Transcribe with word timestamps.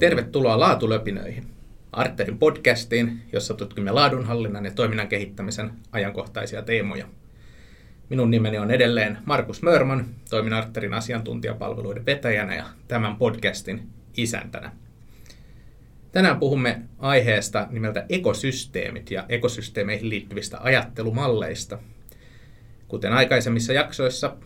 Tervetuloa 0.00 0.60
Laatulöpinöihin, 0.60 1.46
Arterin 1.92 2.38
podcastiin, 2.38 3.22
jossa 3.32 3.54
tutkimme 3.54 3.90
laadunhallinnan 3.90 4.64
ja 4.64 4.70
toiminnan 4.70 5.08
kehittämisen 5.08 5.70
ajankohtaisia 5.92 6.62
teemoja. 6.62 7.06
Minun 8.08 8.30
nimeni 8.30 8.58
on 8.58 8.70
edelleen 8.70 9.18
Markus 9.24 9.62
Mörman, 9.62 10.06
toimin 10.30 10.52
Arterin 10.52 10.94
asiantuntijapalveluiden 10.94 12.06
vetäjänä 12.06 12.54
ja 12.54 12.64
tämän 12.88 13.16
podcastin 13.16 13.88
isäntänä. 14.16 14.72
Tänään 16.12 16.40
puhumme 16.40 16.82
aiheesta 16.98 17.66
nimeltä 17.70 18.06
ekosysteemit 18.08 19.10
ja 19.10 19.24
ekosysteemeihin 19.28 20.10
liittyvistä 20.10 20.58
ajattelumalleista. 20.60 21.78
Kuten 22.88 23.12
aikaisemmissa 23.12 23.72
jaksoissa, 23.72 24.36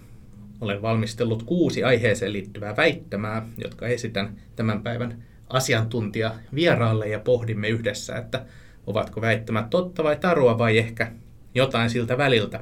olen 0.60 0.82
valmistellut 0.82 1.42
kuusi 1.42 1.84
aiheeseen 1.84 2.32
liittyvää 2.32 2.76
väittämää, 2.76 3.46
jotka 3.58 3.86
esitän 3.86 4.36
tämän 4.56 4.82
päivän 4.82 5.24
asiantuntija 5.48 6.34
vieraalle 6.54 7.08
ja 7.08 7.18
pohdimme 7.18 7.68
yhdessä, 7.68 8.16
että 8.16 8.44
ovatko 8.86 9.20
väittämät 9.20 9.70
totta 9.70 10.04
vai 10.04 10.16
tarua 10.16 10.58
vai 10.58 10.78
ehkä 10.78 11.12
jotain 11.54 11.90
siltä 11.90 12.18
väliltä. 12.18 12.60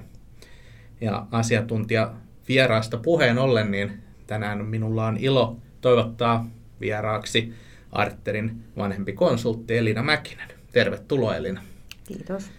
Ja 1.00 1.26
asiantuntija 1.30 2.12
vieraasta 2.48 2.96
puheen 2.96 3.38
ollen, 3.38 3.70
niin 3.70 4.02
tänään 4.26 4.64
minulla 4.64 5.06
on 5.06 5.16
ilo 5.16 5.56
toivottaa 5.80 6.46
vieraaksi 6.80 7.52
Arterin 7.92 8.64
vanhempi 8.76 9.12
konsultti 9.12 9.78
Elina 9.78 10.02
Mäkinen. 10.02 10.48
Tervetuloa 10.72 11.36
Elina. 11.36 11.62
Kiitos. 12.04 12.50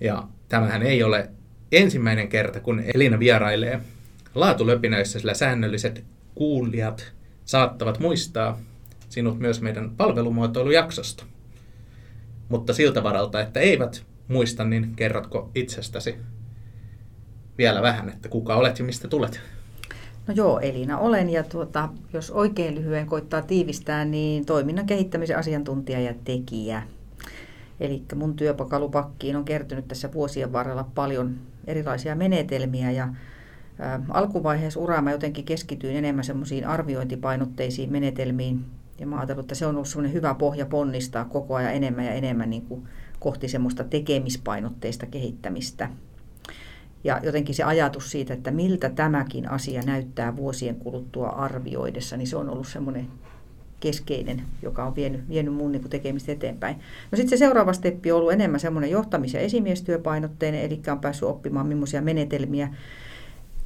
Ja 0.00 0.22
tämähän 0.48 0.82
ei 0.82 1.02
ole 1.02 1.30
ensimmäinen 1.72 2.28
kerta, 2.28 2.60
kun 2.60 2.82
Elina 2.94 3.18
vierailee 3.18 3.80
laatulöpinöissä, 4.34 5.18
sillä 5.18 5.34
säännölliset 5.34 6.04
kuulijat 6.34 7.12
saattavat 7.44 7.98
muistaa 7.98 8.60
sinut 9.10 9.38
myös 9.38 9.60
meidän 9.60 9.90
palvelumuotoilujaksosta. 9.96 11.24
Mutta 12.48 12.72
siltä 12.72 13.02
varalta, 13.02 13.40
että 13.40 13.60
eivät 13.60 14.04
muista, 14.28 14.64
niin 14.64 14.96
kerrotko 14.96 15.50
itsestäsi 15.54 16.16
vielä 17.58 17.82
vähän, 17.82 18.08
että 18.08 18.28
kuka 18.28 18.54
olet 18.54 18.78
ja 18.78 18.84
mistä 18.84 19.08
tulet? 19.08 19.40
No 20.26 20.34
joo, 20.34 20.58
Elina 20.58 20.98
olen 20.98 21.30
ja 21.30 21.42
tuota, 21.42 21.88
jos 22.12 22.30
oikein 22.30 22.74
lyhyen 22.74 23.06
koittaa 23.06 23.42
tiivistää, 23.42 24.04
niin 24.04 24.46
toiminnan 24.46 24.86
kehittämisen 24.86 25.38
asiantuntija 25.38 26.00
ja 26.00 26.14
tekijä. 26.24 26.82
Eli 27.80 28.02
mun 28.14 28.36
työpakalupakkiin 28.36 29.36
on 29.36 29.44
kertynyt 29.44 29.88
tässä 29.88 30.12
vuosien 30.12 30.52
varrella 30.52 30.88
paljon 30.94 31.36
erilaisia 31.66 32.14
menetelmiä 32.14 32.90
ja 32.90 33.04
ä, 33.80 34.00
alkuvaiheessa 34.08 34.80
uraa 34.80 35.02
mä 35.02 35.12
jotenkin 35.12 35.44
keskityin 35.44 35.96
enemmän 35.96 36.24
semmoisiin 36.24 36.66
arviointipainotteisiin 36.66 37.92
menetelmiin 37.92 38.64
ja 39.00 39.06
mä 39.06 39.16
ajattelin, 39.16 39.40
että 39.40 39.54
se 39.54 39.66
on 39.66 39.74
ollut 39.74 39.88
semmoinen 39.88 40.12
hyvä 40.12 40.34
pohja 40.34 40.66
ponnistaa 40.66 41.24
koko 41.24 41.54
ajan 41.54 41.74
enemmän 41.74 42.04
ja 42.04 42.12
enemmän 42.12 42.50
niin 42.50 42.62
kuin 42.62 42.88
kohti 43.20 43.48
semmoista 43.48 43.84
tekemispainotteista 43.84 45.06
kehittämistä. 45.06 45.90
Ja 47.04 47.20
jotenkin 47.22 47.54
se 47.54 47.62
ajatus 47.62 48.10
siitä, 48.10 48.34
että 48.34 48.50
miltä 48.50 48.88
tämäkin 48.88 49.50
asia 49.50 49.82
näyttää 49.82 50.36
vuosien 50.36 50.76
kuluttua 50.76 51.28
arvioidessa, 51.28 52.16
niin 52.16 52.26
se 52.26 52.36
on 52.36 52.50
ollut 52.50 52.68
semmoinen 52.68 53.06
keskeinen, 53.80 54.42
joka 54.62 54.84
on 54.84 54.96
vienyt, 54.96 55.28
vienyt 55.28 55.54
mun 55.54 55.72
niin 55.72 55.90
tekemistä 55.90 56.32
eteenpäin. 56.32 56.76
No 57.12 57.16
sitten 57.16 57.28
se 57.28 57.36
seuraava 57.36 57.72
steppi 57.72 58.12
on 58.12 58.18
ollut 58.18 58.32
enemmän 58.32 58.60
semmoinen 58.60 58.90
johtamis- 58.90 59.34
ja 59.34 59.40
esimiestyöpainotteinen, 59.40 60.60
eli 60.60 60.82
on 60.92 61.00
päässyt 61.00 61.28
oppimaan, 61.28 61.66
millaisia 61.66 62.02
menetelmiä 62.02 62.74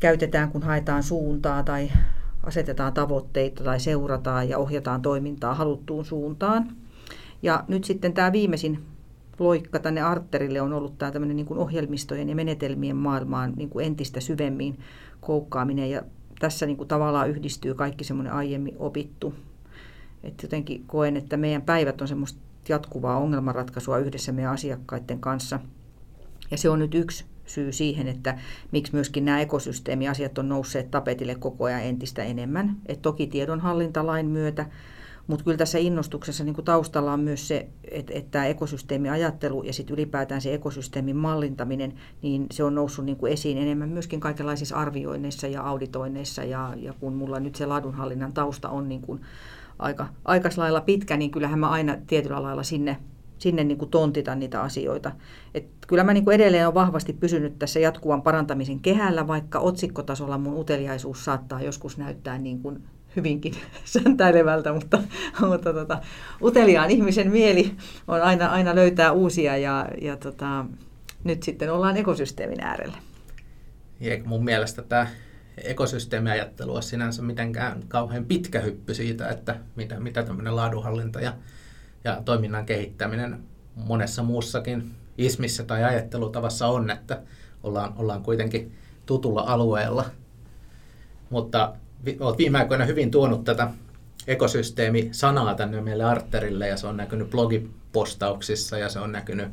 käytetään, 0.00 0.50
kun 0.50 0.62
haetaan 0.62 1.02
suuntaa 1.02 1.62
tai 1.62 1.90
asetetaan 2.46 2.92
tavoitteita 2.92 3.64
tai 3.64 3.80
seurataan 3.80 4.48
ja 4.48 4.58
ohjataan 4.58 5.02
toimintaa 5.02 5.54
haluttuun 5.54 6.04
suuntaan. 6.04 6.76
Ja 7.42 7.64
nyt 7.68 7.84
sitten 7.84 8.12
tämä 8.12 8.32
viimeisin 8.32 8.84
loikka 9.38 9.78
tänne 9.78 10.02
arterille 10.02 10.60
on 10.60 10.72
ollut 10.72 10.98
tämä 10.98 11.10
tämmöinen 11.10 11.36
niin 11.36 11.46
kuin 11.46 11.60
ohjelmistojen 11.60 12.28
ja 12.28 12.34
menetelmien 12.34 12.96
maailmaan 12.96 13.52
niin 13.56 13.68
kuin 13.68 13.86
entistä 13.86 14.20
syvemmin 14.20 14.78
koukkaaminen. 15.20 15.90
Ja 15.90 16.02
tässä 16.38 16.66
niin 16.66 16.76
kuin 16.76 16.88
tavallaan 16.88 17.30
yhdistyy 17.30 17.74
kaikki 17.74 18.04
semmoinen 18.04 18.32
aiemmin 18.32 18.76
opittu. 18.78 19.34
Et 20.22 20.42
jotenkin 20.42 20.84
koen, 20.86 21.16
että 21.16 21.36
meidän 21.36 21.62
päivät 21.62 22.00
on 22.00 22.08
semmoista 22.08 22.40
jatkuvaa 22.68 23.18
ongelmanratkaisua 23.18 23.98
yhdessä 23.98 24.32
meidän 24.32 24.52
asiakkaiden 24.52 25.20
kanssa. 25.20 25.60
Ja 26.50 26.56
se 26.56 26.68
on 26.70 26.78
nyt 26.78 26.94
yksi 26.94 27.24
syy 27.46 27.72
siihen, 27.72 28.08
että 28.08 28.38
miksi 28.72 28.92
myöskin 28.92 29.24
nämä 29.24 29.40
ekosysteemiasiat 29.40 30.38
on 30.38 30.48
nousseet 30.48 30.90
tapetille 30.90 31.34
koko 31.34 31.64
ajan 31.64 31.82
entistä 31.82 32.22
enemmän. 32.22 32.76
Et 32.86 33.02
toki 33.02 33.26
tiedonhallintalain 33.26 34.26
myötä, 34.26 34.66
mutta 35.26 35.44
kyllä 35.44 35.58
tässä 35.58 35.78
innostuksessa 35.78 36.44
niin 36.44 36.64
taustalla 36.64 37.12
on 37.12 37.20
myös 37.20 37.48
se, 37.48 37.68
että, 37.90 38.12
tämä 38.30 38.46
ekosysteemiajattelu 38.46 39.62
ja 39.62 39.72
sitten 39.72 39.94
ylipäätään 39.94 40.40
se 40.40 40.54
ekosysteemin 40.54 41.16
mallintaminen, 41.16 41.94
niin 42.22 42.46
se 42.52 42.64
on 42.64 42.74
noussut 42.74 43.04
niin 43.04 43.16
kuin 43.16 43.32
esiin 43.32 43.58
enemmän 43.58 43.88
myöskin 43.88 44.20
kaikenlaisissa 44.20 44.76
arvioinneissa 44.76 45.46
ja 45.46 45.62
auditoinneissa. 45.62 46.44
Ja, 46.44 46.74
ja 46.76 46.92
kun 47.00 47.14
mulla 47.14 47.40
nyt 47.40 47.54
se 47.54 47.66
laadunhallinnan 47.66 48.32
tausta 48.32 48.68
on 48.68 48.88
niin 48.88 49.02
kuin 49.02 49.20
aika, 49.78 50.06
aika 50.24 50.48
lailla 50.56 50.80
pitkä, 50.80 51.16
niin 51.16 51.30
kyllähän 51.30 51.58
mä 51.58 51.68
aina 51.68 51.96
tietyllä 52.06 52.42
lailla 52.42 52.62
sinne 52.62 52.96
sinne 53.38 53.64
niin 53.64 53.78
kuin 53.78 53.90
tontita 53.90 54.34
niitä 54.34 54.62
asioita. 54.62 55.12
Et 55.54 55.66
kyllä 55.86 56.04
mä 56.04 56.12
niin 56.12 56.24
kuin 56.24 56.34
edelleen 56.34 56.66
olen 56.66 56.74
vahvasti 56.74 57.12
pysynyt 57.12 57.58
tässä 57.58 57.80
jatkuvan 57.80 58.22
parantamisen 58.22 58.80
kehällä, 58.80 59.26
vaikka 59.26 59.58
otsikkotasolla 59.58 60.38
mun 60.38 60.58
uteliaisuus 60.58 61.24
saattaa 61.24 61.62
joskus 61.62 61.98
näyttää 61.98 62.38
niin 62.38 62.62
kuin 62.62 62.82
hyvinkin 63.16 63.54
säntäilevältä, 63.84 64.72
mutta, 64.72 65.02
mutta 65.48 65.72
tota, 65.72 66.00
uteliaan 66.42 66.90
ihmisen 66.90 67.30
mieli 67.30 67.74
on 68.08 68.22
aina, 68.22 68.46
aina 68.46 68.74
löytää 68.74 69.12
uusia 69.12 69.56
ja, 69.56 69.88
ja 70.00 70.16
tota, 70.16 70.64
nyt 71.24 71.42
sitten 71.42 71.72
ollaan 71.72 71.96
ekosysteemin 71.96 72.60
äärellä. 72.60 72.96
Eikä 74.00 74.28
mun 74.28 74.44
mielestä 74.44 74.82
tämä 74.82 75.06
ekosysteemiajattelu 75.56 76.74
on 76.76 76.82
sinänsä 76.82 77.22
mitenkään 77.22 77.82
kauhean 77.88 78.24
pitkä 78.24 78.60
hyppy 78.60 78.94
siitä, 78.94 79.28
että 79.28 79.56
mitä, 79.76 80.00
mitä 80.00 80.22
tämmöinen 80.22 80.56
laadunhallinta 80.56 81.20
ja 81.20 81.32
ja 82.04 82.22
toiminnan 82.24 82.66
kehittäminen 82.66 83.38
monessa 83.76 84.22
muussakin 84.22 84.94
ismissä 85.18 85.64
tai 85.64 85.84
ajattelutavassa 85.84 86.66
on, 86.66 86.90
että 86.90 87.22
ollaan, 87.62 87.94
ollaan 87.96 88.22
kuitenkin 88.22 88.74
tutulla 89.06 89.40
alueella. 89.46 90.04
Mutta 91.30 91.74
olet 92.20 92.38
viime 92.38 92.58
aikoina 92.58 92.84
hyvin 92.84 93.10
tuonut 93.10 93.44
tätä 93.44 93.70
ekosysteemi-sanaa 94.26 95.54
tänne 95.54 95.80
meille 95.80 96.04
Arterille 96.04 96.68
ja 96.68 96.76
se 96.76 96.86
on 96.86 96.96
näkynyt 96.96 97.30
blogipostauksissa 97.30 98.78
ja 98.78 98.88
se 98.88 98.98
on 98.98 99.12
näkynyt, 99.12 99.48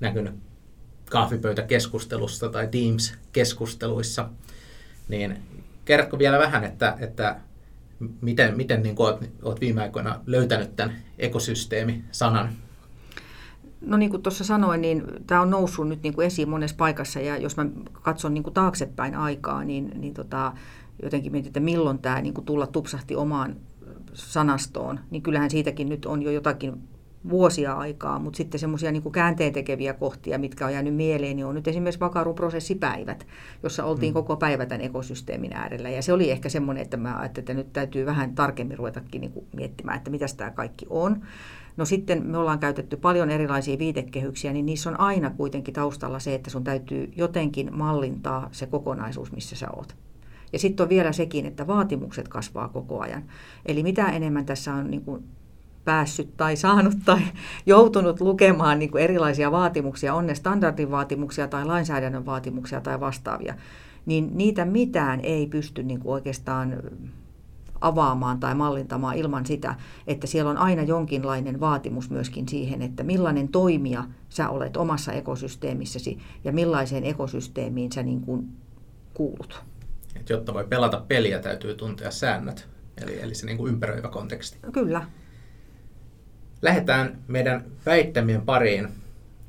näkynyt 0.00 0.34
kahvipöytäkeskustelussa 1.10 2.48
tai 2.48 2.68
Teams-keskusteluissa. 2.68 4.28
Niin 5.08 5.42
kerrotko 5.84 6.18
vielä 6.18 6.38
vähän, 6.38 6.64
että, 6.64 6.96
että 7.00 7.36
miten, 8.20 8.56
miten 8.56 8.82
niin 8.82 8.94
olet, 8.98 9.30
olet 9.42 9.60
viime 9.60 9.82
aikoina 9.82 10.20
löytänyt 10.26 10.76
tämän 10.76 10.96
ekosysteemi-sanan? 11.18 12.48
No 13.80 13.96
niin 13.96 14.10
kuin 14.10 14.22
tuossa 14.22 14.44
sanoin, 14.44 14.80
niin 14.80 15.02
tämä 15.26 15.40
on 15.40 15.50
noussut 15.50 15.88
nyt 15.88 16.02
niin 16.02 16.14
kuin 16.14 16.26
esiin 16.26 16.48
monessa 16.48 16.76
paikassa 16.76 17.20
ja 17.20 17.36
jos 17.36 17.56
mä 17.56 17.66
katson 17.92 18.34
niin 18.34 18.44
kuin 18.44 18.54
taaksepäin 18.54 19.14
aikaa, 19.14 19.64
niin, 19.64 19.92
niin 19.94 20.14
tota, 20.14 20.52
jotenkin 21.02 21.32
mietin, 21.32 21.48
että 21.48 21.60
milloin 21.60 21.98
tämä 21.98 22.20
niin 22.20 22.34
kuin 22.34 22.44
tulla 22.44 22.66
tupsahti 22.66 23.16
omaan 23.16 23.56
sanastoon, 24.14 25.00
niin 25.10 25.22
kyllähän 25.22 25.50
siitäkin 25.50 25.88
nyt 25.88 26.06
on 26.06 26.22
jo 26.22 26.30
jotakin 26.30 26.88
vuosia 27.30 27.72
aikaa, 27.72 28.18
mutta 28.18 28.36
sitten 28.36 28.60
semmoisia 28.60 28.92
niin 28.92 29.12
käänteen 29.12 29.52
tekeviä 29.52 29.92
kohtia, 29.92 30.38
mitkä 30.38 30.66
on 30.66 30.72
jäänyt 30.72 30.94
mieleen, 30.94 31.36
niin 31.36 31.46
on 31.46 31.54
nyt 31.54 31.68
esimerkiksi 31.68 32.00
vakaruprosessipäivät, 32.00 33.26
jossa 33.62 33.84
oltiin 33.84 34.12
mm. 34.12 34.14
koko 34.14 34.36
päivä 34.36 34.66
tämän 34.66 34.80
ekosysteemin 34.80 35.52
äärellä. 35.52 35.90
Ja 35.90 36.02
se 36.02 36.12
oli 36.12 36.30
ehkä 36.30 36.48
semmoinen, 36.48 36.82
että 36.82 36.96
mä 36.96 37.18
ajattelin, 37.18 37.42
että 37.42 37.54
nyt 37.54 37.72
täytyy 37.72 38.06
vähän 38.06 38.34
tarkemmin 38.34 38.78
ruvetakin 38.78 39.20
niin 39.20 39.32
kuin 39.32 39.46
miettimään, 39.56 39.96
että 39.96 40.10
mitä 40.10 40.26
tämä 40.36 40.50
kaikki 40.50 40.86
on. 40.90 41.22
No 41.76 41.84
sitten 41.84 42.26
me 42.26 42.38
ollaan 42.38 42.58
käytetty 42.58 42.96
paljon 42.96 43.30
erilaisia 43.30 43.78
viitekehyksiä, 43.78 44.52
niin 44.52 44.66
niissä 44.66 44.90
on 44.90 45.00
aina 45.00 45.30
kuitenkin 45.30 45.74
taustalla 45.74 46.18
se, 46.18 46.34
että 46.34 46.50
sun 46.50 46.64
täytyy 46.64 47.12
jotenkin 47.16 47.76
mallintaa 47.76 48.48
se 48.52 48.66
kokonaisuus, 48.66 49.32
missä 49.32 49.56
sä 49.56 49.70
oot. 49.70 49.96
Ja 50.52 50.58
sitten 50.58 50.84
on 50.84 50.88
vielä 50.90 51.12
sekin, 51.12 51.46
että 51.46 51.66
vaatimukset 51.66 52.28
kasvaa 52.28 52.68
koko 52.68 53.00
ajan. 53.00 53.22
Eli 53.66 53.82
mitä 53.82 54.06
enemmän 54.06 54.46
tässä 54.46 54.74
on 54.74 54.90
niin 54.90 55.04
kuin 55.04 55.24
päässyt 55.84 56.36
tai 56.36 56.56
saanut 56.56 56.94
tai 57.04 57.20
joutunut 57.66 58.20
lukemaan 58.20 58.78
niin 58.78 58.90
kuin 58.90 59.04
erilaisia 59.04 59.52
vaatimuksia, 59.52 60.14
on 60.14 60.26
ne 60.26 60.34
standardin 60.34 60.90
vaatimuksia 60.90 61.48
tai 61.48 61.64
lainsäädännön 61.64 62.26
vaatimuksia 62.26 62.80
tai 62.80 63.00
vastaavia, 63.00 63.54
niin 64.06 64.30
niitä 64.34 64.64
mitään 64.64 65.20
ei 65.20 65.46
pysty 65.46 65.82
niin 65.82 66.00
kuin 66.00 66.12
oikeastaan 66.12 66.82
avaamaan 67.82 68.40
tai 68.40 68.54
mallintamaan 68.54 69.16
ilman 69.16 69.46
sitä, 69.46 69.74
että 70.06 70.26
siellä 70.26 70.50
on 70.50 70.58
aina 70.58 70.82
jonkinlainen 70.82 71.60
vaatimus 71.60 72.10
myöskin 72.10 72.48
siihen, 72.48 72.82
että 72.82 73.02
millainen 73.02 73.48
toimija 73.48 74.04
sä 74.28 74.48
olet 74.48 74.76
omassa 74.76 75.12
ekosysteemissäsi 75.12 76.18
ja 76.44 76.52
millaiseen 76.52 77.04
ekosysteemiin 77.04 77.92
sä 77.92 78.02
niin 78.02 78.20
kuin 78.20 78.48
kuulut. 79.14 79.62
Et 80.16 80.30
jotta 80.30 80.54
voi 80.54 80.64
pelata 80.64 81.04
peliä, 81.08 81.38
täytyy 81.38 81.74
tuntea 81.74 82.10
säännöt, 82.10 82.68
eli, 83.02 83.20
eli 83.22 83.34
se 83.34 83.46
niin 83.46 83.58
kuin 83.58 83.72
ympäröivä 83.72 84.08
konteksti. 84.08 84.58
Kyllä, 84.72 85.06
Lähdetään 86.62 87.18
meidän 87.28 87.64
väittämien 87.86 88.42
pariin 88.42 88.88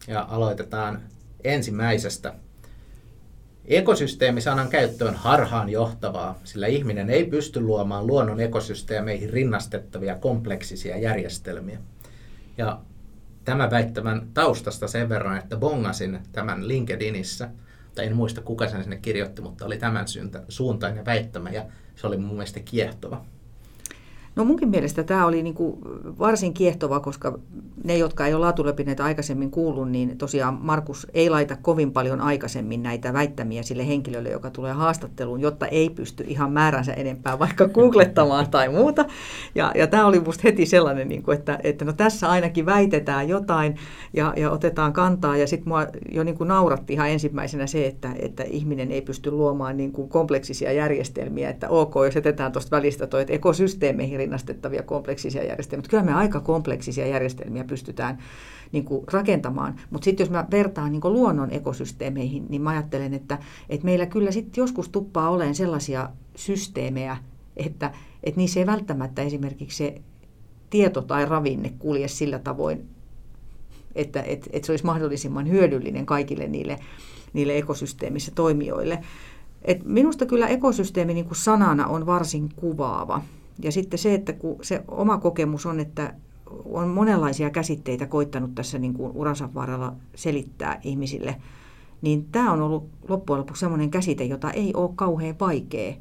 ja 0.07 0.27
aloitetaan 0.29 1.01
ensimmäisestä. 1.43 2.33
Ekosysteemisanan 3.65 4.69
käyttö 4.69 5.07
on 5.07 5.15
harhaan 5.15 5.69
johtavaa, 5.69 6.39
sillä 6.43 6.67
ihminen 6.67 7.09
ei 7.09 7.25
pysty 7.25 7.61
luomaan 7.61 8.07
luonnon 8.07 8.39
ekosysteemeihin 8.39 9.29
rinnastettavia 9.29 10.15
kompleksisia 10.15 10.97
järjestelmiä. 10.97 11.79
Ja 12.57 12.79
tämä 13.45 13.71
väittämän 13.71 14.27
taustasta 14.33 14.87
sen 14.87 15.09
verran, 15.09 15.37
että 15.37 15.57
bongasin 15.57 16.19
tämän 16.31 16.67
LinkedInissä, 16.67 17.49
tai 17.95 18.05
en 18.05 18.15
muista 18.15 18.41
kuka 18.41 18.69
sen 18.69 18.83
sinne 18.83 18.97
kirjoitti, 18.97 19.41
mutta 19.41 19.65
oli 19.65 19.77
tämän 19.77 20.05
suuntainen 20.49 21.05
väittämä 21.05 21.49
ja 21.49 21.65
se 21.95 22.07
oli 22.07 22.17
mun 22.17 22.35
mielestä 22.35 22.59
kiehtova. 22.59 23.25
No 24.35 24.45
munkin 24.45 24.69
mielestä 24.69 25.03
tämä 25.03 25.25
oli 25.25 25.43
niin 25.43 25.53
kuin 25.53 25.77
varsin 26.19 26.53
kiehtova, 26.53 26.99
koska 26.99 27.39
ne, 27.83 27.97
jotka 27.97 28.27
ei 28.27 28.33
ole 28.33 28.41
laatulepineitä 28.41 29.03
aikaisemmin 29.03 29.51
kuullut, 29.51 29.91
niin 29.91 30.17
tosiaan 30.17 30.57
Markus 30.61 31.07
ei 31.13 31.29
laita 31.29 31.55
kovin 31.61 31.91
paljon 31.91 32.21
aikaisemmin 32.21 32.83
näitä 32.83 33.13
väittämiä 33.13 33.63
sille 33.63 33.87
henkilölle, 33.87 34.29
joka 34.29 34.49
tulee 34.49 34.73
haastatteluun, 34.73 35.41
jotta 35.41 35.67
ei 35.67 35.89
pysty 35.89 36.23
ihan 36.27 36.51
määränsä 36.51 36.93
enempää 36.93 37.39
vaikka 37.39 37.67
googlettamaan 37.67 38.49
tai 38.49 38.69
muuta. 38.69 39.05
Ja, 39.55 39.71
ja 39.75 39.87
tämä 39.87 40.05
oli 40.05 40.19
musta 40.19 40.41
heti 40.43 40.65
sellainen, 40.65 41.09
niin 41.09 41.23
kuin, 41.23 41.37
että, 41.37 41.59
että 41.63 41.85
no 41.85 41.93
tässä 41.93 42.29
ainakin 42.29 42.65
väitetään 42.65 43.29
jotain 43.29 43.75
ja, 44.13 44.33
ja 44.37 44.51
otetaan 44.51 44.93
kantaa. 44.93 45.37
Ja 45.37 45.47
sitten 45.47 45.69
mua 45.69 45.87
jo 46.11 46.23
niin 46.23 46.37
kuin 46.37 46.47
nauratti 46.47 46.93
ihan 46.93 47.09
ensimmäisenä 47.09 47.67
se, 47.67 47.87
että, 47.87 48.09
että 48.19 48.43
ihminen 48.43 48.91
ei 48.91 49.01
pysty 49.01 49.31
luomaan 49.31 49.77
niin 49.77 49.91
kuin 49.91 50.09
kompleksisia 50.09 50.71
järjestelmiä, 50.71 51.49
että 51.49 51.69
ok, 51.69 51.93
jos 52.05 52.15
jätetään 52.15 52.51
tuosta 52.51 52.75
välistä 52.75 53.03
että 53.03 53.33
ekosysteemeihin 53.33 54.22
rinnastettavia 54.23 54.83
kompleksisia 54.83 55.43
järjestelmiä. 55.43 55.79
Mutta 55.79 55.89
kyllä 55.89 56.03
me 56.03 56.13
aika 56.13 56.39
kompleksisia 56.39 57.07
järjestelmiä 57.07 57.63
pystytään 57.63 58.17
niin 58.71 58.85
kuin 58.85 59.05
rakentamaan. 59.11 59.75
Mutta 59.89 60.05
sitten 60.05 60.23
jos 60.23 60.31
mä 60.31 60.47
vertaan 60.51 60.91
niin 60.91 61.01
kuin 61.01 61.13
luonnon 61.13 61.51
ekosysteemeihin, 61.51 62.45
niin 62.49 62.61
mä 62.61 62.69
ajattelen, 62.69 63.13
että, 63.13 63.37
että 63.69 63.85
meillä 63.85 64.05
kyllä 64.05 64.31
sitten 64.31 64.61
joskus 64.61 64.89
tuppaa 64.89 65.29
olemaan 65.29 65.55
sellaisia 65.55 66.09
systeemejä, 66.35 67.17
että, 67.57 67.91
että 68.23 68.37
niissä 68.37 68.59
ei 68.59 68.65
välttämättä 68.65 69.21
esimerkiksi 69.21 69.77
se 69.77 70.01
tieto 70.69 71.01
tai 71.01 71.25
ravinne 71.25 71.73
kulje 71.79 72.07
sillä 72.07 72.39
tavoin, 72.39 72.89
että, 73.95 74.21
että, 74.21 74.49
että 74.53 74.65
se 74.65 74.71
olisi 74.71 74.85
mahdollisimman 74.85 75.49
hyödyllinen 75.49 76.05
kaikille 76.05 76.47
niille, 76.47 76.79
niille 77.33 77.57
ekosysteemissä 77.57 78.31
toimijoille. 78.35 78.99
Et 79.61 79.85
minusta 79.85 80.25
kyllä 80.25 80.47
ekosysteemi 80.47 81.13
niin 81.13 81.25
kuin 81.25 81.35
sanana 81.35 81.87
on 81.87 82.05
varsin 82.05 82.49
kuvaava. 82.55 83.21
Ja 83.61 83.71
sitten 83.71 83.99
se, 83.99 84.13
että 84.13 84.33
kun 84.33 84.57
se 84.61 84.83
oma 84.87 85.17
kokemus 85.17 85.65
on, 85.65 85.79
että 85.79 86.13
on 86.65 86.87
monenlaisia 86.87 87.49
käsitteitä 87.49 88.05
koittanut 88.05 88.55
tässä 88.55 88.79
niin 88.79 88.93
kuin 88.93 89.11
uransa 89.15 89.53
varrella 89.53 89.95
selittää 90.15 90.79
ihmisille, 90.83 91.35
niin 92.01 92.25
tämä 92.31 92.51
on 92.51 92.61
ollut 92.61 92.89
loppujen 93.09 93.39
lopuksi 93.39 93.59
sellainen 93.59 93.91
käsite, 93.91 94.23
jota 94.23 94.51
ei 94.51 94.73
ole 94.73 94.91
kauhean 94.95 95.35
vaikea 95.39 95.93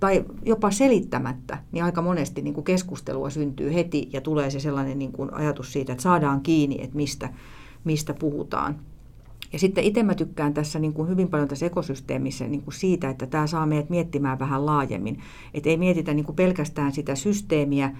tai 0.00 0.24
jopa 0.44 0.70
selittämättä, 0.70 1.58
niin 1.72 1.84
aika 1.84 2.02
monesti 2.02 2.42
niin 2.42 2.54
kuin 2.54 2.64
keskustelua 2.64 3.30
syntyy 3.30 3.74
heti 3.74 4.08
ja 4.12 4.20
tulee 4.20 4.50
se 4.50 4.60
sellainen 4.60 4.98
niin 4.98 5.12
kuin 5.12 5.34
ajatus 5.34 5.72
siitä, 5.72 5.92
että 5.92 6.02
saadaan 6.02 6.40
kiinni, 6.40 6.78
että 6.80 6.96
mistä, 6.96 7.28
mistä 7.84 8.14
puhutaan. 8.14 8.80
Ja 9.54 9.58
sitten 9.58 9.84
itse 9.84 10.02
mä 10.02 10.14
tykkään 10.14 10.54
tässä 10.54 10.78
niin 10.78 10.92
kuin 10.92 11.08
hyvin 11.08 11.28
paljon 11.28 11.48
tässä 11.48 11.66
ekosysteemissä 11.66 12.46
niin 12.46 12.62
kuin 12.62 12.74
siitä, 12.74 13.10
että 13.10 13.26
tämä 13.26 13.46
saa 13.46 13.66
meidät 13.66 13.90
miettimään 13.90 14.38
vähän 14.38 14.66
laajemmin. 14.66 15.20
Että 15.54 15.70
ei 15.70 15.76
mietitä 15.76 16.14
niin 16.14 16.24
kuin 16.24 16.36
pelkästään 16.36 16.92
sitä 16.92 17.14
systeemiä 17.14 17.96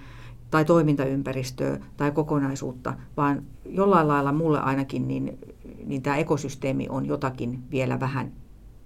tai 0.51 0.65
toimintaympäristöä 0.65 1.79
tai 1.97 2.11
kokonaisuutta, 2.11 2.93
vaan 3.17 3.43
jollain 3.65 4.07
lailla 4.07 4.31
mulle 4.31 4.59
ainakin 4.59 5.07
niin, 5.07 5.39
niin 5.85 6.01
tämä 6.01 6.17
ekosysteemi 6.17 6.87
on 6.89 7.05
jotakin 7.05 7.63
vielä 7.71 7.99
vähän 7.99 8.31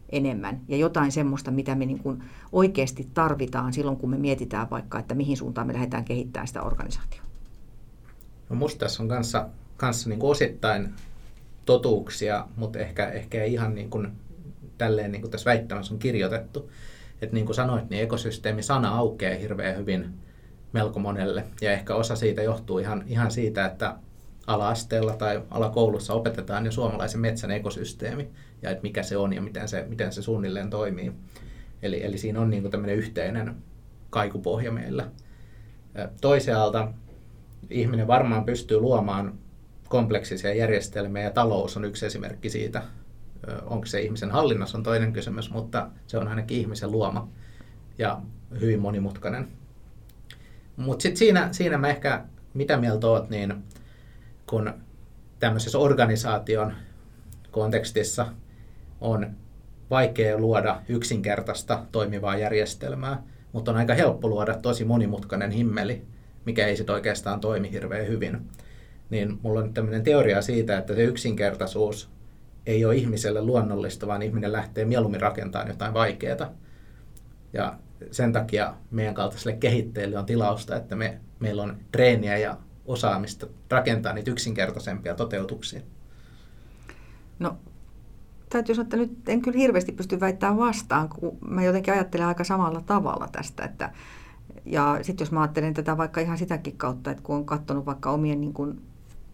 enemmän 0.10 0.62
ja 0.68 0.77
jotain 0.77 1.12
semmoista, 1.12 1.51
mitä 1.51 1.75
me 1.75 1.86
niin 1.86 2.00
kuin 2.00 2.24
oikeasti 2.51 3.07
tarvitaan 3.13 3.74
silloin, 3.74 3.98
kun 3.98 4.10
me 4.10 4.18
mietitään 4.18 4.69
vaikka, 4.69 5.00
että 5.00 5.15
mihin 5.15 5.38
suuntaan 5.38 5.68
me 5.68 5.74
lähdetään 5.74 6.06
kehittämään 6.06 6.48
sitä 6.48 6.62
organisaatiota. 6.62 7.27
No 8.50 8.56
musta 8.56 8.80
tässä 8.80 9.04
on 9.04 9.10
kanssa, 9.10 9.50
kanssa 9.77 10.10
niin 10.10 10.19
osittain 10.24 10.94
totuuksia, 11.69 12.48
mutta 12.56 12.80
ehkä, 12.80 13.10
ehkä 13.10 13.44
ei 13.44 13.54
ihan 13.54 13.75
niin 13.75 13.89
kuin, 13.89 14.12
tälleen 14.77 15.12
niin 15.12 15.21
kuin 15.21 15.31
tässä 15.31 15.50
väittämässä 15.50 15.94
on 15.94 16.00
kirjoitettu. 16.00 16.71
Että 17.21 17.33
niin 17.33 17.45
kuin 17.45 17.56
sanoit, 17.56 17.89
niin 17.89 18.04
ekosysteemi-sana 18.04 18.98
aukeaa 18.98 19.39
hirveän 19.39 19.77
hyvin 19.77 20.13
melko 20.74 21.00
monelle. 21.00 21.44
Ja 21.62 21.71
ehkä 21.71 21.95
osa 21.95 22.16
siitä 22.16 22.44
johtuu 22.44 22.80
ihan, 22.80 23.04
ihan 23.07 23.31
siitä, 23.31 23.66
että 23.66 23.95
ala-asteella 24.48 25.16
tai 25.16 25.42
alakoulussa 25.51 26.13
opetetaan 26.13 26.66
jo 26.66 26.71
suomalaisen 26.71 27.21
metsän 27.21 27.51
ekosysteemi 27.51 28.30
ja 28.62 28.69
että 28.69 28.81
mikä 28.81 29.04
se 29.04 29.18
on 29.18 29.33
ja 29.33 29.42
miten 29.42 29.68
se, 29.68 29.86
miten 29.89 30.12
se 30.12 30.22
suunnilleen 30.22 30.69
toimii. 30.69 31.12
Eli, 31.81 32.04
eli 32.04 32.18
siinä 32.18 32.42
on 32.42 32.50
niin 32.50 32.62
kuin 32.62 32.72
tämmöinen 32.72 32.95
yhteinen 32.95 33.56
kaikupohja 34.10 34.72
meillä. 34.72 35.07
Toisaalta 36.22 36.94
ihminen 37.69 38.07
varmaan 38.07 38.45
pystyy 38.45 38.80
luomaan 38.80 39.39
kompleksisia 39.89 40.53
järjestelmiä 40.53 41.24
ja 41.24 41.31
talous 41.31 41.77
on 41.77 41.86
yksi 41.86 42.06
esimerkki 42.06 42.50
siitä. 42.50 42.81
Onko 43.65 43.86
se 43.86 44.01
ihmisen 44.01 44.31
hallinnassa 44.31 44.77
on 44.77 44.83
toinen 44.83 45.13
kysymys, 45.13 45.51
mutta 45.51 45.89
se 46.07 46.18
on 46.18 46.27
ainakin 46.27 46.57
ihmisen 46.57 46.91
luoma 46.91 47.30
ja 47.97 48.21
hyvin 48.59 48.80
monimutkainen. 48.80 49.47
Mutta 50.77 51.03
sitten 51.03 51.18
siinä, 51.18 51.50
siinä 51.51 51.77
mä 51.77 51.89
ehkä, 51.89 52.24
mitä 52.53 52.77
mieltä 52.77 53.07
oot, 53.07 53.30
niin 53.30 53.63
kun 54.47 54.74
tämmöisessä 55.39 55.77
organisaation 55.77 56.74
kontekstissa 57.51 58.27
on 59.01 59.27
vaikea 59.89 60.38
luoda 60.38 60.81
yksinkertaista 60.89 61.86
toimivaa 61.91 62.38
järjestelmää, 62.38 63.24
mutta 63.51 63.71
on 63.71 63.77
aika 63.77 63.94
helppo 63.94 64.27
luoda 64.27 64.57
tosi 64.57 64.86
monimutkainen 64.86 65.51
himmeli, 65.51 66.01
mikä 66.45 66.68
ei 66.68 66.77
sitten 66.77 66.95
oikeastaan 66.95 67.39
toimi 67.39 67.71
hirveän 67.71 68.07
hyvin 68.07 68.50
niin 69.10 69.40
mulla 69.42 69.60
on 69.60 69.74
tämmöinen 69.74 70.04
teoria 70.04 70.42
siitä, 70.42 70.78
että 70.78 70.96
se 70.96 71.04
yksinkertaisuus 71.04 72.10
ei 72.66 72.86
ole 72.86 72.96
ihmiselle 72.96 73.42
luonnollista, 73.42 74.08
vaan 74.08 74.22
ihminen 74.22 74.52
lähtee 74.52 74.86
mieluummin 74.86 75.22
rakentamaan 75.22 75.68
jotain 75.68 75.94
vaikeaa. 75.94 76.52
Ja 77.54 77.80
sen 78.12 78.34
takia 78.34 78.74
meidän 78.92 79.13
kaltaiselle 79.13 79.58
kehittäjille 79.58 80.18
on 80.18 80.25
tilausta, 80.25 80.75
että 80.75 80.96
me, 80.96 81.20
meillä 81.39 81.63
on 81.63 81.78
treeniä 81.92 82.38
ja 82.38 82.58
osaamista 82.86 83.48
rakentaa 83.70 84.13
niitä 84.13 84.32
yksinkertaisempia 84.32 85.16
toteutuksia. 85.16 85.82
No, 87.39 87.58
täytyy 88.50 88.75
sanoa, 88.75 88.86
että 88.86 88.98
nyt 88.98 89.30
en 89.30 89.42
kyllä 89.42 89.58
hirveästi 89.58 89.92
pysty 89.92 90.20
väittämään 90.20 90.58
vastaan, 90.58 91.10
kun 91.10 91.38
mä 91.48 91.63
jotenkin 91.63 91.94
ajattelen 91.94 92.28
aika 92.28 92.44
samalla 92.44 92.82
tavalla 92.82 93.28
tästä, 93.32 93.63
että 93.63 93.92
ja 94.66 95.00
sitten 95.01 95.25
jos 95.25 95.32
mä 95.32 95.42
ajattelen 95.42 95.74
tätä 95.74 95.98
vaikka 95.98 96.22
ihan 96.22 96.38
sitäkin 96.38 96.78
kautta, 96.78 97.12
että 97.12 97.24
kun 97.24 97.36
on 97.36 97.46
katsonut 97.46 97.86
vaikka 97.86 98.12
omien 98.12 98.42
niin 98.42 98.54
kuin 98.54 98.82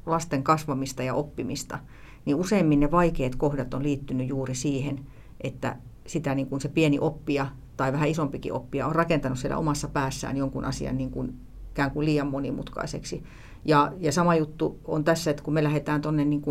lasten 0.05 0.43
kasvamista 0.43 1.03
ja 1.03 1.13
oppimista, 1.13 1.79
niin 2.25 2.35
useimmin 2.35 2.79
ne 2.79 2.91
vaikeat 2.91 3.35
kohdat 3.35 3.73
on 3.73 3.83
liittynyt 3.83 4.29
juuri 4.29 4.55
siihen, 4.55 4.99
että 5.41 5.75
sitä 6.07 6.35
niin 6.35 6.47
kuin 6.47 6.61
se 6.61 6.69
pieni 6.69 6.99
oppija 6.99 7.47
tai 7.77 7.93
vähän 7.93 8.09
isompikin 8.09 8.53
oppija 8.53 8.87
on 8.87 8.95
rakentanut 8.95 9.39
siellä 9.39 9.57
omassa 9.57 9.87
päässään 9.87 10.37
jonkun 10.37 10.65
asian 10.65 10.97
niin 10.97 11.11
kuin, 11.11 11.35
ikään 11.71 11.91
kuin 11.91 12.05
liian 12.05 12.27
monimutkaiseksi. 12.27 13.23
Ja, 13.65 13.93
ja 13.99 14.11
sama 14.11 14.35
juttu 14.35 14.79
on 14.85 15.03
tässä, 15.03 15.31
että 15.31 15.43
kun 15.43 15.53
me 15.53 15.63
lähdetään 15.63 16.01
tuonne, 16.01 16.25
niin 16.25 16.41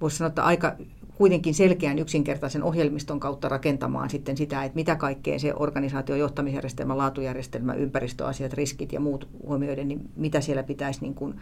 voisi 0.00 0.16
sanoa, 0.16 0.28
että 0.28 0.44
aika 0.44 0.76
kuitenkin 1.18 1.54
selkeän 1.54 1.98
yksinkertaisen 1.98 2.62
ohjelmiston 2.62 3.20
kautta 3.20 3.48
rakentamaan 3.48 4.10
sitten 4.10 4.36
sitä, 4.36 4.64
että 4.64 4.76
mitä 4.76 4.96
kaikkea 4.96 5.38
se 5.38 5.54
organisaatio, 5.56 6.16
johtamisjärjestelmä, 6.16 6.96
laatujärjestelmä, 6.96 7.74
ympäristöasiat, 7.74 8.52
riskit 8.52 8.92
ja 8.92 9.00
muut 9.00 9.28
huomioiden, 9.46 9.88
niin 9.88 10.10
mitä 10.16 10.40
siellä 10.40 10.62
pitäisi 10.62 11.00
niin 11.00 11.14
kuin 11.14 11.34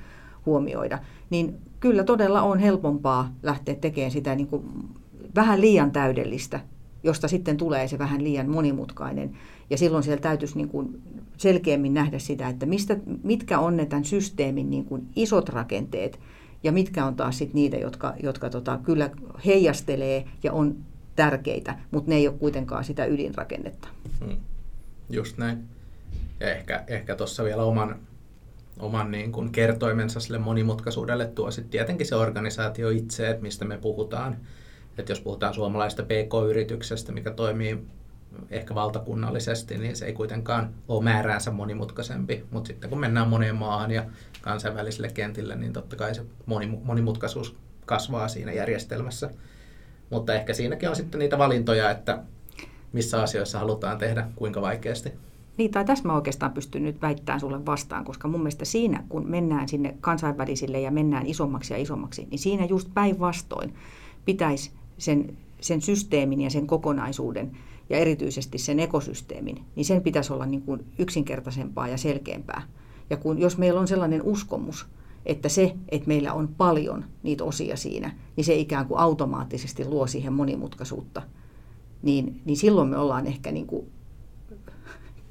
huomioida. 0.47 0.99
Niin 1.31 1.55
kyllä 1.81 2.05
todella 2.05 2.43
on 2.43 2.59
helpompaa 2.59 3.33
lähteä 3.43 3.75
tekemään 3.75 4.11
sitä 4.11 4.35
niin 4.35 4.47
kuin 4.47 4.63
vähän 5.35 5.61
liian 5.61 5.91
täydellistä, 5.91 6.61
josta 7.03 7.29
sitten 7.29 7.57
tulee 7.57 7.89
se 7.89 7.99
vähän 7.99 8.25
liian 8.25 8.51
monimutkainen. 8.51 9.33
Ja 9.71 9.79
silloin 9.79 10.03
siellä 10.03 10.21
täytyisi 10.21 10.57
niin 10.57 10.69
kuin 10.69 11.03
selkeämmin 11.37 11.95
nähdä 11.95 12.19
sitä, 12.19 12.49
että 12.49 12.67
mistä, 12.67 12.97
mitkä 13.23 13.59
on 13.59 13.77
ne 13.77 13.87
tämän 13.87 14.05
systeemin 14.05 14.71
niin 14.71 14.85
kuin 14.85 15.07
isot 15.17 15.49
rakenteet, 15.49 16.19
ja 16.63 16.73
mitkä 16.73 17.05
on 17.05 17.17
taas 17.17 17.39
sit 17.39 17.55
niitä, 17.55 17.77
jotka, 17.77 18.15
jotka 18.23 18.51
tota, 18.51 18.79
kyllä 18.83 19.11
heijastelee 19.47 20.25
ja 20.43 20.53
on 20.53 20.77
tärkeitä, 21.17 21.79
mutta 21.91 22.11
ne 22.11 22.17
ei 22.17 22.29
ole 22.29 22.37
kuitenkaan 22.39 22.85
sitä 22.85 23.05
ydinrakennetta. 23.05 23.89
Hmm. 24.25 24.37
Just 25.11 25.39
näin. 25.39 25.65
Ja 26.41 26.55
ehkä, 26.55 26.85
ehkä 26.87 27.17
tuossa 27.17 27.45
vielä 27.45 27.63
oman, 27.63 27.97
oman 28.79 29.11
niin 29.11 29.33
kuin 29.33 29.53
kertoimensa 29.53 30.21
sille 30.21 30.39
monimutkaisuudelle 30.39 31.27
tuo 31.27 31.51
sitten 31.51 31.71
tietenkin 31.71 32.07
se 32.07 32.15
organisaatio 32.15 32.91
itse, 32.91 33.31
että 33.31 33.43
mistä 33.43 33.65
me 33.65 33.79
puhutaan. 33.79 34.37
Että 34.99 35.13
jos 35.13 35.21
puhutaan 35.21 35.55
suomalaista 35.55 36.03
PK-yrityksestä, 36.03 37.13
mikä 37.13 37.31
toimii 37.31 37.79
ehkä 38.51 38.75
valtakunnallisesti, 38.75 39.79
niin 39.79 39.97
se 39.97 40.07
ei 40.07 40.13
kuitenkaan 40.13 40.75
ole 40.89 41.05
määräänsä 41.05 41.51
monimutkaisempi. 41.51 42.45
Mutta 42.51 42.69
sitten 42.69 42.91
kun 42.91 43.01
mennään 43.01 43.29
moneen 43.29 43.57
maahan 43.57 43.91
ja 43.91 44.05
kansainvälisille 44.47 45.11
kentille, 45.15 45.57
niin 45.57 45.73
totta 45.73 45.97
kai 45.97 46.15
se 46.15 46.23
monimutkaisuus 46.85 47.57
kasvaa 47.87 48.29
siinä 48.29 48.53
järjestelmässä. 48.53 49.31
Mutta 50.11 50.35
ehkä 50.35 50.55
siinäkin 50.55 50.89
on 50.89 50.97
sitten 50.97 51.19
niitä 51.19 51.39
valintoja, 51.39 51.91
että 51.91 52.23
missä 52.93 53.23
asioissa 53.23 53.59
halutaan 53.59 53.99
tehdä, 53.99 54.29
kuinka 54.37 54.61
vaikeasti. 54.61 55.13
Niin, 55.57 55.71
tai 55.71 55.85
tässä 55.85 56.05
mä 56.05 56.15
oikeastaan 56.15 56.53
pystyn 56.53 56.83
nyt 56.83 57.03
väittämään 57.03 57.41
sulle 57.41 57.67
vastaan, 57.67 58.05
koska 58.05 58.29
mun 58.29 58.41
mielestä 58.41 58.65
siinä, 58.65 59.05
kun 59.09 59.31
mennään 59.31 59.69
sinne 59.69 59.97
kansainvälisille 60.01 60.81
ja 60.81 60.91
mennään 60.91 61.27
isommaksi 61.27 61.75
ja 61.75 61.79
isommaksi, 61.79 62.27
niin 62.31 62.39
siinä 62.39 62.65
just 62.65 62.89
päinvastoin 62.95 63.75
pitäisi 64.25 64.71
sen, 64.99 65.37
sen 65.61 65.81
systeemin 65.81 66.41
ja 66.41 66.51
sen 66.51 66.67
kokonaisuuden 66.67 67.57
ja 67.91 67.99
erityisesti 67.99 68.59
sen 68.59 68.81
ekosysteemin, 68.81 69.65
niin 69.77 69.85
sen 69.85 70.03
pitäisi 70.03 70.33
olla 70.33 70.47
niin 70.47 70.63
kuin 70.63 70.85
yksinkertaisempaa 70.99 71.89
ja 71.89 71.97
selkeämpää. 71.97 72.63
Ja 73.11 73.17
kun, 73.17 73.39
jos 73.39 73.59
meillä 73.59 73.81
on 73.81 73.89
sellainen 73.89 74.23
uskomus, 74.23 74.87
että 75.27 75.49
se, 75.49 75.77
että 75.89 76.09
meillä 76.09 76.33
on 76.33 76.49
paljon 76.49 77.05
niitä 77.23 77.45
osia 77.45 77.77
siinä, 77.77 78.11
niin 78.37 78.45
se 78.45 78.55
ikään 78.55 78.87
kuin 78.87 78.99
automaattisesti 78.99 79.85
luo 79.85 80.07
siihen 80.07 80.33
monimutkaisuutta, 80.33 81.23
niin, 82.03 82.41
niin 82.45 82.57
silloin 82.57 82.89
me 82.89 82.97
ollaan 82.97 83.27
ehkä 83.27 83.53
niin 83.53 83.67
kuin 83.67 83.87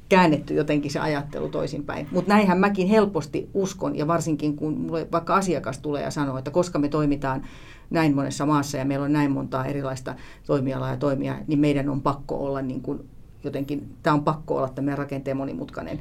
käännetty 0.10 0.53
jotenkin 0.53 0.91
se 0.91 1.00
ajattelu 1.00 1.50
toisinpäin. 1.50 2.08
Mutta 2.12 2.34
näinhän 2.34 2.60
mäkin 2.60 2.88
helposti 2.88 3.50
uskon, 3.53 3.98
ja 3.98 4.08
varsinkin 4.08 4.55
kun 4.55 4.77
mulle 4.77 5.08
vaikka 5.12 5.36
asiakas 5.36 5.79
tulee 5.79 6.03
ja 6.03 6.12
sanoo, 6.12 6.38
että 6.38 6.51
koska 6.51 6.79
me 6.79 6.89
toimitaan 6.89 7.44
näin 7.89 8.15
monessa 8.15 8.46
maassa 8.46 8.77
ja 8.77 8.86
meillä 8.86 9.05
on 9.05 9.13
näin 9.13 9.32
montaa 9.32 9.65
erilaista 9.65 10.15
toimialaa 10.46 10.89
ja 10.89 10.98
toimia, 10.98 11.36
niin 11.48 11.60
meidän 11.60 11.89
on 11.89 12.01
pakko 12.01 12.46
olla 12.46 12.62
niin 12.62 12.82
kuin 12.82 13.10
jotenkin, 13.44 13.96
tämä 14.03 14.13
on 14.13 14.24
pakko 14.24 14.58
olla 14.58 14.70
tämä 14.70 14.96
rakenteen 14.96 15.38
monimutkainen. 15.38 16.00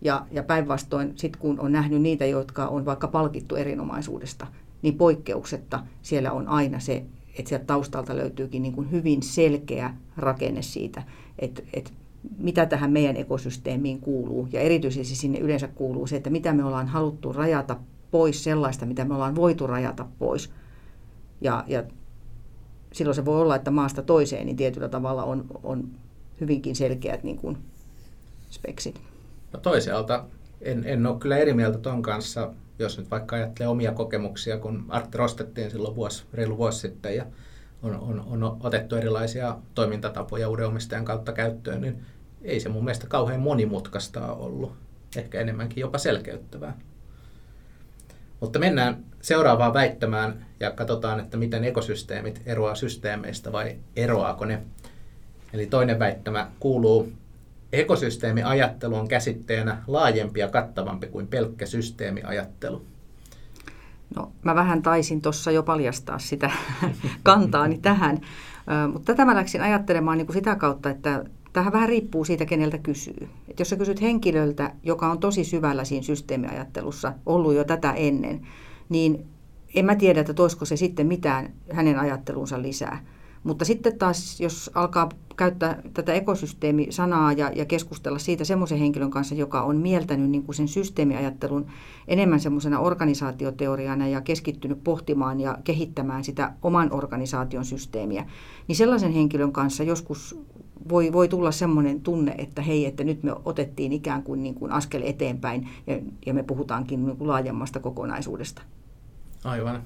Ja, 0.00 0.26
ja 0.30 0.42
päinvastoin, 0.42 1.12
sit 1.16 1.36
kun 1.36 1.60
on 1.60 1.72
nähnyt 1.72 2.02
niitä, 2.02 2.26
jotka 2.26 2.66
on 2.66 2.84
vaikka 2.84 3.08
palkittu 3.08 3.56
erinomaisuudesta, 3.56 4.46
niin 4.82 4.94
poikkeuksetta 4.94 5.84
siellä 6.02 6.32
on 6.32 6.48
aina 6.48 6.80
se, 6.80 7.04
että 7.38 7.48
sieltä 7.48 7.64
taustalta 7.64 8.16
löytyykin 8.16 8.62
niin 8.62 8.72
kuin 8.72 8.90
hyvin 8.90 9.22
selkeä 9.22 9.94
rakenne 10.16 10.62
siitä, 10.62 11.02
että, 11.38 11.62
että 11.72 11.90
mitä 12.38 12.66
tähän 12.66 12.90
meidän 12.92 13.16
ekosysteemiin 13.16 14.00
kuuluu. 14.00 14.48
Ja 14.52 14.60
erityisesti 14.60 15.14
sinne 15.14 15.38
yleensä 15.38 15.68
kuuluu 15.68 16.06
se, 16.06 16.16
että 16.16 16.30
mitä 16.30 16.52
me 16.52 16.64
ollaan 16.64 16.88
haluttu 16.88 17.32
rajata 17.32 17.76
pois 18.10 18.44
sellaista, 18.44 18.86
mitä 18.86 19.04
me 19.04 19.14
ollaan 19.14 19.36
voitu 19.36 19.66
rajata 19.66 20.06
pois. 20.18 20.50
Ja, 21.40 21.64
ja 21.66 21.84
silloin 22.92 23.14
se 23.14 23.24
voi 23.24 23.40
olla, 23.40 23.56
että 23.56 23.70
maasta 23.70 24.02
toiseen 24.02 24.46
niin 24.46 24.56
tietyllä 24.56 24.88
tavalla 24.88 25.24
on, 25.24 25.44
on 25.62 25.88
hyvinkin 26.40 26.76
selkeät 26.76 27.24
niin 27.24 27.36
kuin 27.36 27.58
speksit. 28.50 29.00
No 29.52 29.60
toisaalta 29.60 30.24
en, 30.60 30.82
en 30.86 31.06
ole 31.06 31.18
kyllä 31.18 31.36
eri 31.36 31.52
mieltä 31.52 31.78
tuon 31.78 32.02
kanssa, 32.02 32.52
jos 32.78 32.98
nyt 32.98 33.10
vaikka 33.10 33.36
ajattelee 33.36 33.68
omia 33.68 33.92
kokemuksia, 33.92 34.58
kun 34.58 34.84
Artti 34.88 35.18
rostettiin 35.18 35.70
silloin 35.70 35.96
vuosi, 35.96 36.24
reilu 36.32 36.58
vuosi 36.58 36.78
sitten 36.78 37.16
ja 37.16 37.26
on, 37.82 37.94
on, 38.00 38.44
on 38.44 38.56
otettu 38.60 38.96
erilaisia 38.96 39.56
toimintatapoja 39.74 40.48
uuden 40.48 40.66
omistajan 40.66 41.04
kautta 41.04 41.32
käyttöön, 41.32 41.80
niin 41.80 42.06
ei 42.42 42.60
se 42.60 42.68
mun 42.68 42.84
mielestä 42.84 43.06
kauhean 43.06 43.40
monimutkaista 43.40 44.32
ollut. 44.32 44.72
Ehkä 45.16 45.40
enemmänkin 45.40 45.80
jopa 45.80 45.98
selkeyttävää. 45.98 46.78
Mutta 48.40 48.58
mennään 48.58 49.04
seuraavaan 49.22 49.74
väittämään 49.74 50.46
ja 50.60 50.70
katsotaan, 50.70 51.20
että 51.20 51.36
miten 51.36 51.64
ekosysteemit 51.64 52.42
eroaa 52.46 52.74
systeemeistä 52.74 53.52
vai 53.52 53.76
eroaako 53.96 54.44
ne. 54.44 54.62
Eli 55.52 55.66
toinen 55.66 55.98
väittämä 55.98 56.50
kuuluu, 56.60 57.12
ekosysteemiajattelu 57.72 58.94
on 58.94 59.08
käsitteenä 59.08 59.82
laajempi 59.86 60.40
ja 60.40 60.48
kattavampi 60.48 61.06
kuin 61.06 61.26
pelkkä 61.26 61.66
systeemiajattelu. 61.66 62.82
No, 64.16 64.32
mä 64.42 64.54
vähän 64.54 64.82
taisin 64.82 65.20
tuossa 65.20 65.50
jo 65.50 65.62
paljastaa 65.62 66.18
sitä 66.18 66.50
kantaani 67.22 67.78
tähän, 67.78 68.18
mutta 68.92 69.12
tätä 69.12 69.24
mä 69.24 69.34
läksin 69.34 69.60
ajattelemaan 69.60 70.18
niin 70.18 70.26
kuin 70.26 70.36
sitä 70.36 70.56
kautta, 70.56 70.90
että 70.90 71.24
tähän 71.52 71.72
vähän 71.72 71.88
riippuu 71.88 72.24
siitä, 72.24 72.46
keneltä 72.46 72.78
kysyy. 72.78 73.28
Et 73.48 73.58
jos 73.58 73.70
sä 73.70 73.76
kysyt 73.76 74.02
henkilöltä, 74.02 74.72
joka 74.82 75.10
on 75.10 75.18
tosi 75.18 75.44
syvällä 75.44 75.84
siinä 75.84 76.02
systeemiajattelussa, 76.02 77.12
ollut 77.26 77.54
jo 77.54 77.64
tätä 77.64 77.92
ennen, 77.92 78.46
niin 78.88 79.26
en 79.74 79.84
mä 79.84 79.94
tiedä, 79.94 80.20
että 80.20 80.34
toisko 80.34 80.64
se 80.64 80.76
sitten 80.76 81.06
mitään 81.06 81.52
hänen 81.72 81.98
ajattelunsa 81.98 82.62
lisää. 82.62 83.04
Mutta 83.48 83.64
sitten 83.64 83.98
taas, 83.98 84.40
jos 84.40 84.70
alkaa 84.74 85.08
käyttää 85.36 85.82
tätä 85.94 86.12
ekosysteemisanaa 86.12 87.32
ja, 87.32 87.50
ja 87.54 87.64
keskustella 87.64 88.18
siitä 88.18 88.44
semmoisen 88.44 88.78
henkilön 88.78 89.10
kanssa, 89.10 89.34
joka 89.34 89.62
on 89.62 89.76
mieltänyt 89.76 90.30
niin 90.30 90.42
kuin 90.42 90.54
sen 90.54 90.68
systeemiajattelun 90.68 91.66
enemmän 92.08 92.40
semmoisena 92.40 92.78
organisaatioteoriana 92.78 94.08
ja 94.08 94.20
keskittynyt 94.20 94.84
pohtimaan 94.84 95.40
ja 95.40 95.58
kehittämään 95.64 96.24
sitä 96.24 96.52
oman 96.62 96.92
organisaation 96.92 97.64
systeemiä, 97.64 98.26
niin 98.68 98.76
sellaisen 98.76 99.12
henkilön 99.12 99.52
kanssa 99.52 99.82
joskus 99.82 100.40
voi, 100.88 101.12
voi 101.12 101.28
tulla 101.28 101.52
semmoinen 101.52 102.00
tunne, 102.00 102.34
että 102.38 102.62
hei, 102.62 102.86
että 102.86 103.04
nyt 103.04 103.22
me 103.22 103.32
otettiin 103.44 103.92
ikään 103.92 104.22
kuin, 104.22 104.42
niin 104.42 104.54
kuin 104.54 104.72
askel 104.72 105.02
eteenpäin 105.04 105.68
ja, 105.86 105.98
ja 106.26 106.34
me 106.34 106.42
puhutaankin 106.42 107.06
niin 107.06 107.16
kuin 107.16 107.28
laajemmasta 107.28 107.80
kokonaisuudesta. 107.80 108.62
Aivan. 109.44 109.82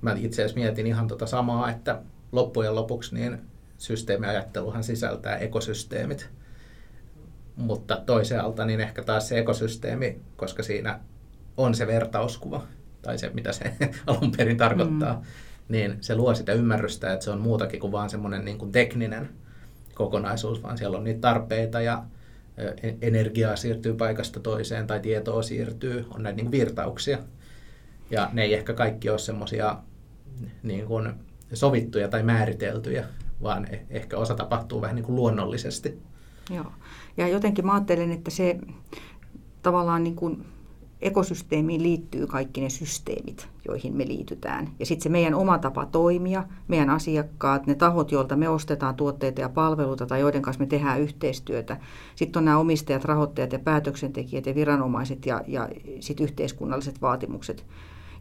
Mä 0.00 0.12
itse 0.12 0.42
asiassa 0.42 0.60
mietin 0.60 0.86
ihan 0.86 1.08
tota 1.08 1.26
samaa, 1.26 1.70
että 1.70 2.02
loppujen 2.32 2.74
lopuksi 2.74 3.14
niin 3.14 3.38
systeemiajatteluhan 3.78 4.84
sisältää 4.84 5.36
ekosysteemit, 5.36 6.30
mutta 7.56 8.02
toisaalta 8.06 8.64
niin 8.64 8.80
ehkä 8.80 9.02
taas 9.02 9.28
se 9.28 9.38
ekosysteemi, 9.38 10.20
koska 10.36 10.62
siinä 10.62 11.00
on 11.56 11.74
se 11.74 11.86
vertauskuva, 11.86 12.62
tai 13.02 13.18
se 13.18 13.30
mitä 13.34 13.52
se 13.52 13.72
alun 14.06 14.32
perin 14.36 14.56
tarkoittaa, 14.56 15.14
mm. 15.14 15.22
niin 15.68 15.96
se 16.00 16.14
luo 16.14 16.34
sitä 16.34 16.52
ymmärrystä, 16.52 17.12
että 17.12 17.24
se 17.24 17.30
on 17.30 17.40
muutakin 17.40 17.80
kuin 17.80 17.92
vaan 17.92 18.10
semmoinen 18.10 18.44
niin 18.44 18.58
kuin 18.58 18.72
tekninen 18.72 19.28
kokonaisuus, 19.94 20.62
vaan 20.62 20.78
siellä 20.78 20.98
on 20.98 21.04
niitä 21.04 21.20
tarpeita 21.20 21.80
ja 21.80 22.04
e-, 22.56 22.94
energiaa 23.02 23.56
siirtyy 23.56 23.94
paikasta 23.94 24.40
toiseen 24.40 24.86
tai 24.86 25.00
tietoa 25.00 25.42
siirtyy, 25.42 26.06
on 26.14 26.22
näitä 26.22 26.36
niin 26.36 26.46
kuin 26.46 26.52
virtauksia. 26.52 27.18
Ja 28.10 28.30
ne 28.32 28.42
ei 28.42 28.54
ehkä 28.54 28.72
kaikki 28.72 29.10
ole 29.10 29.18
semmoisia 29.18 29.76
niin 30.62 30.86
kuin 30.86 31.12
sovittuja 31.56 32.08
tai 32.08 32.22
määriteltyjä, 32.22 33.04
vaan 33.42 33.74
e-, 33.74 33.86
ehkä 33.90 34.18
osa 34.18 34.34
tapahtuu 34.34 34.80
vähän 34.80 34.96
niin 34.96 35.04
kuin 35.04 35.16
luonnollisesti. 35.16 35.98
Joo. 36.50 36.72
Ja 37.16 37.28
jotenkin 37.28 37.66
mä 37.66 37.74
ajattelen, 37.74 38.12
että 38.12 38.30
se 38.30 38.58
tavallaan 39.62 40.04
niin 40.04 40.16
kuin 40.16 40.44
ekosysteemiin 41.02 41.82
liittyy 41.82 42.26
kaikki 42.26 42.60
ne 42.60 42.70
systeemit, 42.70 43.48
joihin 43.68 43.96
me 43.96 44.06
liitytään. 44.06 44.68
Ja 44.78 44.86
sitten 44.86 45.02
se 45.02 45.08
meidän 45.08 45.34
oma 45.34 45.58
tapa 45.58 45.86
toimia, 45.86 46.44
meidän 46.68 46.90
asiakkaat, 46.90 47.66
ne 47.66 47.74
tahot, 47.74 48.12
joilta 48.12 48.36
me 48.36 48.48
ostetaan 48.48 48.94
tuotteita 48.94 49.40
ja 49.40 49.48
palveluita 49.48 50.06
tai 50.06 50.20
joiden 50.20 50.42
kanssa 50.42 50.60
me 50.60 50.66
tehdään 50.66 51.00
yhteistyötä. 51.00 51.76
Sitten 52.14 52.40
on 52.40 52.44
nämä 52.44 52.58
omistajat, 52.58 53.04
rahoittajat 53.04 53.52
ja 53.52 53.58
päätöksentekijät 53.58 54.46
ja 54.46 54.54
viranomaiset 54.54 55.26
ja, 55.26 55.42
ja 55.46 55.68
sitten 56.00 56.24
yhteiskunnalliset 56.24 57.02
vaatimukset. 57.02 57.66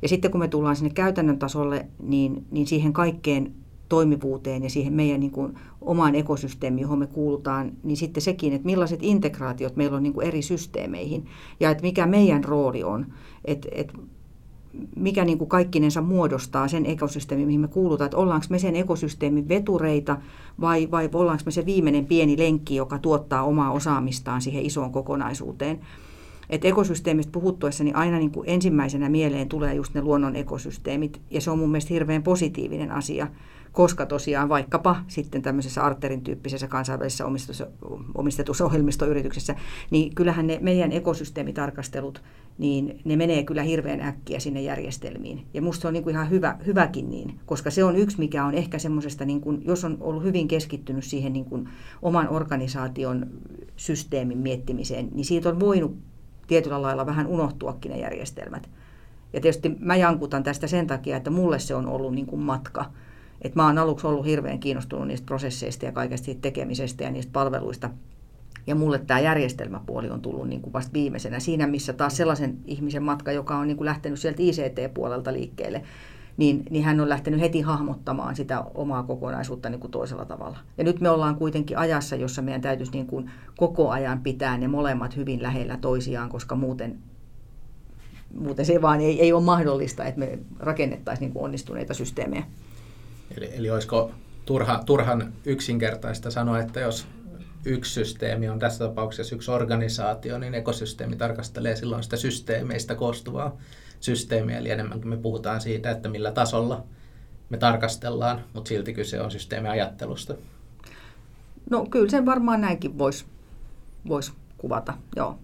Ja 0.01 0.08
sitten 0.08 0.31
kun 0.31 0.39
me 0.39 0.48
tullaan 0.48 0.75
sinne 0.75 0.89
käytännön 0.93 1.39
tasolle, 1.39 1.86
niin, 2.03 2.46
niin 2.51 2.67
siihen 2.67 2.93
kaikkeen 2.93 3.53
toimivuuteen 3.89 4.63
ja 4.63 4.70
siihen 4.70 4.93
meidän 4.93 5.20
niin 5.20 5.31
kuin 5.31 5.53
omaan 5.81 6.15
ekosysteemiin, 6.15 6.81
johon 6.81 7.00
me 7.00 7.08
kuulutaan, 7.08 7.72
niin 7.84 7.98
sitten 7.98 8.24
sekin, 8.24 8.53
että 8.53 8.65
millaiset 8.65 9.00
integraatiot 9.01 9.75
meillä 9.75 9.98
on 9.98 10.03
niin 10.03 10.13
kuin 10.13 10.27
eri 10.27 10.41
systeemeihin. 10.41 11.25
Ja 11.60 11.72
että 11.72 11.84
mikä 11.84 12.05
meidän 12.05 12.43
rooli 12.43 12.84
on, 12.84 13.05
että, 13.46 13.67
että 13.72 13.93
mikä 14.96 15.25
niin 15.25 15.38
kuin 15.38 15.50
kaikkinensa 15.50 16.01
muodostaa 16.01 16.67
sen 16.67 16.86
ekosysteemin, 16.86 17.48
mihin 17.48 17.62
me 17.62 17.67
kuulutaan, 17.67 18.05
että 18.05 18.17
ollaanko 18.17 18.46
me 18.50 18.60
sen 18.60 18.75
ekosysteemin 18.75 19.50
vetureita 19.50 20.17
vai, 20.62 20.91
vai 20.91 21.10
ollaanko 21.13 21.43
me 21.46 21.51
se 21.51 21.65
viimeinen 21.65 22.05
pieni 22.05 22.38
lenkki, 22.38 22.75
joka 22.75 23.00
tuottaa 23.00 23.43
omaa 23.43 23.72
osaamistaan 23.72 24.41
siihen 24.41 24.65
isoon 24.65 24.91
kokonaisuuteen. 24.91 25.79
Et 26.51 26.65
ekosysteemistä 26.65 27.31
puhuttuessa 27.31 27.84
niin 27.84 27.96
aina 27.96 28.17
niin 28.17 28.31
kuin 28.31 28.50
ensimmäisenä 28.50 29.10
mieleen 29.10 29.50
tulee 29.50 29.74
just 29.74 29.93
ne 29.93 30.01
luonnon 30.01 30.36
ekosysteemit, 30.36 31.22
ja 31.29 31.41
se 31.41 31.51
on 31.51 31.60
mun 31.60 31.70
mielestä 31.70 31.93
hirveän 31.93 32.24
positiivinen 32.24 32.91
asia, 32.91 33.27
koska 33.72 34.05
tosiaan 34.05 34.50
vaikkapa 34.50 35.03
sitten 35.08 35.41
tämmöisessä 35.41 35.84
Arterin 35.84 36.22
tyyppisessä 36.22 36.67
kansainvälisessä 36.67 37.25
omistetussa 38.15 38.65
ohjelmistoyrityksessä, 38.65 39.55
niin 39.91 40.15
kyllähän 40.15 40.48
ne 40.48 40.60
meidän 40.62 40.91
ekosysteemitarkastelut, 40.91 42.24
niin 42.58 43.00
ne 43.05 43.15
menee 43.15 43.43
kyllä 43.43 43.63
hirveän 43.63 44.01
äkkiä 44.01 44.39
sinne 44.39 44.62
järjestelmiin. 44.62 45.46
Ja 45.53 45.62
musta 45.62 45.81
se 45.81 45.88
on 45.88 45.93
niin 45.93 46.03
kuin 46.03 46.13
ihan 46.13 46.29
hyvä, 46.29 46.58
hyväkin 46.65 47.10
niin, 47.10 47.39
koska 47.46 47.72
se 47.72 47.84
on 47.84 47.96
yksi, 47.96 48.20
mikä 48.20 48.46
on 48.46 48.53
ehkä 48.53 48.79
semmoisesta, 48.79 49.25
niin 49.25 49.41
jos 49.65 49.86
on 49.86 49.98
ollut 50.00 50.24
hyvin 50.24 50.48
keskittynyt 50.48 51.03
siihen 51.03 51.34
niin 51.34 51.46
kuin 51.46 51.70
oman 52.01 52.29
organisaation 52.29 53.27
systeemin 53.75 54.38
miettimiseen, 54.38 55.10
niin 55.13 55.25
siitä 55.25 55.50
on 55.50 55.60
voinut 55.60 56.11
tietyllä 56.51 56.81
lailla 56.81 57.05
vähän 57.05 57.27
unohtuakin 57.27 57.91
ne 57.91 58.00
järjestelmät. 58.00 58.70
Ja 59.34 59.41
tietysti 59.41 59.75
mä 59.79 59.96
jankutan 59.96 60.43
tästä 60.43 60.67
sen 60.67 60.88
takia, 60.88 61.17
että 61.17 61.29
mulle 61.29 61.60
se 61.60 61.75
on 61.75 61.88
ollut 61.88 62.15
niin 62.15 62.25
kuin 62.25 62.41
matka, 62.41 62.86
Et 63.41 63.55
mä 63.55 63.65
oon 63.65 63.77
aluksi 63.77 64.08
ollut 64.08 64.25
hirveän 64.25 64.60
kiinnostunut 64.60 65.08
niistä 65.08 65.25
prosesseista 65.25 65.86
ja 65.86 65.91
kaikesta 65.91 66.25
siitä 66.25 66.41
tekemisestä 66.41 67.03
ja 67.03 67.12
niistä 67.12 67.31
palveluista. 67.34 67.89
Ja 68.67 68.75
mulle 68.75 69.00
tämä 69.00 69.20
järjestelmäpuoli 69.20 70.10
on 70.10 70.22
tullut 70.22 70.48
niin 70.48 70.62
kuin 70.62 70.74
vasta 70.74 70.93
viimeisenä. 70.93 71.39
Siinä, 71.39 71.67
missä 71.67 71.93
taas 71.93 72.17
sellaisen 72.17 72.58
ihmisen 72.65 73.03
matka, 73.03 73.31
joka 73.31 73.58
on 73.58 73.67
niin 73.67 73.77
kuin 73.77 73.86
lähtenyt 73.86 74.20
sieltä 74.20 74.41
ICT-puolelta 74.41 75.34
liikkeelle, 75.34 75.81
niin, 76.41 76.63
niin 76.69 76.83
hän 76.83 77.00
on 77.00 77.10
lähtenyt 77.10 77.39
heti 77.39 77.62
hahmottamaan 77.62 78.36
sitä 78.36 78.63
omaa 78.74 79.03
kokonaisuutta 79.03 79.69
niin 79.69 79.79
kuin 79.79 79.91
toisella 79.91 80.25
tavalla. 80.25 80.57
Ja 80.77 80.83
nyt 80.83 81.01
me 81.01 81.10
ollaan 81.10 81.36
kuitenkin 81.36 81.77
ajassa, 81.77 82.15
jossa 82.15 82.41
meidän 82.41 82.62
täytyisi 82.62 82.91
niin 82.91 83.07
kuin 83.07 83.31
koko 83.57 83.89
ajan 83.89 84.19
pitää 84.19 84.57
ne 84.57 84.67
molemmat 84.67 85.15
hyvin 85.15 85.43
lähellä 85.43 85.77
toisiaan, 85.77 86.29
koska 86.29 86.55
muuten, 86.55 87.00
muuten 88.33 88.65
se 88.65 88.81
vaan 88.81 89.01
ei, 89.01 89.21
ei 89.21 89.33
ole 89.33 89.43
mahdollista, 89.43 90.05
että 90.05 90.19
me 90.19 90.39
rakennettaisiin 90.60 91.25
niin 91.25 91.33
kuin 91.33 91.43
onnistuneita 91.43 91.93
systeemejä. 91.93 92.43
Eli, 93.38 93.50
eli 93.53 93.69
olisiko 93.69 94.12
turha, 94.45 94.83
turhan 94.86 95.33
yksinkertaista 95.45 96.31
sanoa, 96.31 96.60
että 96.60 96.79
jos 96.79 97.07
yksi 97.65 97.93
systeemi 97.93 98.50
on 98.50 98.60
tässä 98.60 98.88
tapauksessa 98.88 99.36
yksi 99.36 99.51
organisaatio, 99.51 100.38
niin 100.38 100.55
ekosysteemi 100.55 101.15
tarkastelee 101.15 101.75
silloin 101.75 102.03
sitä 102.03 102.17
systeemeistä 102.17 102.95
koostuvaa 102.95 103.57
systeemiä, 104.01 104.58
eli 104.58 104.70
enemmänkin 104.70 105.10
me 105.10 105.17
puhutaan 105.17 105.62
siitä, 105.62 105.91
että 105.91 106.10
millä 106.10 106.31
tasolla 106.31 106.84
me 107.50 107.58
tarkastellaan, 107.58 108.41
mutta 108.53 108.70
silti 108.70 108.93
kyse 108.93 109.22
on 109.22 109.31
systeemiajattelusta. 109.31 110.36
No 111.70 111.86
kyllä 111.86 112.10
sen 112.10 112.25
varmaan 112.25 112.62
näinkin 112.62 112.98
voisi 112.98 113.25
vois 114.08 114.34
kuvata, 114.58 114.93
joo. 115.15 115.39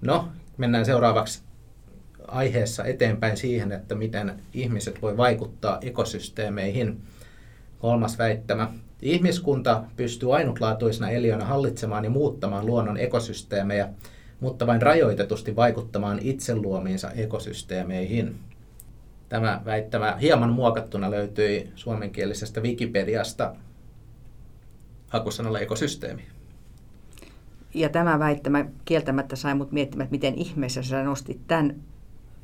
No, 0.00 0.28
mennään 0.56 0.84
seuraavaksi 0.84 1.42
aiheessa 2.28 2.84
eteenpäin 2.84 3.36
siihen, 3.36 3.72
että 3.72 3.94
miten 3.94 4.42
ihmiset 4.54 5.02
voi 5.02 5.16
vaikuttaa 5.16 5.78
ekosysteemeihin. 5.82 7.00
Kolmas 7.78 8.18
väittämä. 8.18 8.72
Ihmiskunta 9.02 9.84
pystyy 9.96 10.36
ainutlaatuisena 10.36 11.10
eliönä 11.10 11.44
hallitsemaan 11.44 12.04
ja 12.04 12.10
muuttamaan 12.10 12.66
luonnon 12.66 12.96
ekosysteemejä, 12.96 13.88
mutta 14.44 14.66
vain 14.66 14.82
rajoitetusti 14.82 15.56
vaikuttamaan 15.56 16.18
itse 16.22 16.56
luomiinsa 16.56 17.10
ekosysteemeihin. 17.10 18.34
Tämä 19.28 19.60
väittämä 19.64 20.16
hieman 20.20 20.52
muokattuna 20.52 21.10
löytyi 21.10 21.68
suomenkielisestä 21.74 22.60
Wikipediasta 22.60 23.54
hakusanalla 25.08 25.60
ekosysteemi. 25.60 26.22
Ja 27.74 27.88
tämä 27.88 28.18
väittämä 28.18 28.64
kieltämättä 28.84 29.36
sai 29.36 29.54
mut 29.54 29.72
miettimään, 29.72 30.04
että 30.04 30.14
miten 30.14 30.34
ihmeessä 30.34 30.82
sä 30.82 31.02
nostit 31.02 31.40
tämän 31.46 31.74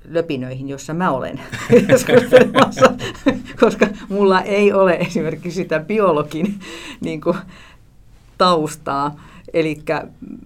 löpinöihin, 0.05 0.69
jossa 0.69 0.95
mä 0.95 1.11
olen 1.11 1.41
koska 3.61 3.87
mulla 4.09 4.41
ei 4.41 4.73
ole 4.73 4.93
esimerkiksi 4.93 5.51
sitä 5.51 5.81
biologin 5.81 6.61
niin 7.01 7.21
kuin, 7.21 7.37
taustaa. 8.39 9.30
Eli 9.53 9.79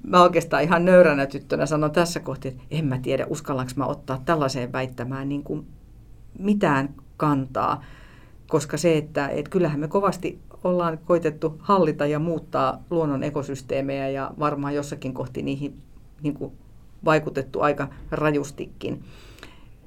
mä 0.06 0.22
oikeastaan 0.22 0.62
ihan 0.62 0.84
nöyränä 0.84 1.26
tyttönä 1.26 1.66
sanon 1.66 1.90
tässä 1.90 2.20
kohti, 2.20 2.48
että 2.48 2.62
en 2.70 2.84
mä 2.84 2.98
tiedä, 2.98 3.26
uskallanko 3.28 3.72
mä 3.76 3.86
ottaa 3.86 4.22
tällaiseen 4.24 4.72
väittämään 4.72 5.28
niin 5.28 5.42
kuin 5.42 5.66
mitään 6.38 6.94
kantaa. 7.16 7.84
Koska 8.48 8.76
se, 8.76 8.96
että, 8.96 9.28
että 9.28 9.50
kyllähän 9.50 9.80
me 9.80 9.88
kovasti 9.88 10.38
ollaan 10.64 10.98
koitettu 11.04 11.56
hallita 11.58 12.06
ja 12.06 12.18
muuttaa 12.18 12.82
luonnon 12.90 13.22
ekosysteemejä 13.22 14.08
ja 14.08 14.30
varmaan 14.38 14.74
jossakin 14.74 15.14
kohti 15.14 15.42
niihin 15.42 15.74
niin 16.22 16.34
kuin 16.34 16.52
vaikutettu 17.04 17.60
aika 17.60 17.88
rajustikin. 18.10 19.04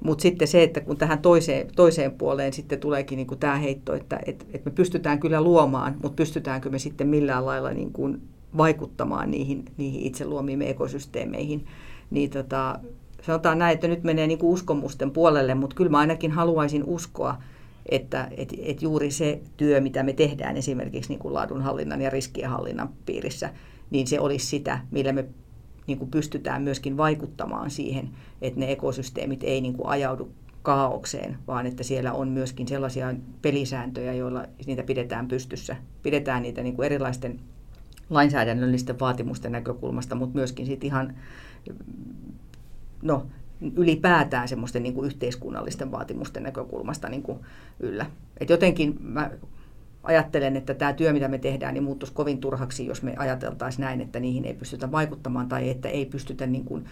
Mutta 0.04 0.22
sitten 0.22 0.48
se, 0.48 0.62
että 0.62 0.80
kun 0.80 0.96
tähän 0.96 1.18
toiseen, 1.18 1.68
toiseen 1.76 2.12
puoleen 2.12 2.52
sitten 2.52 2.80
tuleekin 2.80 3.16
niin 3.16 3.38
tämä 3.40 3.56
heitto, 3.56 3.94
että 3.94 4.20
et, 4.26 4.46
et 4.52 4.64
me 4.64 4.70
pystytään 4.70 5.20
kyllä 5.20 5.40
luomaan, 5.40 5.96
mutta 6.02 6.16
pystytäänkö 6.16 6.70
me 6.70 6.78
sitten 6.78 7.08
millään 7.08 7.46
lailla 7.46 7.70
niin 7.70 7.92
kuin 7.92 8.22
vaikuttamaan 8.56 9.30
niihin, 9.30 9.64
niihin 9.76 10.02
itse 10.02 10.24
luomiimme 10.24 10.70
ekosysteemeihin, 10.70 11.66
niin 12.10 12.30
tota, 12.30 12.80
sanotaan 13.22 13.58
näin, 13.58 13.74
että 13.74 13.88
nyt 13.88 14.04
menee 14.04 14.26
niin 14.26 14.38
kuin 14.38 14.52
uskomusten 14.52 15.10
puolelle, 15.10 15.54
mutta 15.54 15.76
kyllä 15.76 15.90
mä 15.90 15.98
ainakin 15.98 16.30
haluaisin 16.30 16.84
uskoa, 16.84 17.42
että 17.86 18.28
et, 18.36 18.54
et 18.62 18.82
juuri 18.82 19.10
se 19.10 19.40
työ, 19.56 19.80
mitä 19.80 20.02
me 20.02 20.12
tehdään 20.12 20.56
esimerkiksi 20.56 21.10
niin 21.10 21.18
kuin 21.18 21.34
laadunhallinnan 21.34 22.00
ja 22.00 22.10
riskienhallinnan 22.10 22.88
piirissä, 23.06 23.50
niin 23.90 24.06
se 24.06 24.20
olisi 24.20 24.46
sitä, 24.46 24.78
millä 24.90 25.12
me 25.12 25.24
niin 25.86 25.98
kuin 25.98 26.10
pystytään 26.10 26.62
myöskin 26.62 26.96
vaikuttamaan 26.96 27.70
siihen, 27.70 28.10
että 28.42 28.60
ne 28.60 28.72
ekosysteemit 28.72 29.44
ei 29.44 29.60
niin 29.60 29.74
kuin 29.74 29.88
ajaudu 29.88 30.32
kaaukseen, 30.62 31.38
vaan 31.46 31.66
että 31.66 31.82
siellä 31.82 32.12
on 32.12 32.28
myöskin 32.28 32.68
sellaisia 32.68 33.14
pelisääntöjä, 33.42 34.12
joilla 34.12 34.44
niitä 34.66 34.82
pidetään 34.82 35.28
pystyssä. 35.28 35.76
Pidetään 36.02 36.42
niitä 36.42 36.62
niin 36.62 36.76
kuin 36.76 36.86
erilaisten 36.86 37.40
lainsäädännöllisten 38.10 39.00
vaatimusten 39.00 39.52
näkökulmasta, 39.52 40.14
mutta 40.14 40.34
myöskin 40.34 40.66
sit 40.66 40.84
ihan 40.84 41.14
no, 43.02 43.26
ylipäätään 43.76 44.48
semmoisten 44.48 44.82
niin 44.82 44.94
kuin 44.94 45.06
yhteiskunnallisten 45.06 45.90
vaatimusten 45.90 46.42
näkökulmasta 46.42 47.08
niin 47.08 47.22
kuin 47.22 47.38
yllä. 47.80 48.06
Et 48.40 48.50
jotenkin 48.50 48.96
mä 49.00 49.30
ajattelen, 50.02 50.56
että 50.56 50.74
tämä 50.74 50.92
työ, 50.92 51.12
mitä 51.12 51.28
me 51.28 51.38
tehdään, 51.38 51.74
niin 51.74 51.84
muuttuisi 51.84 52.14
kovin 52.14 52.38
turhaksi, 52.38 52.86
jos 52.86 53.02
me 53.02 53.14
ajateltaisiin 53.16 53.84
näin, 53.84 54.00
että 54.00 54.20
niihin 54.20 54.44
ei 54.44 54.54
pystytä 54.54 54.92
vaikuttamaan 54.92 55.48
tai 55.48 55.70
että 55.70 55.88
ei 55.88 56.06
pystytä 56.06 56.46
niin 56.46 56.64
kuin 56.64 56.84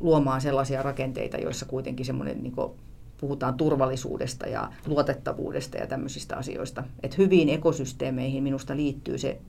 luomaan 0.00 0.40
sellaisia 0.40 0.82
rakenteita, 0.82 1.36
joissa 1.36 1.66
kuitenkin 1.66 2.06
semmoinen 2.06 2.42
niin 2.42 2.52
kuin 2.52 2.72
puhutaan 3.20 3.54
turvallisuudesta 3.54 4.46
ja 4.46 4.72
luotettavuudesta 4.86 5.76
ja 5.76 5.86
tämmöisistä 5.86 6.36
asioista. 6.36 6.84
Et 7.02 7.18
hyviin 7.18 7.48
ekosysteemeihin 7.48 8.42
minusta 8.42 8.76
liittyy 8.76 9.18
se, 9.18 9.40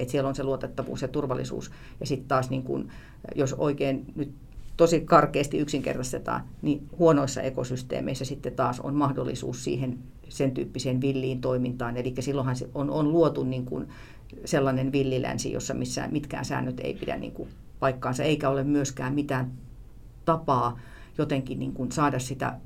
että 0.00 0.12
siellä 0.12 0.28
on 0.28 0.34
se 0.34 0.44
luotettavuus 0.44 1.02
ja 1.02 1.08
turvallisuus. 1.08 1.70
Ja 2.00 2.06
sitten 2.06 2.28
taas, 2.28 2.50
niin 2.50 2.62
kun, 2.62 2.88
jos 3.34 3.52
oikein 3.52 4.12
nyt 4.16 4.32
tosi 4.76 5.00
karkeasti 5.00 5.58
yksinkertaistetaan, 5.58 6.42
niin 6.62 6.88
huonoissa 6.98 7.42
ekosysteemeissä 7.42 8.24
sitten 8.24 8.52
taas 8.52 8.80
on 8.80 8.94
mahdollisuus 8.94 9.64
siihen 9.64 9.98
sen 10.28 10.50
tyyppiseen 10.50 11.00
villiin 11.00 11.40
toimintaan. 11.40 11.96
Eli 11.96 12.14
silloinhan 12.20 12.56
se 12.56 12.68
on, 12.74 12.90
on 12.90 13.12
luotu 13.12 13.44
niin 13.44 13.64
kuin 13.64 13.88
sellainen 14.44 14.92
villilänsi, 14.92 15.52
jossa 15.52 15.74
missään, 15.74 16.12
mitkään 16.12 16.44
säännöt 16.44 16.80
ei 16.80 16.94
pidä 16.94 17.16
niin 17.16 17.32
kuin 17.32 17.48
paikkaansa, 17.80 18.22
eikä 18.22 18.48
ole 18.48 18.64
myöskään 18.64 19.14
mitään 19.14 19.52
tapaa 20.24 20.78
jotenkin 21.18 21.58
niin 21.58 21.72
kuin 21.72 21.92
saada 21.92 22.18
sitä 22.18 22.58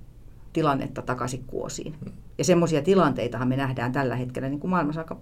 tilannetta 0.53 1.03
takaisin 1.03 1.44
kuosiin. 1.47 1.94
Ja 2.38 2.44
semmoisia 2.44 2.83
tilanteitahan 2.83 3.49
me 3.49 3.57
nähdään 3.57 3.92
tällä 3.92 4.16
hetkellä 4.16 4.49
niin 4.49 4.61
kuin 4.61 4.70
maailmassa 4.70 5.01
aika 5.01 5.16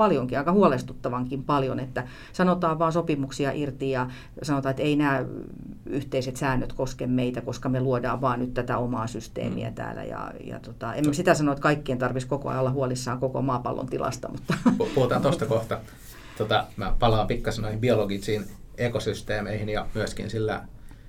paljonkin, 0.00 0.38
aika 0.38 0.52
huolestuttavankin 0.52 1.44
paljon, 1.44 1.80
että 1.80 2.04
sanotaan 2.32 2.78
vaan 2.78 2.92
sopimuksia 2.92 3.52
irti 3.52 3.90
ja 3.90 4.10
sanotaan, 4.42 4.70
että 4.70 4.82
ei 4.82 4.96
nämä 4.96 5.24
yhteiset 5.86 6.36
säännöt 6.36 6.72
koske 6.72 7.06
meitä, 7.06 7.40
koska 7.40 7.68
me 7.68 7.80
luodaan 7.80 8.20
vaan 8.20 8.40
nyt 8.40 8.54
tätä 8.54 8.78
omaa 8.78 9.06
systeemiä 9.06 9.68
mm. 9.68 9.74
täällä. 9.74 10.04
Ja, 10.04 10.32
ja 10.44 10.60
tota, 10.60 10.94
en 10.94 11.14
sitä 11.14 11.34
sano, 11.34 11.52
että 11.52 11.62
kaikkien 11.62 11.98
tarvitsisi 11.98 12.28
koko 12.28 12.48
ajan 12.48 12.60
olla 12.60 12.70
huolissaan 12.70 13.20
koko 13.20 13.42
maapallon 13.42 13.86
tilasta. 13.86 14.28
Mutta. 14.28 14.54
Puhutaan 14.94 15.22
tuosta 15.22 15.46
kohta. 15.46 15.78
Tota, 16.38 16.66
mä 16.76 16.96
palaan 16.98 17.26
pikkasen 17.26 17.62
noihin 17.62 17.80
biologisiin 17.80 18.44
ekosysteemeihin 18.78 19.68
ja 19.68 19.86
myöskin 19.94 20.30
sillä, 20.30 20.64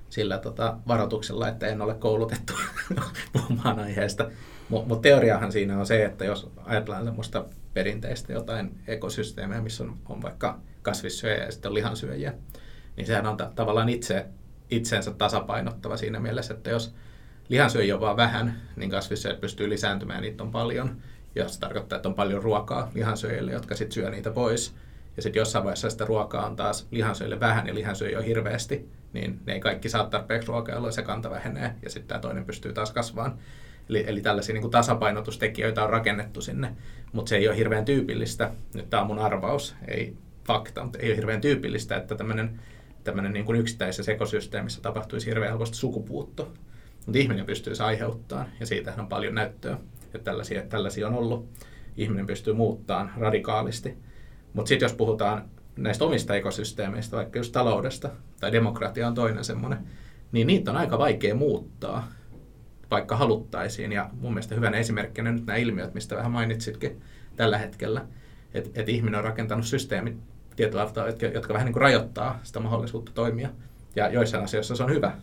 sillä 0.09 0.37
tota, 0.37 0.77
varoituksella, 0.87 1.47
että 1.47 1.67
en 1.67 1.81
ole 1.81 1.93
koulutettu 1.93 2.53
puhumaan 3.33 3.79
aiheesta. 3.79 4.31
Mutta 4.71 4.87
mut 4.87 5.01
teoriahan 5.01 5.51
siinä 5.51 5.79
on 5.79 5.85
se, 5.85 6.05
että 6.05 6.25
jos 6.25 6.51
ajatellaan 6.65 7.05
semmoista 7.05 7.45
perinteistä 7.73 8.33
jotain 8.33 8.79
ekosysteemejä, 8.87 9.61
missä 9.61 9.83
on, 9.83 9.97
on 10.09 10.21
vaikka 10.21 10.59
kasvissyöjä 10.81 11.43
ja 11.43 11.51
sitten 11.51 11.73
lihansyöjiä, 11.73 12.33
niin 12.97 13.07
sehän 13.07 13.25
on 13.25 13.37
ta- 13.37 13.51
tavallaan 13.55 13.89
itse, 13.89 14.25
itsensä 14.69 15.11
tasapainottava 15.11 15.97
siinä 15.97 16.19
mielessä, 16.19 16.53
että 16.53 16.69
jos 16.69 16.95
lihansyöjiä 17.49 17.95
on 17.95 18.01
vaan 18.01 18.17
vähän, 18.17 18.61
niin 18.75 18.89
kasvissyöjät 18.89 19.41
pystyy 19.41 19.69
lisääntymään 19.69 20.17
ja 20.17 20.29
niitä 20.29 20.43
on 20.43 20.51
paljon. 20.51 20.97
Ja 21.35 21.47
se 21.47 21.59
tarkoittaa, 21.59 21.95
että 21.95 22.09
on 22.09 22.15
paljon 22.15 22.43
ruokaa 22.43 22.91
lihansyöjille, 22.93 23.51
jotka 23.51 23.75
sitten 23.75 23.93
syö 23.93 24.09
niitä 24.09 24.31
pois. 24.31 24.75
Ja 25.17 25.21
sitten 25.21 25.39
jossain 25.39 25.63
vaiheessa 25.63 25.89
sitä 25.89 26.05
ruokaa 26.05 26.45
on 26.45 26.55
taas 26.55 26.87
lihansyöjille 26.91 27.39
vähän 27.39 27.67
ja 27.67 27.75
lihansyöjiä 27.75 28.17
on 28.17 28.25
hirveästi, 28.25 28.89
niin 29.13 29.39
ne 29.45 29.53
ei 29.53 29.59
kaikki 29.59 29.89
saa 29.89 30.05
tarpeeksi 30.05 30.47
ruokaa, 30.47 30.75
jolloin 30.75 30.93
se 30.93 31.01
kanta 31.01 31.29
vähenee 31.29 31.75
ja 31.83 31.89
sitten 31.89 32.07
tämä 32.07 32.19
toinen 32.19 32.45
pystyy 32.45 32.73
taas 32.73 32.91
kasvamaan. 32.91 33.39
Eli, 33.89 34.03
eli 34.07 34.21
tällaisia 34.21 34.53
niin 34.53 34.61
kuin 34.61 34.71
tasapainotustekijöitä 34.71 35.83
on 35.83 35.89
rakennettu 35.89 36.41
sinne, 36.41 36.75
mutta 37.13 37.29
se 37.29 37.37
ei 37.37 37.47
ole 37.47 37.57
hirveän 37.57 37.85
tyypillistä. 37.85 38.51
Nyt 38.73 38.89
tämä 38.89 39.01
on 39.01 39.07
mun 39.07 39.19
arvaus, 39.19 39.75
ei 39.87 40.15
fakta, 40.43 40.83
mutta 40.83 40.99
ei 40.99 41.09
ole 41.09 41.17
hirveän 41.17 41.41
tyypillistä, 41.41 41.95
että 41.97 42.15
tämmöinen, 42.15 42.59
tämmöinen 43.03 43.33
niin 43.33 43.45
kuin 43.45 43.59
yksittäisessä 43.59 44.11
ekosysteemissä 44.11 44.81
tapahtuisi 44.81 45.27
hirveän 45.27 45.51
helposti 45.51 45.77
sukupuutto. 45.77 46.53
Mutta 47.05 47.19
ihminen 47.19 47.45
pystyy 47.45 47.75
se 47.75 47.83
aiheuttamaan, 47.83 48.47
ja 48.59 48.65
siitä 48.65 48.93
on 48.97 49.07
paljon 49.07 49.35
näyttöä, 49.35 49.77
että 50.05 50.19
tällaisia, 50.19 50.61
tällaisia 50.61 51.07
on 51.07 51.13
ollut. 51.13 51.49
Ihminen 51.97 52.27
pystyy 52.27 52.53
muuttamaan 52.53 53.11
radikaalisti. 53.17 53.97
Mutta 54.53 54.69
sitten 54.69 54.85
jos 54.85 54.93
puhutaan 54.93 55.49
näistä 55.75 56.05
omista 56.05 56.35
ekosysteemeistä, 56.35 57.17
vaikka 57.17 57.39
just 57.39 57.51
taloudesta, 57.51 58.09
tai 58.39 58.51
demokratia 58.51 59.07
on 59.07 59.13
toinen 59.13 59.43
semmoinen, 59.43 59.79
niin 60.31 60.47
niitä 60.47 60.71
on 60.71 60.77
aika 60.77 60.97
vaikea 60.97 61.35
muuttaa 61.35 62.11
vaikka 62.91 63.15
haluttaisiin. 63.15 63.91
Ja 63.91 64.09
mun 64.21 64.33
mielestä 64.33 64.55
hyvänä 64.55 64.77
esimerkkinä 64.77 65.31
nyt 65.31 65.45
nämä 65.45 65.57
ilmiöt, 65.57 65.93
mistä 65.93 66.15
vähän 66.15 66.31
mainitsitkin 66.31 67.01
tällä 67.35 67.57
hetkellä, 67.57 68.05
että 68.53 68.81
et 68.81 68.89
ihminen 68.89 69.17
on 69.17 69.23
rakentanut 69.23 69.65
systeemit 69.65 70.17
tietyllä 70.55 70.85
tavalla, 70.85 71.09
jotka, 71.11 71.25
jotka 71.25 71.53
vähän 71.53 71.65
niin 71.65 71.73
kuin 71.73 71.81
rajoittaa 71.81 72.39
sitä 72.43 72.59
mahdollisuutta 72.59 73.11
toimia. 73.11 73.49
Ja 73.95 74.09
joissain 74.09 74.43
asioissa 74.43 74.75
se 74.75 74.83
on 74.83 74.89
hyvä, 74.89 75.17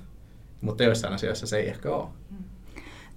mutta 0.60 0.84
joissain 0.84 1.14
asioissa 1.14 1.46
se 1.46 1.56
ei 1.56 1.68
ehkä 1.68 1.94
ole. 1.94 2.08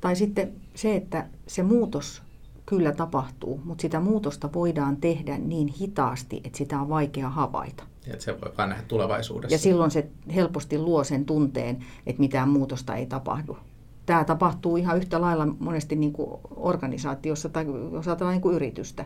Tai 0.01 0.15
sitten 0.15 0.51
se, 0.75 0.95
että 0.95 1.25
se 1.47 1.63
muutos 1.63 2.21
kyllä 2.65 2.91
tapahtuu, 2.91 3.61
mutta 3.63 3.81
sitä 3.81 3.99
muutosta 3.99 4.49
voidaan 4.53 4.97
tehdä 4.97 5.37
niin 5.37 5.67
hitaasti, 5.67 6.41
että 6.43 6.57
sitä 6.57 6.79
on 6.79 6.89
vaikea 6.89 7.29
havaita. 7.29 7.83
Ja 8.07 8.13
että 8.13 8.25
se 8.25 8.41
voi 8.41 8.51
vain 8.57 8.69
nähdä 8.69 8.83
tulevaisuudessa. 8.87 9.55
Ja 9.55 9.59
silloin 9.59 9.91
se 9.91 10.07
helposti 10.35 10.77
luo 10.77 11.03
sen 11.03 11.25
tunteen, 11.25 11.85
että 12.05 12.19
mitään 12.19 12.49
muutosta 12.49 12.95
ei 12.95 13.05
tapahdu. 13.05 13.57
Tämä 14.05 14.23
tapahtuu 14.23 14.77
ihan 14.77 14.97
yhtä 14.97 15.21
lailla 15.21 15.47
monesti 15.59 15.95
niin 15.95 16.13
kuin 16.13 16.39
organisaatiossa 16.55 17.49
tai 17.49 17.65
jos 17.91 18.05
niin 18.31 18.41
kuin 18.41 18.55
yritystä. 18.55 19.05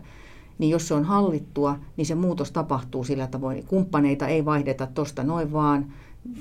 Niin 0.58 0.72
jos 0.72 0.88
se 0.88 0.94
on 0.94 1.04
hallittua, 1.04 1.80
niin 1.98 2.06
se 2.06 2.16
muutos 2.16 2.52
tapahtuu 2.52 3.04
sillä 3.04 3.28
tavoin. 3.28 3.66
Kumppaneita 3.66 4.28
ei 4.28 4.46
vaihdeta 4.46 4.88
tuosta 4.88 5.24
noin 5.24 5.54
vaan, 5.54 5.94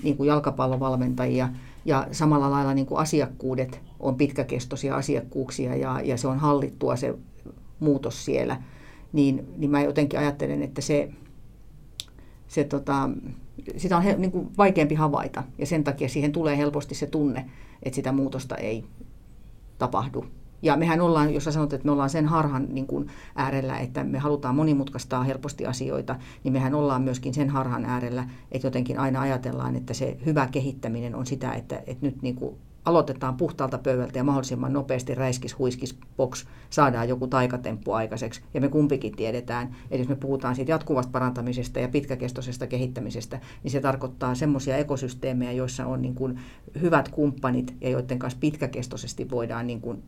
niin 0.03 0.17
kuin 0.17 0.27
jalkapallovalmentajia, 0.27 1.49
ja 1.85 2.07
samalla 2.13 2.51
lailla 2.51 2.75
niin 2.75 2.87
kuin 2.87 3.01
asiakkuudet 3.01 3.81
on 4.01 4.17
pitkäkestoisia 4.17 4.97
asiakkuuksia 4.97 5.77
ja, 5.77 6.01
ja 6.05 6.17
se 6.17 6.29
on 6.29 6.39
hallittua 6.39 6.97
se 6.97 7.15
muutos 7.81 8.25
siellä, 8.25 8.63
niin, 9.13 9.49
niin 9.57 9.71
mä 9.71 9.83
jotenkin 9.83 10.19
ajattelen, 10.19 10.63
että 10.63 10.81
se, 10.81 11.13
se 12.49 12.65
tota, 12.65 13.11
sitä 13.77 13.97
on 13.97 14.03
he, 14.03 14.17
niin 14.17 14.33
kuin 14.33 14.49
vaikeampi 14.59 14.95
havaita 14.95 15.43
ja 15.59 15.67
sen 15.67 15.85
takia 15.85 16.09
siihen 16.09 16.33
tulee 16.33 16.57
helposti 16.57 16.95
se 16.95 17.07
tunne, 17.07 17.51
että 17.83 17.95
sitä 17.95 18.13
muutosta 18.13 18.57
ei 18.57 18.85
tapahdu. 19.79 20.25
Ja 20.63 20.77
mehän 20.77 21.01
ollaan, 21.01 21.35
jos 21.35 21.45
sä 21.45 21.53
sanot, 21.53 21.73
että 21.73 21.85
me 21.85 21.93
ollaan 21.93 22.11
sen 22.11 22.27
harhan 22.27 22.67
niin 22.71 22.87
kuin 22.87 23.07
äärellä, 23.35 23.79
että 23.79 24.05
me 24.05 24.19
halutaan 24.19 24.55
monimutkaistaa 24.55 25.25
helposti 25.25 25.67
asioita, 25.67 26.17
niin 26.45 26.53
mehän 26.53 26.75
ollaan 26.75 27.03
myöskin 27.03 27.35
sen 27.35 27.51
harhan 27.51 27.85
äärellä, 27.85 28.29
että 28.53 28.67
jotenkin 28.67 28.99
aina 28.99 29.21
ajatellaan, 29.21 29.77
että 29.77 29.95
se 29.95 30.17
hyvä 30.27 30.47
kehittäminen 30.47 31.15
on 31.15 31.27
sitä, 31.27 31.53
että, 31.53 31.83
että 31.87 32.07
nyt 32.07 32.23
niin 32.23 32.35
kuin 32.35 32.57
aloitetaan 32.85 33.37
puhtaalta 33.37 33.79
pöydältä 33.79 34.19
ja 34.19 34.25
mahdollisimman 34.25 34.73
nopeasti 34.73 35.15
räiskis, 35.15 35.59
huiskis, 35.59 35.99
box, 36.17 36.47
saadaan 36.71 37.09
joku 37.09 37.27
taikatemppu 37.27 37.93
aikaiseksi. 37.93 38.43
Ja 38.55 38.61
me 38.61 38.69
kumpikin 38.69 39.17
tiedetään, 39.17 39.77
että 39.85 39.97
jos 39.97 40.09
me 40.09 40.17
puhutaan 40.17 40.55
siitä 40.55 40.73
jatkuvasta 40.73 41.13
parantamisesta 41.13 41.81
ja 41.81 41.89
pitkäkestoisesta 41.89 42.67
kehittämisestä, 42.67 43.41
niin 43.63 43.71
se 43.71 43.81
tarkoittaa 43.81 44.35
semmoisia 44.35 44.77
ekosysteemejä, 44.77 45.53
joissa 45.53 45.87
on 45.87 46.03
niin 46.03 46.15
kuin 46.15 46.41
hyvät 46.81 47.09
kumppanit 47.09 47.75
ja 47.81 47.91
joiden 47.91 48.19
kanssa 48.19 48.39
pitkäkestoisesti 48.41 49.31
voidaan 49.31 49.67
niin 49.67 49.81
kuin 49.81 50.03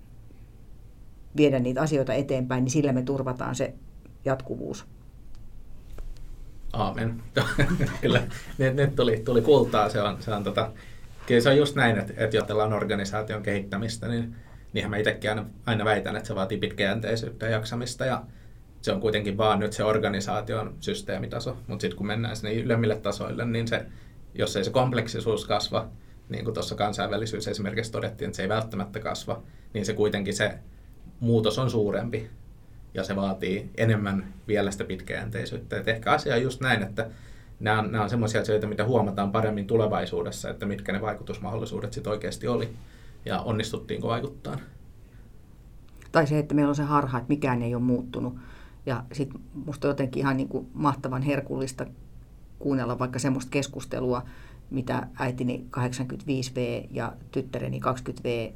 viedä 1.37 1.59
niitä 1.59 1.81
asioita 1.81 2.15
eteenpäin, 2.15 2.65
niin 2.65 2.73
sillä 2.73 2.93
me 2.93 3.03
turvataan 3.03 3.55
se 3.55 3.75
jatkuvuus. 4.25 4.87
Aamen. 6.73 7.23
Kyllä, 8.01 8.23
nyt, 8.59 8.97
tuli, 8.97 9.23
tuli 9.25 9.43
kultaa. 9.43 9.89
Se 9.89 10.03
on, 10.03 10.17
se 10.23 10.35
on 10.35 10.45
tota, 10.45 10.71
kyllä 11.27 11.41
se 11.41 11.49
on 11.49 11.57
just 11.57 11.77
näin, 11.77 11.99
että, 11.99 12.13
että 12.17 12.37
jotellaan 12.37 12.73
organisaation 12.73 13.43
kehittämistä, 13.43 14.09
niin 14.09 14.37
niinhän 14.73 14.91
mä 14.91 14.97
itsekin 14.97 15.31
aina, 15.31 15.47
aina 15.67 15.85
väitän, 15.85 16.17
että 16.17 16.27
se 16.27 16.35
vaatii 16.35 16.59
pitkäjänteisyyttä 16.59 17.47
ja 17.47 17.53
jaksamista 17.53 18.05
ja 18.05 18.23
se 18.83 18.93
on 18.93 19.01
kuitenkin 19.01 19.39
vaan 19.39 19.59
nyt 19.59 19.73
se 19.73 19.85
organisaation 19.85 20.77
systeemitaso, 20.81 21.57
mutta 21.67 21.81
sitten 21.81 21.97
kun 21.97 22.07
mennään 22.07 22.37
sinne 22.37 22.55
ylemmille 22.55 22.97
tasoille, 22.97 23.45
niin 23.45 23.69
se, 23.69 23.87
jos 24.35 24.57
ei 24.57 24.65
se 24.65 24.71
kompleksisuus 24.71 25.47
kasva, 25.47 25.89
niin 26.29 26.45
kuin 26.45 26.55
tuossa 26.55 26.75
kansainvälisyys 26.75 27.49
esimerkiksi 27.49 27.93
todettiin, 27.93 28.27
että 28.27 28.37
se 28.37 28.43
ei 28.43 28.49
välttämättä 28.49 29.01
kasva, 29.01 29.43
niin 29.75 29.87
se 29.87 29.95
kuitenkin 29.95 30.35
se 30.35 30.59
muutos 31.21 31.59
on 31.59 31.71
suurempi 31.71 32.31
ja 32.95 33.05
se 33.05 33.17
vaatii 33.17 33.71
enemmän 33.77 34.35
vielä 34.49 34.71
sitä 34.71 34.85
pitkäjänteisyyttä. 34.85 35.77
Et 35.77 35.89
ehkä 35.89 36.13
asia 36.13 36.35
on 36.35 36.43
just 36.43 36.61
näin, 36.61 36.83
että 36.83 37.11
nämä 37.61 37.79
on, 37.79 37.95
on 37.95 38.11
sellaisia 38.11 38.41
asioita, 38.41 38.67
mitä 38.67 38.85
huomataan 38.85 39.33
paremmin 39.33 39.67
tulevaisuudessa, 39.67 40.51
että 40.51 40.67
mitkä 40.67 40.93
ne 40.93 41.01
vaikutusmahdollisuudet 41.01 41.93
sitten 41.93 42.11
oikeasti 42.11 42.49
oli 42.49 42.69
ja 43.25 43.41
onnistuttiinko 43.41 44.09
vaikuttaa. 44.09 44.59
Tai 46.13 46.27
se, 46.27 46.39
että 46.39 46.55
meillä 46.55 46.69
on 46.69 46.77
se 46.77 46.83
harha, 46.83 47.19
että 47.19 47.29
mikään 47.29 47.63
ei 47.63 47.75
ole 47.75 47.83
muuttunut. 47.83 48.35
Ja 48.87 49.05
sitten 49.13 49.41
musta 49.67 49.89
on 49.89 49.91
jotenkin 49.91 50.21
ihan 50.21 50.37
niin 50.37 50.49
kuin 50.49 50.67
mahtavan 50.75 51.23
herkullista 51.23 51.87
kuunnella 52.59 52.99
vaikka 52.99 53.19
semmoista 53.19 53.51
keskustelua, 53.51 54.23
mitä 54.71 55.07
äitini 55.19 55.67
85V 55.77 56.87
ja 56.91 57.13
tyttäreni 57.31 57.81
20V 57.81 58.53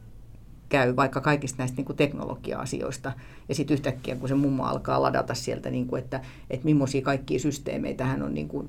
käy 0.69 0.97
vaikka 0.97 1.21
kaikista 1.21 1.59
näistä 1.59 1.77
niin 1.77 1.85
kuin 1.85 1.97
teknologia-asioista. 1.97 3.13
Ja 3.49 3.55
sitten 3.55 3.75
yhtäkkiä, 3.75 4.17
kun 4.17 4.29
se 4.29 4.35
mummo 4.35 4.65
alkaa 4.65 5.03
ladata 5.03 5.35
sieltä, 5.35 5.71
niin 5.71 5.87
kuin, 5.87 6.03
että, 6.03 6.21
että 6.51 6.65
millaisia 6.65 7.03
kaikkia 7.03 7.39
systeemeitä 7.39 8.05
hän 8.05 8.23
on 8.23 8.35
niin 8.35 8.49
kuin 8.49 8.69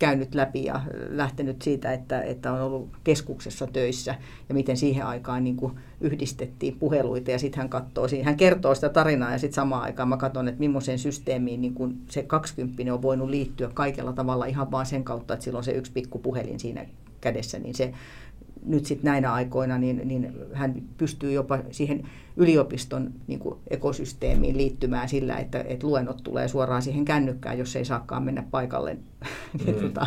käynyt 0.00 0.34
läpi 0.34 0.64
ja 0.64 0.80
lähtenyt 1.08 1.62
siitä, 1.62 1.92
että, 1.92 2.22
että 2.22 2.52
on 2.52 2.60
ollut 2.60 2.88
keskuksessa 3.04 3.66
töissä 3.66 4.14
ja 4.48 4.54
miten 4.54 4.76
siihen 4.76 5.06
aikaan 5.06 5.44
niin 5.44 5.56
kuin 5.56 5.72
yhdistettiin 6.00 6.76
puheluita. 6.78 7.30
Ja 7.30 7.38
sitten 7.38 7.58
hän 7.58 7.68
katsoo, 7.68 8.06
hän 8.22 8.36
kertoo 8.36 8.74
sitä 8.74 8.88
tarinaa 8.88 9.32
ja 9.32 9.38
sitten 9.38 9.54
samaan 9.54 9.82
aikaan 9.82 10.08
mä 10.08 10.16
katson, 10.16 10.48
että 10.48 10.58
millaiseen 10.58 10.98
systeemiin 10.98 11.60
niin 11.60 11.74
kuin 11.74 12.00
se 12.08 12.22
20 12.22 12.94
on 12.94 13.02
voinut 13.02 13.30
liittyä 13.30 13.70
kaikella 13.74 14.12
tavalla 14.12 14.46
ihan 14.46 14.70
vaan 14.70 14.86
sen 14.86 15.04
kautta, 15.04 15.34
että 15.34 15.44
silloin 15.44 15.64
se 15.64 15.72
yksi 15.72 15.92
pikku 15.92 16.18
puhelin 16.18 16.60
siinä 16.60 16.86
kädessä, 17.20 17.58
niin 17.58 17.74
se 17.74 17.94
nyt 18.66 18.86
sitten 18.86 19.10
näinä 19.10 19.32
aikoina, 19.32 19.78
niin, 19.78 20.00
niin 20.04 20.32
hän 20.52 20.82
pystyy 20.96 21.32
jopa 21.32 21.58
siihen 21.70 22.08
yliopiston 22.36 23.10
niin 23.26 23.38
kuin 23.38 23.58
ekosysteemiin 23.70 24.56
liittymään 24.56 25.08
sillä, 25.08 25.36
että, 25.36 25.64
että 25.68 25.86
luennot 25.86 26.22
tulee 26.22 26.48
suoraan 26.48 26.82
siihen 26.82 27.04
kännykkään, 27.04 27.58
jos 27.58 27.76
ei 27.76 27.84
saakaan 27.84 28.22
mennä 28.22 28.44
paikalle. 28.50 28.96
Niin 29.64 29.76
mm. 29.76 29.82
tota, 29.82 30.06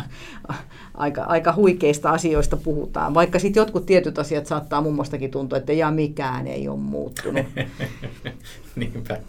aika, 0.94 1.22
aika 1.22 1.52
huikeista 1.54 2.10
asioista 2.10 2.56
puhutaan, 2.56 3.14
vaikka 3.14 3.38
sitten 3.38 3.60
jotkut 3.60 3.86
tietyt 3.86 4.18
asiat 4.18 4.46
saattaa 4.46 4.80
mummostakin 4.80 5.30
tuntua, 5.30 5.58
että 5.58 5.72
ja 5.72 5.90
mikään 5.90 6.46
ei 6.46 6.68
ole 6.68 6.78
muuttunut. 6.78 7.46
Niinpä. 8.76 9.20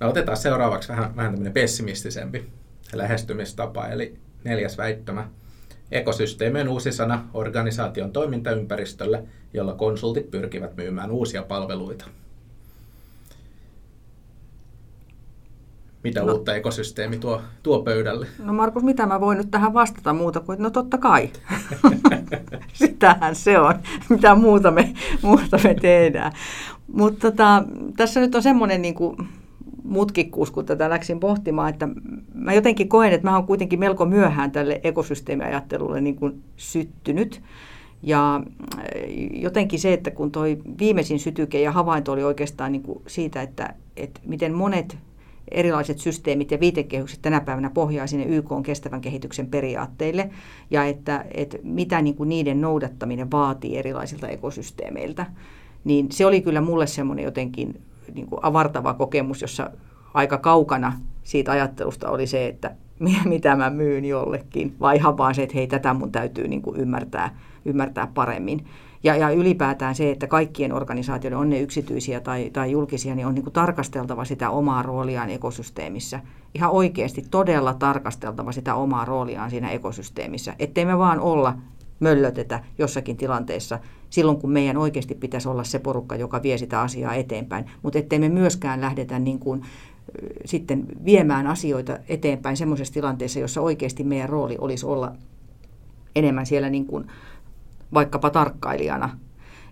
No 0.00 0.08
otetaan 0.08 0.36
seuraavaksi 0.36 0.88
vähän, 0.88 1.16
vähän 1.16 1.32
tämmöinen 1.32 1.52
pessimistisempi 1.52 2.44
lähestymistapa, 2.92 3.88
eli 3.88 4.14
neljäs 4.44 4.78
väittämä– 4.78 5.28
Ekosysteemi 5.92 6.60
on 6.60 6.68
uusi 6.68 6.92
sana 6.92 7.28
organisaation 7.34 8.12
toimintaympäristölle, 8.12 9.24
jolla 9.54 9.74
konsultit 9.74 10.30
pyrkivät 10.30 10.76
myymään 10.76 11.10
uusia 11.10 11.42
palveluita. 11.42 12.04
Mitä 16.04 16.20
no, 16.20 16.32
uutta 16.32 16.54
ekosysteemi 16.54 17.18
tuo, 17.18 17.42
tuo 17.62 17.82
pöydälle? 17.82 18.26
No 18.38 18.52
Markus, 18.52 18.82
mitä 18.82 19.06
mä 19.06 19.20
voin 19.20 19.38
nyt 19.38 19.50
tähän 19.50 19.74
vastata 19.74 20.12
muuta 20.12 20.40
kuin, 20.40 20.62
no 20.62 20.70
totta 20.70 20.98
kai. 20.98 21.30
Sitähän 22.72 23.34
se 23.34 23.58
on, 23.58 23.74
mitä 24.08 24.34
muuta 24.34 24.70
me, 24.70 24.94
muuta 25.22 25.58
me 25.64 25.74
tehdään. 25.74 26.32
Mutta 26.86 27.30
tota, 27.30 27.64
tässä 27.96 28.20
nyt 28.20 28.34
on 28.34 28.42
semmoinen 28.42 28.82
niin 28.82 28.94
kuin, 28.94 29.16
mutkikkuus, 29.84 30.50
kun 30.50 30.66
tätä 30.66 30.90
läksin 30.90 31.20
pohtimaan, 31.20 31.70
että 31.70 31.88
mä 32.34 32.52
jotenkin 32.52 32.88
koen, 32.88 33.12
että 33.12 33.30
mä 33.30 33.36
oon 33.36 33.46
kuitenkin 33.46 33.78
melko 33.78 34.06
myöhään 34.06 34.50
tälle 34.50 34.80
ekosysteemiajattelulle 34.84 36.00
niin 36.00 36.16
kuin 36.16 36.42
syttynyt. 36.56 37.42
Ja 38.02 38.36
äh, 38.36 38.84
jotenkin 39.32 39.78
se, 39.78 39.92
että 39.92 40.10
kun 40.10 40.30
toi 40.32 40.58
viimeisin 40.78 41.18
sytyke 41.18 41.60
ja 41.60 41.72
havainto 41.72 42.12
oli 42.12 42.24
oikeastaan 42.24 42.72
niin 42.72 42.82
kuin 42.82 43.02
siitä, 43.06 43.42
että, 43.42 43.74
että 43.96 44.20
miten 44.26 44.52
monet 44.52 44.98
erilaiset 45.50 45.98
systeemit 45.98 46.50
ja 46.50 46.60
viitekehykset 46.60 47.22
tänä 47.22 47.40
päivänä 47.40 47.70
pohjaa 47.70 48.06
sinne 48.06 48.24
YK 48.24 48.52
on 48.52 48.62
kestävän 48.62 49.00
kehityksen 49.00 49.46
periaatteille 49.46 50.30
ja 50.70 50.84
että, 50.84 51.24
että 51.34 51.58
mitä 51.62 52.02
niin 52.02 52.14
kuin 52.14 52.28
niiden 52.28 52.60
noudattaminen 52.60 53.30
vaatii 53.30 53.76
erilaisilta 53.76 54.28
ekosysteemeiltä, 54.28 55.26
niin 55.84 56.12
se 56.12 56.26
oli 56.26 56.40
kyllä 56.40 56.60
mulle 56.60 56.86
semmoinen 56.86 57.24
jotenkin 57.24 57.80
niin 58.14 58.26
kuin 58.26 58.38
avartava 58.42 58.94
kokemus, 58.94 59.42
jossa 59.42 59.70
aika 60.14 60.38
kaukana 60.38 60.92
siitä 61.22 61.52
ajattelusta 61.52 62.10
oli 62.10 62.26
se, 62.26 62.46
että 62.46 62.74
mitä 63.24 63.56
mä 63.56 63.70
myyn 63.70 64.04
jollekin, 64.04 64.76
vai 64.80 64.96
ihan 64.96 65.18
vaan 65.18 65.34
se, 65.34 65.42
että 65.42 65.54
hei, 65.54 65.66
tätä 65.66 65.94
mun 65.94 66.12
täytyy 66.12 66.48
niin 66.48 66.62
kuin 66.62 66.76
ymmärtää, 66.76 67.36
ymmärtää 67.64 68.08
paremmin. 68.14 68.66
Ja, 69.04 69.16
ja 69.16 69.30
ylipäätään 69.30 69.94
se, 69.94 70.10
että 70.10 70.26
kaikkien 70.26 70.72
organisaatioiden, 70.72 71.38
on 71.38 71.50
ne 71.50 71.60
yksityisiä 71.60 72.20
tai, 72.20 72.50
tai 72.52 72.70
julkisia, 72.70 73.14
niin 73.14 73.26
on 73.26 73.34
niin 73.34 73.42
kuin 73.42 73.52
tarkasteltava 73.52 74.24
sitä 74.24 74.50
omaa 74.50 74.82
rooliaan 74.82 75.30
ekosysteemissä. 75.30 76.20
Ihan 76.54 76.70
oikeasti 76.70 77.24
todella 77.30 77.74
tarkasteltava 77.74 78.52
sitä 78.52 78.74
omaa 78.74 79.04
rooliaan 79.04 79.50
siinä 79.50 79.70
ekosysteemissä. 79.70 80.54
Ettei 80.58 80.84
me 80.84 80.98
vaan 80.98 81.20
olla 81.20 81.54
möllötetä 82.00 82.60
jossakin 82.78 83.16
tilanteessa 83.16 83.78
silloin, 84.14 84.38
kun 84.38 84.50
meidän 84.52 84.76
oikeasti 84.76 85.14
pitäisi 85.14 85.48
olla 85.48 85.64
se 85.64 85.78
porukka, 85.78 86.16
joka 86.16 86.42
vie 86.42 86.58
sitä 86.58 86.80
asiaa 86.80 87.14
eteenpäin. 87.14 87.64
Mutta 87.82 87.98
ettei 87.98 88.18
me 88.18 88.28
myöskään 88.28 88.80
lähdetä 88.80 89.18
niin 89.18 89.38
kuin, 89.38 89.62
sitten 90.44 90.86
viemään 91.04 91.46
asioita 91.46 91.98
eteenpäin 92.08 92.56
semmoisessa 92.56 92.94
tilanteessa, 92.94 93.40
jossa 93.40 93.60
oikeasti 93.60 94.04
meidän 94.04 94.28
rooli 94.28 94.56
olisi 94.60 94.86
olla 94.86 95.12
enemmän 96.16 96.46
siellä 96.46 96.70
niin 96.70 96.86
kuin 96.86 97.06
vaikkapa 97.94 98.30
tarkkailijana. 98.30 99.18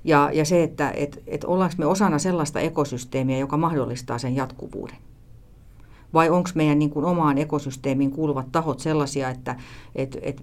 Ja, 0.05 0.31
ja 0.33 0.45
se, 0.45 0.63
että 0.63 0.91
et, 0.91 1.23
et 1.27 1.45
ollaanko 1.45 1.75
me 1.79 1.87
osana 1.87 2.19
sellaista 2.19 2.61
ekosysteemiä, 2.61 3.39
joka 3.39 3.57
mahdollistaa 3.57 4.19
sen 4.19 4.37
jatkuvuuden. 4.37 4.97
Vai 6.15 6.31
onko 6.31 6.51
meidän 6.55 6.79
niin 6.79 6.91
kuin 6.91 7.05
omaan 7.05 7.39
ekosysteemiin 7.39 8.11
kuuluvat 8.11 8.53
tahot 8.53 8.81
sellaisia, 8.81 9.31
että 9.31 9.57
et, 9.95 10.19
et, 10.23 10.43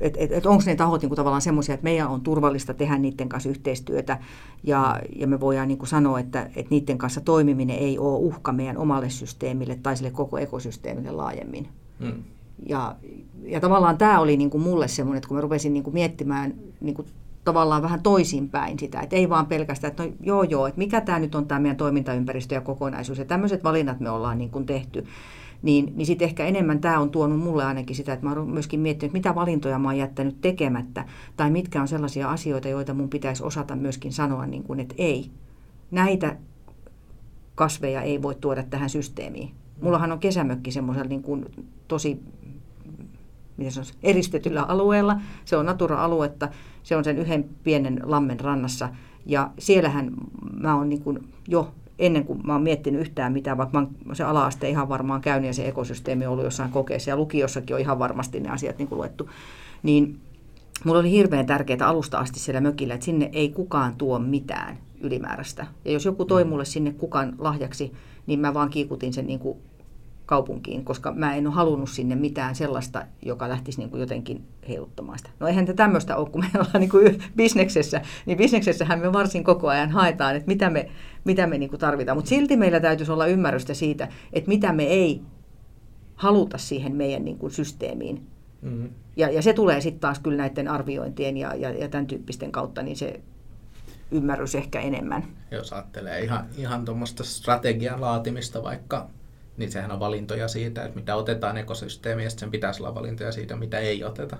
et, 0.00 0.16
et, 0.18 0.32
et 0.32 0.46
onko 0.46 0.62
ne 0.66 0.76
tahot 0.76 1.00
niin 1.00 1.08
kuin 1.08 1.16
tavallaan 1.16 1.42
semmoisia, 1.42 1.74
että 1.74 1.84
meidän 1.84 2.08
on 2.08 2.20
turvallista 2.20 2.74
tehdä 2.74 2.98
niiden 2.98 3.28
kanssa 3.28 3.48
yhteistyötä 3.48 4.18
ja, 4.64 5.00
ja 5.16 5.26
me 5.26 5.40
voidaan 5.40 5.68
niin 5.68 5.78
kuin 5.78 5.88
sanoa, 5.88 6.20
että, 6.20 6.42
että 6.42 6.70
niiden 6.70 6.98
kanssa 6.98 7.20
toimiminen 7.20 7.78
ei 7.78 7.98
ole 7.98 8.18
uhka 8.18 8.52
meidän 8.52 8.76
omalle 8.76 9.10
systeemille 9.10 9.78
tai 9.82 9.96
sille 9.96 10.10
koko 10.10 10.38
ekosysteemille 10.38 11.10
laajemmin. 11.10 11.68
Hmm. 12.00 12.22
Ja, 12.68 12.96
ja 13.42 13.60
tavallaan 13.60 13.98
tämä 13.98 14.20
oli 14.20 14.36
niin 14.36 14.50
kuin 14.50 14.62
mulle 14.62 14.88
semmoinen, 14.88 15.18
että 15.18 15.28
kun 15.28 15.36
mä 15.36 15.40
rupesin 15.40 15.72
niin 15.72 15.82
kuin 15.82 15.94
miettimään 15.94 16.54
niin 16.80 16.94
kuin 16.94 17.06
tavallaan 17.44 17.82
vähän 17.82 18.02
toisinpäin 18.02 18.78
sitä, 18.78 19.00
että 19.00 19.16
ei 19.16 19.28
vaan 19.28 19.46
pelkästään, 19.46 19.90
että 19.90 20.02
no 20.02 20.12
joo 20.22 20.42
joo, 20.42 20.66
että 20.66 20.78
mikä 20.78 21.00
tämä 21.00 21.18
nyt 21.18 21.34
on 21.34 21.46
tämä 21.46 21.60
meidän 21.60 21.76
toimintaympäristö 21.76 22.54
ja 22.54 22.60
kokonaisuus 22.60 23.18
ja 23.18 23.24
tämmöiset 23.24 23.64
valinnat 23.64 24.00
me 24.00 24.10
ollaan 24.10 24.38
niin 24.38 24.50
kuin 24.50 24.66
tehty, 24.66 25.06
niin, 25.62 25.92
niin 25.96 26.06
sitten 26.06 26.28
ehkä 26.28 26.44
enemmän 26.44 26.80
tämä 26.80 26.98
on 26.98 27.10
tuonut 27.10 27.40
mulle 27.40 27.64
ainakin 27.64 27.96
sitä, 27.96 28.12
että 28.12 28.26
mä 28.26 28.32
oon 28.32 28.50
myöskin 28.50 28.80
miettinyt, 28.80 29.12
mitä 29.12 29.34
valintoja 29.34 29.78
mä 29.78 29.88
oon 29.88 29.98
jättänyt 29.98 30.40
tekemättä, 30.40 31.04
tai 31.36 31.50
mitkä 31.50 31.80
on 31.80 31.88
sellaisia 31.88 32.30
asioita, 32.30 32.68
joita 32.68 32.94
mun 32.94 33.08
pitäisi 33.08 33.42
osata 33.42 33.76
myöskin 33.76 34.12
sanoa, 34.12 34.46
niin 34.46 34.62
kuin, 34.62 34.80
että 34.80 34.94
ei, 34.98 35.30
näitä 35.90 36.36
kasveja 37.54 38.02
ei 38.02 38.22
voi 38.22 38.34
tuoda 38.34 38.62
tähän 38.62 38.90
systeemiin. 38.90 39.50
Mullahan 39.82 40.12
on 40.12 40.18
kesämökki 40.18 40.70
semmoisella 40.70 41.08
niin 41.08 41.22
kuin 41.22 41.46
tosi 41.88 42.20
miten 43.60 43.72
se 43.72 43.80
on, 43.80 43.86
eristetyllä 44.02 44.62
alueella. 44.62 45.20
Se 45.44 45.56
on 45.56 45.66
natura-aluetta, 45.66 46.48
se 46.82 46.96
on 46.96 47.04
sen 47.04 47.18
yhden 47.18 47.44
pienen 47.64 48.00
lammen 48.04 48.40
rannassa. 48.40 48.88
Ja 49.26 49.50
siellähän 49.58 50.10
mä 50.60 50.76
oon 50.76 50.88
niin 50.88 51.28
jo 51.48 51.72
ennen 52.00 52.24
kuin 52.24 52.40
mä 52.46 52.52
oon 52.52 52.62
miettinyt 52.62 53.00
yhtään 53.00 53.32
mitään, 53.32 53.58
vaikka 53.58 53.80
mä 53.80 53.86
oon 54.06 54.16
se 54.16 54.24
ala-aste 54.24 54.68
ihan 54.68 54.88
varmaan 54.88 55.20
käynyt 55.20 55.46
ja 55.46 55.54
se 55.54 55.68
ekosysteemi 55.68 56.26
on 56.26 56.32
ollut 56.32 56.44
jossain 56.44 56.70
kokeessa 56.70 57.10
ja 57.10 57.16
lukiossakin 57.16 57.74
on 57.74 57.80
ihan 57.80 57.98
varmasti 57.98 58.40
ne 58.40 58.50
asiat 58.50 58.78
niin 58.78 58.88
kuin 58.88 58.96
luettu, 58.98 59.30
niin 59.82 60.18
mulla 60.84 61.00
oli 61.00 61.10
hirveän 61.10 61.46
tärkeää 61.46 61.88
alusta 61.88 62.18
asti 62.18 62.38
siellä 62.38 62.60
mökillä, 62.60 62.94
että 62.94 63.04
sinne 63.04 63.30
ei 63.32 63.48
kukaan 63.48 63.96
tuo 63.96 64.18
mitään 64.18 64.78
ylimääräistä. 65.00 65.66
Ja 65.84 65.92
jos 65.92 66.04
joku 66.04 66.24
toi 66.24 66.44
mm. 66.44 66.50
mulle 66.50 66.64
sinne 66.64 66.92
kukan 66.92 67.34
lahjaksi, 67.38 67.92
niin 68.26 68.40
mä 68.40 68.54
vaan 68.54 68.70
kiikutin 68.70 69.12
sen 69.12 69.26
niin 69.26 69.38
kuin 69.38 69.58
kaupunkiin, 70.30 70.84
koska 70.84 71.12
mä 71.12 71.34
en 71.34 71.46
ole 71.46 71.54
halunnut 71.54 71.90
sinne 71.90 72.14
mitään 72.14 72.54
sellaista, 72.54 73.06
joka 73.22 73.48
lähtisi 73.48 73.78
niin 73.78 73.90
kuin 73.90 74.00
jotenkin 74.00 74.44
heiluttamaan 74.68 75.18
sitä. 75.18 75.30
No 75.40 75.46
eihän 75.46 75.66
tämmöistä 75.76 76.16
ole, 76.16 76.30
kun 76.30 76.40
me 76.40 76.60
ollaan 76.60 76.80
niin 76.80 76.90
kuin 76.90 77.22
bisneksessä, 77.36 78.00
niin 78.26 78.38
bisneksessähän 78.38 78.98
me 78.98 79.12
varsin 79.12 79.44
koko 79.44 79.68
ajan 79.68 79.90
haetaan, 79.90 80.36
että 80.36 80.46
mitä 80.46 80.70
me, 80.70 80.90
mitä 81.24 81.46
me 81.46 81.58
niin 81.58 81.70
kuin 81.70 81.80
tarvitaan. 81.80 82.18
Mutta 82.18 82.28
silti 82.28 82.56
meillä 82.56 82.80
täytyisi 82.80 83.12
olla 83.12 83.26
ymmärrystä 83.26 83.74
siitä, 83.74 84.08
että 84.32 84.48
mitä 84.48 84.72
me 84.72 84.84
ei 84.84 85.22
haluta 86.14 86.58
siihen 86.58 86.96
meidän 86.96 87.24
niin 87.24 87.38
kuin 87.38 87.52
systeemiin. 87.52 88.26
Mm-hmm. 88.62 88.90
Ja, 89.16 89.30
ja 89.30 89.42
se 89.42 89.52
tulee 89.52 89.80
sitten 89.80 90.00
taas 90.00 90.18
kyllä 90.18 90.36
näiden 90.36 90.68
arviointien 90.68 91.36
ja, 91.36 91.54
ja, 91.54 91.70
ja 91.70 91.88
tämän 91.88 92.06
tyyppisten 92.06 92.52
kautta, 92.52 92.82
niin 92.82 92.96
se 92.96 93.20
ymmärrys 94.10 94.54
ehkä 94.54 94.80
enemmän. 94.80 95.24
Jos 95.50 95.72
ajattelee 95.72 96.20
ihan, 96.20 96.46
ihan 96.56 96.84
tuommoista 96.84 97.24
strategian 97.24 98.00
laatimista 98.00 98.62
vaikka 98.62 99.10
niin 99.60 99.72
sehän 99.72 99.92
on 99.92 100.00
valintoja 100.00 100.48
siitä, 100.48 100.84
että 100.84 100.98
mitä 100.98 101.14
otetaan 101.14 101.56
ekosysteemiin, 101.56 102.24
ja 102.24 102.30
sen 102.30 102.50
pitäisi 102.50 102.82
olla 102.82 102.94
valintoja 102.94 103.32
siitä, 103.32 103.56
mitä 103.56 103.78
ei 103.78 104.04
oteta. 104.04 104.36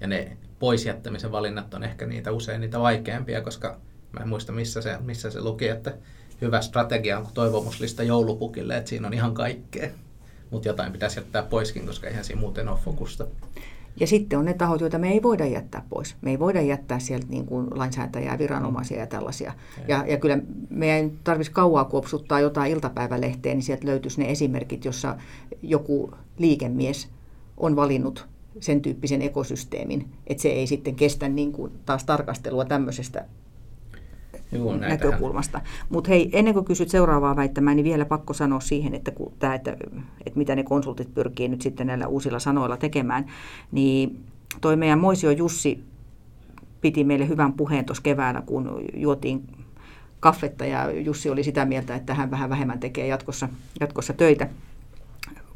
Ja 0.00 0.06
ne 0.06 0.36
poisjättämisen 0.58 1.32
valinnat 1.32 1.74
on 1.74 1.84
ehkä 1.84 2.06
niitä 2.06 2.32
usein 2.32 2.60
niitä 2.60 2.80
vaikeampia, 2.80 3.42
koska 3.42 3.76
mä 4.12 4.20
en 4.20 4.28
muista 4.28 4.52
missä 4.52 4.82
se, 4.82 4.98
missä 5.00 5.30
se 5.30 5.40
luki, 5.40 5.68
että 5.68 5.94
hyvä 6.40 6.60
strategia 6.60 7.18
on 7.18 7.26
toivomuslista 7.34 8.02
joulupukille, 8.02 8.76
että 8.76 8.88
siinä 8.88 9.06
on 9.06 9.14
ihan 9.14 9.34
kaikkea. 9.34 9.88
Mutta 10.50 10.68
jotain 10.68 10.92
pitäisi 10.92 11.20
jättää 11.20 11.42
poiskin, 11.42 11.86
koska 11.86 12.06
eihän 12.06 12.24
siinä 12.24 12.40
muuten 12.40 12.68
ole 12.68 12.78
fokusta. 12.84 13.26
Ja 14.00 14.06
sitten 14.06 14.38
on 14.38 14.44
ne 14.44 14.54
tahot, 14.54 14.80
joita 14.80 14.98
me 14.98 15.10
ei 15.12 15.22
voida 15.22 15.46
jättää 15.46 15.82
pois. 15.90 16.16
Me 16.22 16.30
ei 16.30 16.38
voida 16.38 16.60
jättää 16.60 16.98
sieltä 16.98 17.26
niin 17.28 17.46
kuin 17.46 17.66
lainsäätäjää, 17.70 18.38
viranomaisia 18.38 18.98
ja 18.98 19.06
tällaisia. 19.06 19.52
Ja, 19.88 20.04
ja 20.08 20.16
kyllä 20.16 20.38
meidän 20.70 21.10
tarvitsisi 21.24 21.54
kauaa 21.54 21.84
kuopsuttaa 21.84 22.40
jotain 22.40 22.72
iltapäivälehteen, 22.72 23.56
niin 23.56 23.62
sieltä 23.62 23.86
löytyisi 23.86 24.20
ne 24.20 24.30
esimerkit, 24.30 24.84
jossa 24.84 25.16
joku 25.62 26.10
liikemies 26.38 27.08
on 27.56 27.76
valinnut 27.76 28.28
sen 28.60 28.80
tyyppisen 28.80 29.22
ekosysteemin, 29.22 30.08
että 30.26 30.42
se 30.42 30.48
ei 30.48 30.66
sitten 30.66 30.94
kestä 30.94 31.28
niin 31.28 31.52
kuin 31.52 31.72
taas 31.86 32.04
tarkastelua 32.04 32.64
tämmöisestä 32.64 33.24
Juu, 34.52 34.76
näkökulmasta. 34.76 35.60
Mutta 35.88 36.08
hei, 36.08 36.30
ennen 36.32 36.54
kuin 36.54 36.64
kysyt 36.64 36.88
seuraavaa 36.88 37.36
väittämää, 37.36 37.74
niin 37.74 37.84
vielä 37.84 38.04
pakko 38.04 38.32
sanoa 38.32 38.60
siihen, 38.60 38.94
että, 38.94 39.10
kun 39.10 39.32
tää, 39.38 39.54
että, 39.54 39.76
että 40.26 40.38
mitä 40.38 40.56
ne 40.56 40.62
konsultit 40.62 41.14
pyrkii 41.14 41.48
nyt 41.48 41.62
sitten 41.62 41.86
näillä 41.86 42.06
uusilla 42.06 42.38
sanoilla 42.38 42.76
tekemään, 42.76 43.26
niin 43.72 44.24
toi 44.60 44.76
meidän 44.76 44.98
Moisio 44.98 45.30
Jussi 45.30 45.84
piti 46.80 47.04
meille 47.04 47.28
hyvän 47.28 47.52
puheen 47.52 47.84
tuossa 47.84 48.02
keväällä, 48.02 48.42
kun 48.46 48.84
juotiin 48.96 49.42
kaffetta 50.20 50.66
ja 50.66 50.90
Jussi 50.90 51.30
oli 51.30 51.44
sitä 51.44 51.64
mieltä, 51.64 51.94
että 51.94 52.14
hän 52.14 52.30
vähän 52.30 52.50
vähemmän 52.50 52.80
tekee 52.80 53.06
jatkossa, 53.06 53.48
jatkossa 53.80 54.12
töitä. 54.12 54.48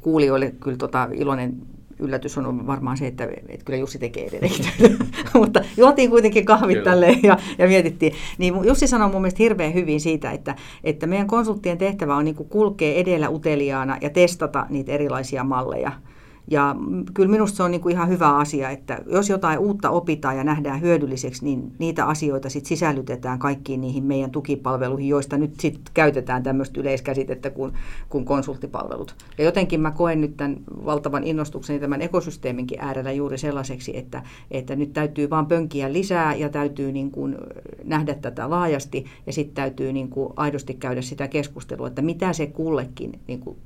Kuulijoille 0.00 0.54
kyllä 0.60 0.76
tota, 0.76 1.08
iloinen 1.12 1.56
yllätys 1.98 2.38
on 2.38 2.66
varmaan 2.66 2.96
se, 2.96 3.06
että, 3.06 3.24
että 3.48 3.64
kyllä 3.64 3.78
Jussi 3.78 3.98
tekee 3.98 4.26
edelleenkin 4.26 4.66
Mutta 5.34 5.60
juotiin 5.76 6.10
kuitenkin 6.10 6.44
kahvit 6.44 6.82
tälleen 6.82 7.22
ja, 7.22 7.38
ja 7.58 7.66
mietittiin. 7.66 8.12
Niin 8.38 8.54
Jussi 8.64 8.86
sanoi 8.86 9.10
mun 9.10 9.22
mielestä 9.22 9.42
hirveän 9.42 9.74
hyvin 9.74 10.00
siitä, 10.00 10.30
että, 10.30 10.54
että 10.84 11.06
meidän 11.06 11.26
konsulttien 11.26 11.78
tehtävä 11.78 12.16
on 12.16 12.24
niin 12.24 12.34
kulkea 12.34 12.94
edellä 12.94 13.28
uteliaana 13.28 13.98
ja 14.00 14.10
testata 14.10 14.66
niitä 14.70 14.92
erilaisia 14.92 15.44
malleja– 15.44 15.92
ja 16.50 16.76
kyllä 17.14 17.30
minusta 17.30 17.56
se 17.56 17.62
on 17.62 17.70
niin 17.70 17.80
kuin 17.80 17.92
ihan 17.92 18.08
hyvä 18.08 18.36
asia, 18.36 18.70
että 18.70 18.98
jos 19.06 19.28
jotain 19.28 19.58
uutta 19.58 19.90
opitaan 19.90 20.36
ja 20.36 20.44
nähdään 20.44 20.80
hyödylliseksi, 20.80 21.44
niin 21.44 21.72
niitä 21.78 22.04
asioita 22.04 22.48
sitten 22.48 22.68
sisällytetään 22.68 23.38
kaikkiin 23.38 23.80
niihin 23.80 24.04
meidän 24.04 24.30
tukipalveluihin, 24.30 25.08
joista 25.08 25.36
nyt 25.36 25.60
sitten 25.60 25.94
käytetään 25.94 26.42
tämmöistä 26.42 26.80
yleiskäsitettä 26.80 27.50
kuin, 27.50 27.72
kuin 28.08 28.24
konsulttipalvelut. 28.24 29.14
Ja 29.38 29.44
jotenkin 29.44 29.80
mä 29.80 29.90
koen 29.90 30.20
nyt 30.20 30.36
tämän 30.36 30.56
valtavan 30.84 31.24
innostukseni 31.24 31.80
tämän 31.80 32.02
ekosysteeminkin 32.02 32.80
äärellä 32.80 33.12
juuri 33.12 33.38
sellaiseksi, 33.38 33.96
että, 33.96 34.22
että 34.50 34.76
nyt 34.76 34.92
täytyy 34.92 35.30
vaan 35.30 35.46
pönkiä 35.46 35.92
lisää 35.92 36.34
ja 36.34 36.48
täytyy 36.48 36.92
niin 36.92 37.10
kuin 37.10 37.36
nähdä 37.84 38.14
tätä 38.14 38.50
laajasti 38.50 39.04
ja 39.26 39.32
sitten 39.32 39.54
täytyy 39.54 39.92
niin 39.92 40.08
kuin 40.08 40.32
aidosti 40.36 40.74
käydä 40.74 41.02
sitä 41.02 41.28
keskustelua, 41.28 41.86
että 41.86 42.02
mitä 42.02 42.32
se 42.32 42.46
kullekin 42.46 43.20
niin 43.26 43.40
kuin 43.40 43.56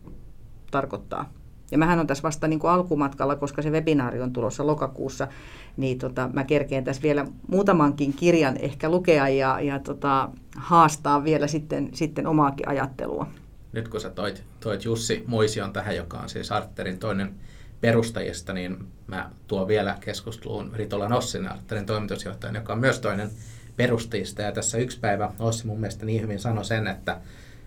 tarkoittaa. 0.70 1.41
Ja 1.72 1.78
mähän 1.78 1.98
on 1.98 2.06
tässä 2.06 2.22
vasta 2.22 2.48
niin 2.48 2.58
kuin 2.58 2.70
alkumatkalla, 2.70 3.36
koska 3.36 3.62
se 3.62 3.70
webinaari 3.70 4.20
on 4.20 4.32
tulossa 4.32 4.66
lokakuussa, 4.66 5.28
niin 5.76 5.98
tota, 5.98 6.30
mä 6.32 6.44
kerkeen 6.44 6.84
tässä 6.84 7.02
vielä 7.02 7.26
muutamankin 7.48 8.12
kirjan 8.12 8.56
ehkä 8.56 8.88
lukea 8.88 9.28
ja, 9.28 9.60
ja 9.60 9.78
tota, 9.78 10.28
haastaa 10.56 11.24
vielä 11.24 11.46
sitten, 11.46 11.88
sitten 11.92 12.26
omaakin 12.26 12.68
ajattelua. 12.68 13.26
Nyt 13.72 13.88
kun 13.88 14.00
sä 14.00 14.10
toit, 14.10 14.44
toit 14.60 14.84
Jussi 14.84 15.24
Moision 15.26 15.72
tähän, 15.72 15.96
joka 15.96 16.18
on 16.18 16.28
siis 16.28 16.52
Arterin 16.52 16.98
toinen 16.98 17.34
perustajista, 17.80 18.52
niin 18.52 18.76
mä 19.06 19.30
tuon 19.46 19.68
vielä 19.68 19.96
keskusteluun 20.00 20.72
Ritola 20.74 21.08
Nossin, 21.08 21.48
Arterin 21.48 21.86
toimitusjohtajan, 21.86 22.54
joka 22.54 22.72
on 22.72 22.78
myös 22.78 23.00
toinen 23.00 23.30
perustajista. 23.76 24.42
Ja 24.42 24.52
tässä 24.52 24.78
yksi 24.78 25.00
päivä 25.00 25.32
Ossi 25.38 25.66
mun 25.66 25.80
mielestä 25.80 26.06
niin 26.06 26.22
hyvin 26.22 26.38
sanoi 26.38 26.64
sen, 26.64 26.86
että 26.86 27.20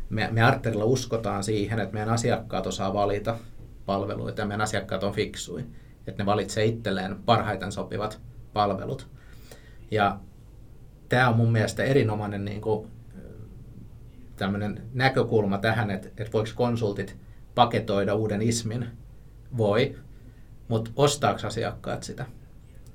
me, 0.09 0.29
me 0.31 0.41
Arterilla 0.41 0.85
uskotaan 0.85 1.43
siihen, 1.43 1.79
että 1.79 1.93
meidän 1.93 2.13
asiakkaat 2.13 2.67
osaa 2.67 2.93
valita 2.93 3.37
palveluita 3.85 4.41
ja 4.41 4.47
meidän 4.47 4.61
asiakkaat 4.61 5.03
on 5.03 5.13
fiksui. 5.13 5.65
Että 6.07 6.23
ne 6.23 6.25
valitsee 6.25 6.65
itselleen 6.65 7.15
parhaiten 7.25 7.71
sopivat 7.71 8.21
palvelut. 8.53 9.07
Ja 9.91 10.19
tämä 11.09 11.29
on 11.29 11.37
mun 11.37 11.51
mielestä 11.51 11.83
erinomainen 11.83 12.45
niin 12.45 12.61
kuin, 12.61 12.87
tämmöinen 14.35 14.81
näkökulma 14.93 15.57
tähän, 15.57 15.91
että, 15.91 16.07
että 16.07 16.33
voiko 16.33 16.49
konsultit 16.55 17.17
paketoida 17.55 18.15
uuden 18.15 18.41
ismin. 18.41 18.87
Voi, 19.57 19.95
mutta 20.67 20.91
ostaako 20.95 21.47
asiakkaat 21.47 22.03
sitä? 22.03 22.25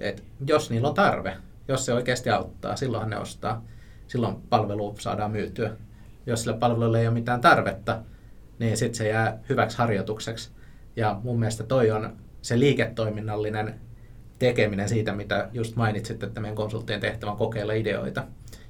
Et 0.01 0.25
jos 0.47 0.71
niillä 0.71 0.89
on 0.89 0.95
tarve, 0.95 1.37
jos 1.69 1.87
se 1.87 1.93
oikeasti 1.93 2.31
auttaa, 2.31 2.77
silloin 2.77 3.11
ne 3.11 3.19
ostaa. 3.19 3.65
Silloin 4.07 4.37
palvelu 4.49 4.95
saadaan 4.99 5.31
myytyä. 5.31 5.77
Jos 6.27 6.43
sillä 6.43 6.57
palvelulla 6.57 6.99
ei 6.99 7.07
ole 7.07 7.15
mitään 7.15 7.41
tarvetta, 7.41 8.03
niin 8.59 8.77
sitten 8.77 8.95
se 8.95 9.09
jää 9.09 9.39
hyväksi 9.49 9.79
harjoitukseksi 9.79 10.51
ja 11.01 11.21
mun 11.23 11.39
mielestä 11.39 11.65
toi 11.65 11.91
on 11.91 12.17
se 12.43 12.59
liiketoiminnallinen 12.59 13.81
tekeminen 14.39 14.89
siitä, 14.89 15.13
mitä 15.13 15.49
just 15.53 15.77
mainitsit, 15.77 16.23
että 16.23 16.41
meidän 16.41 16.57
konsulttien 16.57 17.01
tehtävä 17.01 17.31
on 17.31 17.37
kokeilla 17.37 17.73
ideoita 17.73 18.25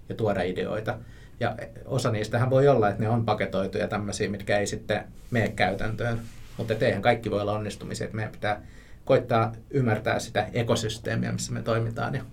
ja 0.08 0.14
tuoda 0.14 0.42
ideoita. 0.42 0.98
Ja 1.40 1.56
osa 1.84 2.10
niistähän 2.10 2.50
voi 2.50 2.68
olla, 2.68 2.88
että 2.88 3.02
ne 3.02 3.08
on 3.08 3.24
paketoituja 3.24 3.88
tämmöisiä, 3.88 4.30
mitkä 4.30 4.58
ei 4.58 4.66
sitten 4.66 5.04
mene 5.30 5.48
käytäntöön. 5.48 6.20
Mutta 6.56 6.74
eihän 6.80 7.02
kaikki 7.02 7.30
voi 7.30 7.40
olla 7.40 7.52
onnistumisia, 7.52 8.04
että 8.04 8.16
meidän 8.16 8.32
pitää 8.32 8.62
koittaa 9.04 9.52
ymmärtää 9.70 10.18
sitä 10.18 10.48
ekosysteemiä, 10.52 11.32
missä 11.32 11.52
me 11.52 11.62
toimitaan 11.62 12.14
ja 12.14 12.24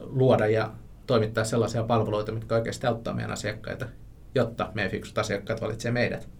luoda 0.00 0.46
ja 0.46 0.72
toimittaa 1.06 1.44
sellaisia 1.44 1.82
palveluita, 1.82 2.32
mitkä 2.32 2.54
oikeasti 2.54 2.86
auttaa 2.86 3.14
meidän 3.14 3.32
asiakkaita, 3.32 3.86
jotta 4.34 4.70
meidän 4.74 4.90
fiksut 4.90 5.18
asiakkaat 5.18 5.60
valitsee 5.60 5.92
meidät. 5.92 6.35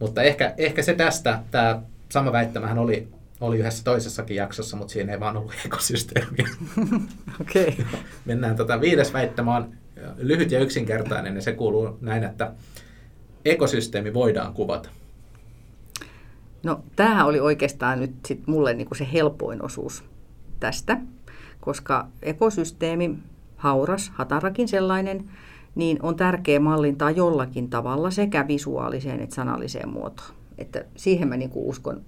Mutta 0.00 0.22
ehkä, 0.22 0.54
ehkä 0.56 0.82
se 0.82 0.94
tästä, 0.94 1.42
tämä 1.50 1.82
sama 2.08 2.32
väittämähän 2.32 2.78
oli, 2.78 3.08
oli 3.40 3.58
yhdessä 3.58 3.84
toisessakin 3.84 4.36
jaksossa, 4.36 4.76
mutta 4.76 4.92
siinä 4.92 5.12
ei 5.12 5.20
vaan 5.20 5.36
ollut 5.36 5.52
ekosysteemiä. 5.66 6.48
Okei. 7.40 7.68
Okay. 7.68 8.00
Mennään 8.24 8.56
tota, 8.56 8.80
viides 8.80 9.12
väittämä 9.12 9.56
on 9.56 9.74
lyhyt 10.16 10.50
ja 10.50 10.60
yksinkertainen, 10.60 11.34
ja 11.34 11.42
se 11.42 11.52
kuuluu 11.52 11.98
näin, 12.00 12.24
että 12.24 12.52
ekosysteemi 13.44 14.14
voidaan 14.14 14.54
kuvata. 14.54 14.88
No 16.62 16.80
tämähän 16.96 17.26
oli 17.26 17.40
oikeastaan 17.40 18.00
nyt 18.00 18.14
sit 18.26 18.46
mulle 18.46 18.74
niinku 18.74 18.94
se 18.94 19.08
helpoin 19.12 19.64
osuus 19.64 20.04
tästä, 20.60 21.00
koska 21.60 22.08
ekosysteemi, 22.22 23.18
hauras, 23.56 24.12
hatarakin 24.14 24.68
sellainen, 24.68 25.30
niin 25.74 25.98
on 26.02 26.16
tärkeä 26.16 26.60
mallintaa 26.60 27.10
jollakin 27.10 27.70
tavalla 27.70 28.10
sekä 28.10 28.48
visuaaliseen 28.48 29.20
että 29.20 29.34
sanalliseen 29.34 29.88
muotoon. 29.88 30.30
Että 30.58 30.84
siihen 30.96 31.28
mä 31.28 31.36
niinku 31.36 31.68
uskon 31.68 32.00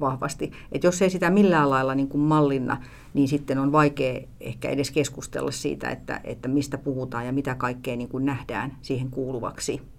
vahvasti. 0.00 0.52
Että 0.72 0.86
jos 0.86 1.02
ei 1.02 1.10
sitä 1.10 1.30
millään 1.30 1.70
lailla 1.70 1.94
niin 1.94 2.08
kuin 2.08 2.20
mallinna, 2.20 2.82
niin 3.14 3.28
sitten 3.28 3.58
on 3.58 3.72
vaikea 3.72 4.20
ehkä 4.40 4.68
edes 4.68 4.90
keskustella 4.90 5.50
siitä, 5.50 5.90
että, 5.90 6.20
että 6.24 6.48
mistä 6.48 6.78
puhutaan 6.78 7.26
ja 7.26 7.32
mitä 7.32 7.54
kaikkea 7.54 7.96
niin 7.96 8.08
kuin 8.08 8.24
nähdään 8.24 8.76
siihen 8.82 9.10
kuuluvaksi. 9.10 9.93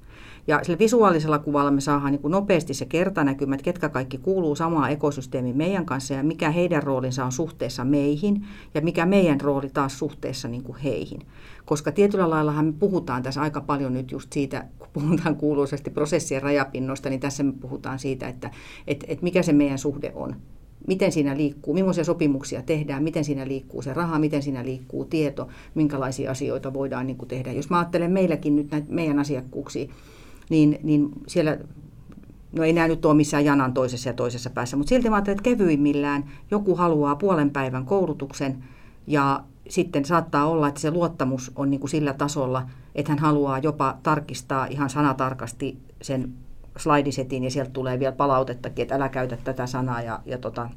Ja 0.47 0.60
sillä 0.63 0.79
visuaalisella 0.79 1.39
kuvalla 1.39 1.71
me 1.71 1.81
saadaan 1.81 2.12
niin 2.12 2.21
kuin 2.21 2.31
nopeasti 2.31 2.73
se 2.73 2.86
kertanäkymä, 2.86 3.55
että 3.55 3.63
ketkä 3.63 3.89
kaikki 3.89 4.17
kuuluu 4.17 4.55
samaan 4.55 4.91
ekosysteemiin 4.91 5.58
meidän 5.58 5.86
kanssa 5.86 6.13
ja 6.13 6.23
mikä 6.23 6.51
heidän 6.51 6.84
roolinsa 6.84 7.25
on 7.25 7.31
suhteessa 7.31 7.86
meihin 7.86 8.45
ja 8.73 8.81
mikä 8.81 9.05
meidän 9.05 9.41
rooli 9.41 9.69
taas 9.69 9.99
suhteessa 9.99 10.47
niin 10.47 10.63
kuin 10.63 10.77
heihin. 10.77 11.21
Koska 11.65 11.91
tietyllä 11.91 12.29
laillahan 12.29 12.65
me 12.65 12.73
puhutaan 12.79 13.23
tässä 13.23 13.41
aika 13.41 13.62
paljon 13.62 13.93
nyt 13.93 14.12
just 14.12 14.34
siitä, 14.34 14.65
kun 14.79 14.88
puhutaan 14.93 15.36
kuuluisasti 15.36 15.89
prosessien 15.89 16.41
rajapinnosta, 16.41 17.10
niin 17.10 17.19
tässä 17.19 17.43
me 17.43 17.53
puhutaan 17.62 17.99
siitä, 17.99 18.27
että, 18.27 18.51
että, 18.88 19.05
että 19.10 19.23
mikä 19.23 19.43
se 19.43 19.53
meidän 19.53 19.77
suhde 19.77 20.12
on 20.15 20.36
miten 20.88 21.12
siinä 21.12 21.38
liikkuu, 21.38 21.73
millaisia 21.73 22.03
sopimuksia 22.03 22.62
tehdään, 22.62 23.03
miten 23.03 23.25
siinä 23.25 23.47
liikkuu 23.47 23.81
se 23.81 23.93
raha, 23.93 24.19
miten 24.19 24.43
siinä 24.43 24.65
liikkuu 24.65 25.05
tieto, 25.05 25.47
minkälaisia 25.75 26.31
asioita 26.31 26.73
voidaan 26.73 27.08
niin 27.08 27.17
kuin 27.17 27.29
tehdä. 27.29 27.51
Jos 27.51 27.69
mä 27.69 27.79
ajattelen 27.79 28.12
meilläkin 28.12 28.55
nyt 28.55 28.71
näitä 28.71 28.88
meidän 28.89 29.19
asiakkuuksia, 29.19 29.93
niin, 30.49 30.79
niin 30.84 31.10
siellä, 31.27 31.58
no 32.51 32.63
ei 32.63 32.73
nämä 32.73 32.88
nyt 32.88 33.05
ole 33.05 33.13
missään 33.13 33.45
janan 33.45 33.73
toisessa 33.73 34.10
ja 34.10 34.13
toisessa 34.13 34.49
päässä, 34.49 34.77
mutta 34.77 34.89
silti 34.89 35.10
mä 35.10 35.15
ajattelen, 35.15 35.38
että 35.38 35.49
kevyimmillään 35.49 36.25
joku 36.51 36.75
haluaa 36.75 37.15
puolen 37.15 37.49
päivän 37.49 37.86
koulutuksen 37.86 38.63
ja 39.08 39.43
sitten 39.69 40.05
saattaa 40.05 40.45
olla, 40.45 40.67
että 40.67 40.81
se 40.81 40.91
luottamus 40.91 41.51
on 41.55 41.69
niin 41.69 41.79
kuin 41.79 41.89
sillä 41.89 42.13
tasolla, 42.13 42.69
että 42.95 43.12
hän 43.12 43.19
haluaa 43.19 43.60
jopa 43.60 43.97
tarkistaa 44.03 44.65
ihan 44.65 44.89
sanatarkasti 44.89 45.77
sen 46.01 46.34
slaidisetin 46.77 47.43
ja 47.43 47.51
sieltä 47.51 47.71
tulee 47.71 47.99
vielä 47.99 48.12
palautettakin, 48.12 48.84
että 48.84 48.95
älä 48.95 49.10
käytä 49.10 49.38
tätä 49.43 49.67
sanaa 49.67 50.01
ja, 50.01 50.19
ja 50.25 50.38
tota, 50.38 50.69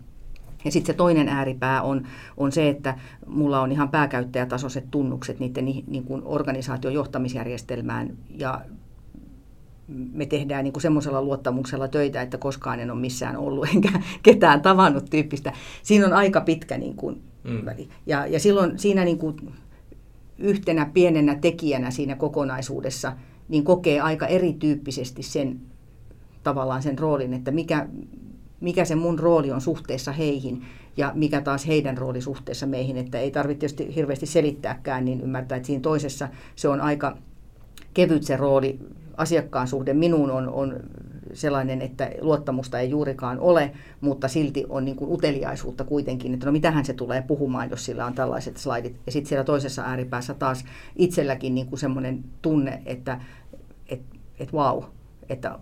ja 0.64 0.72
sitten 0.72 0.94
se 0.94 0.96
toinen 0.96 1.28
ääripää 1.28 1.82
on, 1.82 2.06
on 2.36 2.52
se, 2.52 2.68
että 2.68 2.98
mulla 3.26 3.60
on 3.60 3.72
ihan 3.72 3.88
pääkäyttäjätasoiset 3.88 4.84
tunnukset 4.90 5.40
niiden 5.40 5.64
niin 5.64 6.04
kuin 6.04 6.22
organisaation 6.24 6.94
johtamisjärjestelmään 6.94 8.16
ja 8.30 8.60
me 9.88 10.26
tehdään 10.26 10.64
niin 10.64 10.80
semmoisella 10.80 11.22
luottamuksella 11.22 11.88
töitä, 11.88 12.22
että 12.22 12.38
koskaan 12.38 12.80
en 12.80 12.90
ole 12.90 13.00
missään 13.00 13.36
ollut 13.36 13.68
enkä 13.74 13.90
ketään 14.22 14.62
tavannut 14.62 15.10
tyyppistä. 15.10 15.52
Siinä 15.82 16.06
on 16.06 16.12
aika 16.12 16.40
pitkä 16.40 16.78
niin 16.78 16.94
kuin, 16.94 17.22
mm. 17.44 17.64
väli. 17.64 17.88
Ja, 18.06 18.26
ja 18.26 18.40
silloin 18.40 18.78
siinä 18.78 19.04
niin 19.04 19.18
kuin, 19.18 19.36
yhtenä 20.38 20.90
pienenä 20.94 21.34
tekijänä 21.34 21.90
siinä 21.90 22.16
kokonaisuudessa 22.16 23.12
niin 23.48 23.64
kokee 23.64 24.00
aika 24.00 24.26
erityyppisesti 24.26 25.22
sen 25.22 25.60
tavallaan 26.42 26.82
sen 26.82 26.98
roolin, 26.98 27.34
että 27.34 27.50
mikä, 27.50 27.88
mikä 28.60 28.84
se 28.84 28.94
mun 28.94 29.18
rooli 29.18 29.52
on 29.52 29.60
suhteessa 29.60 30.12
heihin 30.12 30.64
ja 30.96 31.12
mikä 31.14 31.40
taas 31.40 31.66
heidän 31.66 31.98
rooli 31.98 32.20
suhteessa 32.20 32.66
meihin. 32.66 32.96
Että 32.96 33.18
ei 33.18 33.30
tarvitse 33.30 33.58
tietysti 33.60 33.94
hirveästi 33.94 34.26
selittääkään, 34.26 35.04
niin 35.04 35.20
ymmärtää, 35.20 35.56
että 35.56 35.66
siinä 35.66 35.80
toisessa 35.80 36.28
se 36.56 36.68
on 36.68 36.80
aika 36.80 37.16
kevyt 37.94 38.22
se 38.22 38.36
rooli 38.36 38.78
asiakkaan 39.16 39.68
suhde 39.68 39.94
minuun 39.94 40.30
on, 40.30 40.48
on 40.48 40.80
sellainen, 41.32 41.82
että 41.82 42.10
luottamusta 42.20 42.78
ei 42.78 42.90
juurikaan 42.90 43.40
ole, 43.40 43.72
mutta 44.00 44.28
silti 44.28 44.64
on 44.68 44.84
niin 44.84 44.96
kuin 44.96 45.12
uteliaisuutta 45.12 45.84
kuitenkin, 45.84 46.34
että 46.34 46.46
no 46.46 46.52
mitähän 46.52 46.84
se 46.84 46.92
tulee 46.92 47.22
puhumaan, 47.22 47.70
jos 47.70 47.84
sillä 47.84 48.06
on 48.06 48.14
tällaiset 48.14 48.56
slaidit. 48.56 48.96
Ja 49.06 49.12
sitten 49.12 49.28
siellä 49.28 49.44
toisessa 49.44 49.82
ääripäässä 49.82 50.34
taas 50.34 50.64
itselläkin 50.96 51.54
niin 51.54 51.66
kuin 51.66 51.78
semmoinen 51.78 52.24
tunne, 52.42 52.82
että 52.86 53.20
et, 53.88 54.00
et 54.38 54.52
wow, 54.52 54.82
että 55.28 55.58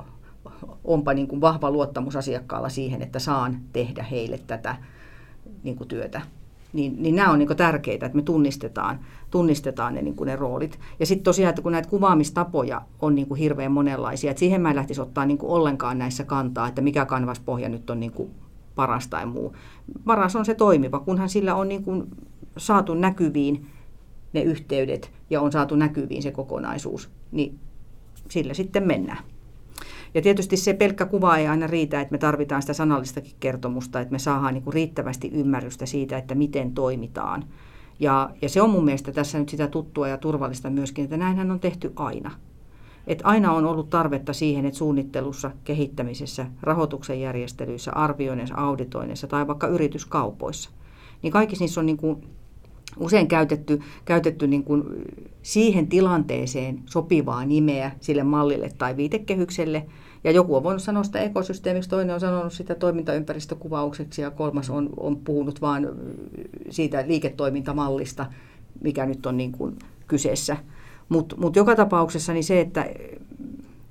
onpa 0.84 1.14
niin 1.14 1.28
kuin 1.28 1.40
vahva 1.40 1.70
luottamus 1.70 2.16
asiakkaalla 2.16 2.68
siihen, 2.68 3.02
että 3.02 3.18
saan 3.18 3.60
tehdä 3.72 4.02
heille 4.02 4.40
tätä 4.46 4.76
niin 5.62 5.76
kuin 5.76 5.88
työtä 5.88 6.20
niin, 6.76 7.02
niin 7.02 7.16
nämä 7.16 7.30
on 7.30 7.38
niin 7.38 7.56
tärkeitä, 7.56 8.06
että 8.06 8.16
me 8.16 8.22
tunnistetaan, 8.22 8.98
tunnistetaan 9.30 9.94
ne, 9.94 10.02
niin 10.02 10.16
ne 10.24 10.36
roolit. 10.36 10.78
Ja 11.00 11.06
sitten 11.06 11.24
tosiaan, 11.24 11.50
että 11.50 11.62
kun 11.62 11.72
näitä 11.72 11.88
kuvaamistapoja 11.88 12.82
on 13.02 13.14
niin 13.14 13.34
hirveän 13.34 13.72
monenlaisia, 13.72 14.30
että 14.30 14.38
siihen 14.38 14.60
mä 14.60 14.70
en 14.70 14.76
lähtisi 14.76 15.00
ottaa 15.00 15.26
niin 15.26 15.38
ollenkaan 15.42 15.98
näissä 15.98 16.24
kantaa, 16.24 16.68
että 16.68 16.82
mikä 16.82 17.04
kanvaspohja 17.04 17.68
nyt 17.68 17.90
on 17.90 18.00
niin 18.00 18.12
paras 18.74 19.08
tai 19.08 19.26
muu. 19.26 19.56
Paras 20.04 20.36
on 20.36 20.44
se 20.44 20.54
toimiva, 20.54 21.00
kunhan 21.00 21.28
sillä 21.28 21.54
on 21.54 21.68
niin 21.68 21.84
saatu 22.56 22.94
näkyviin 22.94 23.66
ne 24.32 24.42
yhteydet 24.42 25.12
ja 25.30 25.40
on 25.40 25.52
saatu 25.52 25.76
näkyviin 25.76 26.22
se 26.22 26.30
kokonaisuus, 26.30 27.10
niin 27.32 27.58
sillä 28.30 28.54
sitten 28.54 28.86
mennään. 28.86 29.24
Ja 30.16 30.22
tietysti 30.22 30.56
se 30.56 30.74
pelkkä 30.74 31.06
kuva 31.06 31.36
ei 31.36 31.46
aina 31.46 31.66
riitä, 31.66 32.00
että 32.00 32.12
me 32.12 32.18
tarvitaan 32.18 32.62
sitä 32.62 32.72
sanallistakin 32.72 33.36
kertomusta, 33.40 34.00
että 34.00 34.12
me 34.12 34.18
saadaan 34.18 34.54
niin 34.54 34.62
kuin 34.62 34.74
riittävästi 34.74 35.30
ymmärrystä 35.32 35.86
siitä, 35.86 36.18
että 36.18 36.34
miten 36.34 36.72
toimitaan. 36.72 37.44
Ja, 38.00 38.30
ja 38.42 38.48
se 38.48 38.62
on 38.62 38.70
mun 38.70 38.84
mielestä 38.84 39.12
tässä 39.12 39.38
nyt 39.38 39.48
sitä 39.48 39.68
tuttua 39.68 40.08
ja 40.08 40.18
turvallista 40.18 40.70
myöskin, 40.70 41.04
että 41.04 41.16
näinhän 41.16 41.50
on 41.50 41.60
tehty 41.60 41.92
aina. 41.96 42.30
Et 43.06 43.20
aina 43.24 43.52
on 43.52 43.64
ollut 43.66 43.90
tarvetta 43.90 44.32
siihen, 44.32 44.66
että 44.66 44.78
suunnittelussa, 44.78 45.50
kehittämisessä, 45.64 46.46
rahoituksen 46.62 47.20
järjestelyissä, 47.20 47.92
arvioinnissa, 47.92 48.54
auditoinnissa 48.54 49.26
tai 49.26 49.46
vaikka 49.46 49.66
yrityskaupoissa, 49.66 50.70
niin 51.22 51.32
kaikissa 51.32 51.62
niissä 51.62 51.80
on 51.80 51.86
niin 51.86 51.96
kuin 51.96 52.26
usein 53.00 53.28
käytetty, 53.28 53.80
käytetty 54.04 54.46
niin 54.46 54.64
kuin 54.64 54.84
siihen 55.42 55.86
tilanteeseen 55.86 56.82
sopivaa 56.86 57.44
nimeä 57.44 57.90
sille 58.00 58.22
mallille 58.22 58.70
tai 58.78 58.96
viitekehykselle. 58.96 59.86
Ja 60.24 60.30
joku 60.30 60.56
on 60.56 60.62
voinut 60.62 60.82
sanoa 60.82 61.02
sitä 61.02 61.20
ekosysteemiksi, 61.20 61.90
toinen 61.90 62.14
on 62.14 62.20
sanonut 62.20 62.52
sitä 62.52 62.74
toimintaympäristökuvaukseksi 62.74 64.22
ja 64.22 64.30
kolmas 64.30 64.70
on, 64.70 64.90
on 64.96 65.16
puhunut 65.16 65.60
vain 65.60 65.88
siitä 66.70 67.04
liiketoimintamallista, 67.06 68.26
mikä 68.80 69.06
nyt 69.06 69.26
on 69.26 69.36
niin 69.36 69.52
kuin 69.52 69.76
kyseessä. 70.06 70.56
Mutta 71.08 71.36
mut 71.36 71.56
joka 71.56 71.76
tapauksessa 71.76 72.32
niin 72.32 72.44
se, 72.44 72.60
että 72.60 72.86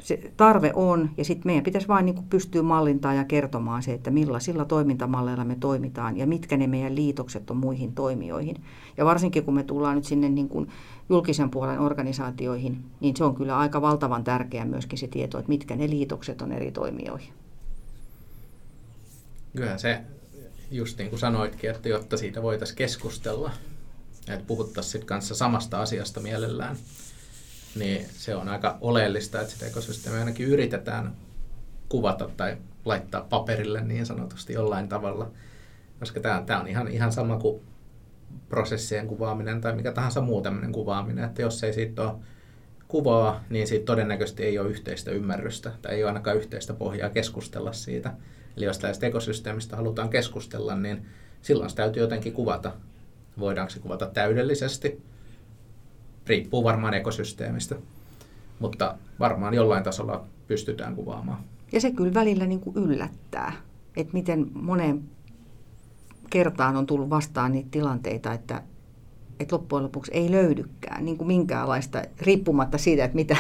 se 0.05 0.31
tarve 0.37 0.71
on, 0.75 1.09
ja 1.17 1.25
sitten 1.25 1.49
meidän 1.49 1.63
pitäisi 1.63 1.87
vain 1.87 2.05
niin 2.05 2.23
pystyä 2.29 2.61
mallintaan 2.61 3.15
ja 3.15 3.23
kertomaan 3.23 3.83
se, 3.83 3.93
että 3.93 4.11
millaisilla 4.11 4.65
toimintamalleilla 4.65 5.45
me 5.45 5.57
toimitaan 5.59 6.17
ja 6.17 6.27
mitkä 6.27 6.57
ne 6.57 6.67
meidän 6.67 6.95
liitokset 6.95 7.49
on 7.49 7.57
muihin 7.57 7.95
toimijoihin. 7.95 8.55
Ja 8.97 9.05
varsinkin 9.05 9.43
kun 9.43 9.53
me 9.53 9.63
tullaan 9.63 9.95
nyt 9.95 10.05
sinne 10.05 10.29
niin 10.29 10.49
kuin 10.49 10.67
julkisen 11.09 11.49
puolen 11.49 11.79
organisaatioihin, 11.79 12.83
niin 12.99 13.15
se 13.15 13.23
on 13.23 13.35
kyllä 13.35 13.57
aika 13.57 13.81
valtavan 13.81 14.23
tärkeää 14.23 14.65
myöskin 14.65 14.99
se 14.99 15.07
tieto, 15.07 15.39
että 15.39 15.49
mitkä 15.49 15.75
ne 15.75 15.89
liitokset 15.89 16.41
on 16.41 16.51
eri 16.51 16.71
toimijoihin. 16.71 17.33
Kyllä 19.55 19.77
se, 19.77 20.01
just 20.71 20.97
niin 20.97 21.09
kuin 21.09 21.19
sanoitkin, 21.19 21.69
että 21.69 21.89
jotta 21.89 22.17
siitä 22.17 22.41
voitaisiin 22.41 22.77
keskustella, 22.77 23.51
että 24.27 24.45
puhuttaisiin 24.47 25.05
kanssa 25.05 25.35
samasta 25.35 25.81
asiasta 25.81 26.19
mielellään, 26.19 26.77
niin 27.75 28.05
se 28.11 28.35
on 28.35 28.49
aika 28.49 28.77
oleellista, 28.81 29.41
että 29.41 29.53
sitä 29.53 29.65
ekosysteemiä 29.65 30.19
ainakin 30.19 30.47
yritetään 30.47 31.15
kuvata 31.89 32.29
tai 32.37 32.57
laittaa 32.85 33.27
paperille 33.29 33.81
niin 33.81 34.05
sanotusti 34.05 34.53
jollain 34.53 34.89
tavalla. 34.89 35.31
Koska 35.99 36.19
tämä, 36.19 36.43
tämä 36.45 36.59
on 36.59 36.67
ihan, 36.67 36.87
ihan 36.87 37.11
sama 37.11 37.37
kuin 37.37 37.61
prosessien 38.49 39.07
kuvaaminen 39.07 39.61
tai 39.61 39.75
mikä 39.75 39.91
tahansa 39.91 40.21
muu 40.21 40.41
tämmöinen 40.41 40.71
kuvaaminen, 40.71 41.25
että 41.25 41.41
jos 41.41 41.63
ei 41.63 41.73
siitä 41.73 42.01
ole 42.01 42.15
kuvaa, 42.87 43.43
niin 43.49 43.67
siitä 43.67 43.85
todennäköisesti 43.85 44.43
ei 44.43 44.59
ole 44.59 44.69
yhteistä 44.69 45.11
ymmärrystä 45.11 45.71
tai 45.81 45.95
ei 45.95 46.03
ole 46.03 46.09
ainakaan 46.09 46.37
yhteistä 46.37 46.73
pohjaa 46.73 47.09
keskustella 47.09 47.73
siitä. 47.73 48.13
Eli 48.57 48.65
jos 48.65 48.79
tästä 48.79 49.07
ekosysteemistä 49.07 49.75
halutaan 49.75 50.09
keskustella, 50.09 50.75
niin 50.75 51.05
silloin 51.41 51.69
se 51.69 51.75
täytyy 51.75 52.01
jotenkin 52.01 52.33
kuvata. 52.33 52.71
Voidaanko 53.39 53.69
se 53.69 53.79
kuvata 53.79 54.05
täydellisesti? 54.05 55.01
Riippuu 56.27 56.63
varmaan 56.63 56.93
ekosysteemistä, 56.93 57.75
mutta 58.59 58.95
varmaan 59.19 59.53
jollain 59.53 59.83
tasolla 59.83 60.25
pystytään 60.47 60.95
kuvaamaan. 60.95 61.43
Ja 61.71 61.81
se 61.81 61.91
kyllä 61.91 62.13
välillä 62.13 62.45
niin 62.45 62.59
kuin 62.59 62.75
yllättää, 62.75 63.53
että 63.97 64.13
miten 64.13 64.47
moneen 64.53 65.03
kertaan 66.29 66.75
on 66.75 66.85
tullut 66.85 67.09
vastaan 67.09 67.51
niitä 67.51 67.69
tilanteita, 67.71 68.33
että, 68.33 68.61
että 69.39 69.55
loppujen 69.55 69.83
lopuksi 69.83 70.11
ei 70.13 70.31
löydykään 70.31 71.05
niin 71.05 71.17
kuin 71.17 71.27
minkäänlaista, 71.27 72.01
riippumatta 72.21 72.77
siitä, 72.77 73.05
että 73.05 73.15
mitä, 73.15 73.37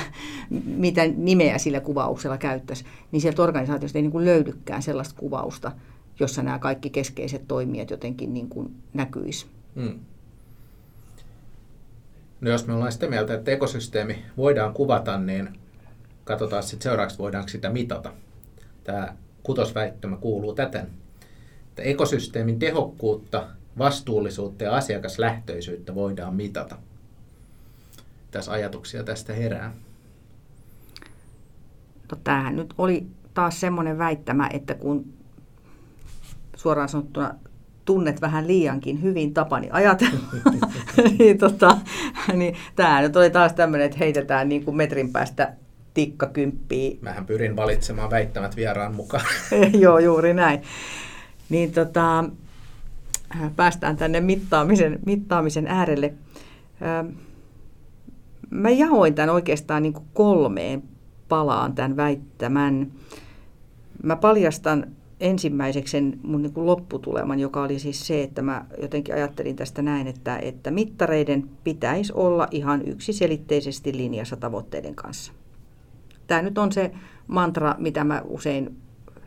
mitä 0.65 1.01
nimeä 1.17 1.57
sillä 1.57 1.79
kuvauksella 1.79 2.37
käyttäisi, 2.37 2.85
niin 3.11 3.21
sieltä 3.21 3.43
organisaatiosta 3.43 3.97
ei 3.97 4.01
niin 4.01 4.11
kuin 4.11 4.25
löydykään 4.25 4.81
sellaista 4.81 5.19
kuvausta, 5.19 5.71
jossa 6.19 6.43
nämä 6.43 6.59
kaikki 6.59 6.89
keskeiset 6.89 7.47
toimijat 7.47 7.89
jotenkin 7.89 8.33
niin 8.33 8.49
kuin 8.49 8.75
näkyisi. 8.93 9.45
Hmm. 9.75 9.99
No 12.41 12.51
jos 12.51 12.67
me 12.67 12.73
ollaan 12.73 12.91
sitä 12.91 13.07
mieltä, 13.07 13.33
että 13.33 13.51
ekosysteemi 13.51 14.25
voidaan 14.37 14.73
kuvata, 14.73 15.17
niin 15.17 15.59
katsotaan 16.23 16.63
sitten 16.63 16.83
seuraavaksi, 16.83 17.17
voidaanko 17.17 17.49
sitä 17.49 17.69
mitata. 17.69 18.13
Tämä 18.83 19.15
kutosväittämä 19.43 20.17
kuuluu 20.17 20.53
täten, 20.53 20.87
että 21.69 21.81
ekosysteemin 21.81 22.59
tehokkuutta, 22.59 23.47
vastuullisuutta 23.77 24.63
ja 24.63 24.75
asiakaslähtöisyyttä 24.75 25.95
voidaan 25.95 26.35
mitata. 26.35 26.77
Tässä 28.31 28.51
ajatuksia 28.51 29.03
tästä 29.03 29.33
herää. 29.33 29.73
No 32.11 32.17
tämähän 32.23 32.55
nyt 32.55 32.73
oli 32.77 33.07
taas 33.33 33.59
semmoinen 33.59 33.97
väittämä, 33.97 34.49
että 34.53 34.73
kun 34.73 35.13
suoraan 36.55 36.89
sanottuna 36.89 37.35
tunnet 37.85 38.21
vähän 38.21 38.47
liiankin 38.47 39.01
hyvin 39.01 39.33
tapani 39.33 39.69
ajatella, 39.71 40.19
niin, 41.19 41.37
tota, 41.37 41.77
niin 42.33 42.55
tämä 42.75 43.01
nyt 43.01 43.15
oli 43.15 43.29
taas 43.29 43.53
tämmöinen, 43.53 43.85
että 43.85 43.97
heitetään 43.97 44.49
niin 44.49 44.65
kuin 44.65 44.77
metrin 44.77 45.11
päästä 45.11 45.53
tikkakymppiä. 45.93 46.97
Mähän 47.01 47.25
pyrin 47.25 47.55
valitsemaan 47.55 48.09
väittämät 48.09 48.55
vieraan 48.55 48.95
mukaan. 48.95 49.25
Joo, 49.83 49.99
juuri 49.99 50.33
näin. 50.33 50.61
Niin 51.49 51.71
tota, 51.71 52.25
päästään 53.55 53.97
tänne 53.97 54.21
mittaamisen, 54.21 54.99
mittaamisen 55.05 55.67
äärelle. 55.67 56.13
Mä 58.49 58.69
jaoin 58.69 59.15
tämän 59.15 59.29
oikeastaan 59.29 59.83
niin 59.83 59.93
kuin 59.93 60.05
kolmeen 60.13 60.83
palaan 61.29 61.75
tämän 61.75 61.97
väittämän. 61.97 62.91
Mä 64.03 64.15
paljastan 64.15 64.87
ensimmäiseksi 65.25 65.91
sen 65.91 66.19
mun 66.23 66.41
niin 66.41 66.53
kuin 66.53 66.65
lopputuleman, 66.65 67.39
joka 67.39 67.63
oli 67.63 67.79
siis 67.79 68.07
se, 68.07 68.23
että 68.23 68.41
mä 68.41 68.65
jotenkin 68.81 69.15
ajattelin 69.15 69.55
tästä 69.55 69.81
näin, 69.81 70.07
että, 70.07 70.37
että 70.37 70.71
mittareiden 70.71 71.49
pitäisi 71.63 72.13
olla 72.15 72.47
ihan 72.51 72.87
yksiselitteisesti 72.87 73.97
linjassa 73.97 74.35
tavoitteiden 74.35 74.95
kanssa. 74.95 75.31
Tämä 76.27 76.41
nyt 76.41 76.57
on 76.57 76.71
se 76.71 76.91
mantra, 77.27 77.75
mitä 77.77 78.03
mä 78.03 78.21
usein 78.25 78.77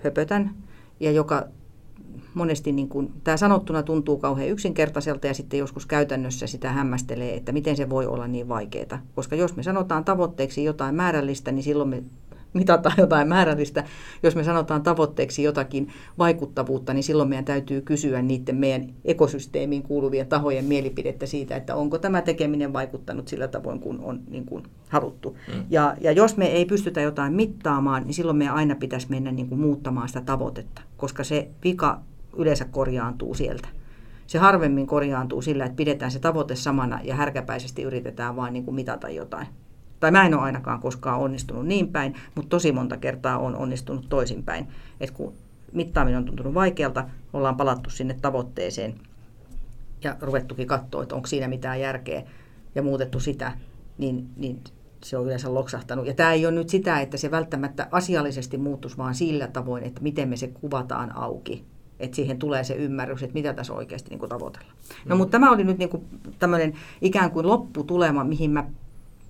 höpötän 0.05 0.55
ja 1.01 1.11
joka 1.11 1.45
monesti 2.35 2.73
niin 2.73 2.89
kuin, 2.89 3.13
tämä 3.25 3.37
sanottuna 3.37 3.83
tuntuu 3.83 4.17
kauhean 4.17 4.49
yksinkertaiselta 4.49 5.27
ja 5.27 5.35
sitten 5.35 5.59
joskus 5.59 5.87
käytännössä 5.87 6.47
sitä 6.47 6.73
hämmästelee, 6.73 7.35
että 7.35 7.53
miten 7.53 7.77
se 7.77 7.91
voi 7.91 8.07
olla 8.07 8.27
niin 8.27 8.49
vaikeaa. 8.49 9.03
Koska 9.15 9.37
jos 9.37 9.57
me 9.57 9.63
sanotaan 9.63 10.05
tavoitteeksi 10.05 10.65
jotain 10.65 10.95
määrällistä, 10.95 11.53
niin 11.53 11.63
silloin 11.63 11.89
me 11.89 12.03
mitataan 12.53 12.95
jotain 13.05 13.29
määrällistä. 13.29 13.85
Jos 14.23 14.37
me 14.37 14.45
sanotaan 14.45 14.83
tavoitteeksi 14.83 15.43
jotakin 15.43 15.89
vaikuttavuutta, 16.19 16.95
niin 16.95 17.03
silloin 17.03 17.29
meidän 17.29 17.45
täytyy 17.45 17.81
kysyä 17.81 18.23
niiden 18.23 18.57
meidän 18.57 18.95
ekosysteemiin 19.05 19.83
kuuluvien 19.83 20.27
tahojen 20.27 20.65
mielipidettä 20.65 21.27
siitä, 21.27 21.57
että 21.57 21.75
onko 21.75 21.99
tämä 21.99 22.23
tekeminen 22.23 22.73
vaikuttanut 22.73 23.29
sillä 23.29 23.49
tavoin, 23.49 23.81
kun 23.81 24.01
on 24.03 24.21
niin 24.29 24.47
kuin 24.47 24.65
haluttu. 24.89 25.37
Mm. 25.55 25.65
Ja, 25.71 25.97
ja 26.01 26.13
jos 26.13 26.37
me 26.37 26.47
ei 26.47 26.65
pystytä 26.65 27.01
jotain 27.01 27.33
mittaamaan, 27.33 28.03
niin 28.05 28.15
silloin 28.15 28.37
meidän 28.39 28.55
aina 28.55 28.75
pitäisi 28.75 29.07
mennä 29.11 29.33
niin 29.33 29.49
kuin 29.49 29.61
muuttamaan 29.61 30.09
sitä 30.09 30.21
tavoitetta, 30.21 30.83
koska 30.97 31.25
se 31.25 31.49
vika 31.65 32.01
yleensä 32.37 32.65
korjaantuu 32.65 33.35
sieltä. 33.35 33.69
Se 34.27 34.39
harvemmin 34.39 34.87
korjaantuu 34.87 35.43
sillä, 35.43 35.65
että 35.65 35.77
pidetään 35.77 36.11
se 36.11 36.19
tavoite 36.19 36.57
samana 36.57 37.01
ja 37.05 37.15
härkäpäisesti 37.15 37.83
yritetään 37.83 38.37
vain 38.37 38.53
niin 38.53 38.65
kuin 38.65 38.75
mitata 38.75 39.09
jotain. 39.09 39.47
Tai 40.01 40.11
mä 40.11 40.27
en 40.27 40.35
ole 40.35 40.43
ainakaan 40.43 40.81
koskaan 40.81 41.21
onnistunut 41.21 41.67
niin 41.67 41.89
päin, 41.89 42.15
mutta 42.35 42.49
tosi 42.49 42.73
monta 42.73 42.97
kertaa 42.97 43.39
on 43.39 43.57
onnistunut 43.57 44.09
toisinpäin. 44.09 44.69
Että 45.01 45.17
kun 45.17 45.33
mittaaminen 45.73 46.19
on 46.19 46.25
tuntunut 46.25 46.55
vaikealta, 46.55 47.05
ollaan 47.33 47.57
palattu 47.57 47.91
sinne 47.91 48.17
tavoitteeseen 48.23 48.95
ja 50.05 50.17
ruvettukin 50.21 50.67
katsoa, 50.67 51.03
että 51.03 51.15
onko 51.15 51.27
siinä 51.27 51.49
mitään 51.49 51.81
järkeä 51.81 52.23
ja 52.75 52.83
muutettu 52.83 53.21
sitä, 53.21 53.53
niin, 53.99 54.29
niin 54.37 54.61
se 55.05 55.17
on 55.17 55.25
yleensä 55.25 55.55
loksahtanut. 55.55 56.07
Ja 56.07 56.15
tämä 56.15 56.33
ei 56.33 56.47
ole 56.47 56.55
nyt 56.55 56.69
sitä, 56.69 57.01
että 57.01 57.17
se 57.17 57.31
välttämättä 57.31 57.89
asiallisesti 57.91 58.59
muuttuisi, 58.59 58.99
vaan 58.99 59.15
sillä 59.15 59.49
tavoin, 59.49 59.85
että 59.85 60.03
miten 60.03 60.29
me 60.29 60.37
se 60.37 60.49
kuvataan 60.49 61.17
auki 61.17 61.65
että 62.01 62.17
siihen 62.17 62.39
tulee 62.39 62.65
se 62.65 62.75
ymmärrys, 62.75 63.23
että 63.23 63.35
mitä 63.35 63.53
tässä 63.53 63.73
oikeasti 63.73 64.11
niin 64.11 64.19
kuin 64.19 64.29
tavoitellaan. 64.29 64.77
No 65.05 65.15
mm. 65.15 65.19
mutta 65.19 65.31
tämä 65.31 65.51
oli 65.51 65.65
nyt 65.65 65.79
niin 65.79 65.89
kuin 65.89 66.05
tämmöinen 66.39 66.75
ikään 67.01 67.31
kuin 67.31 67.47
lopputulema, 67.47 68.25
mihin 68.25 68.51
mä 68.51 68.65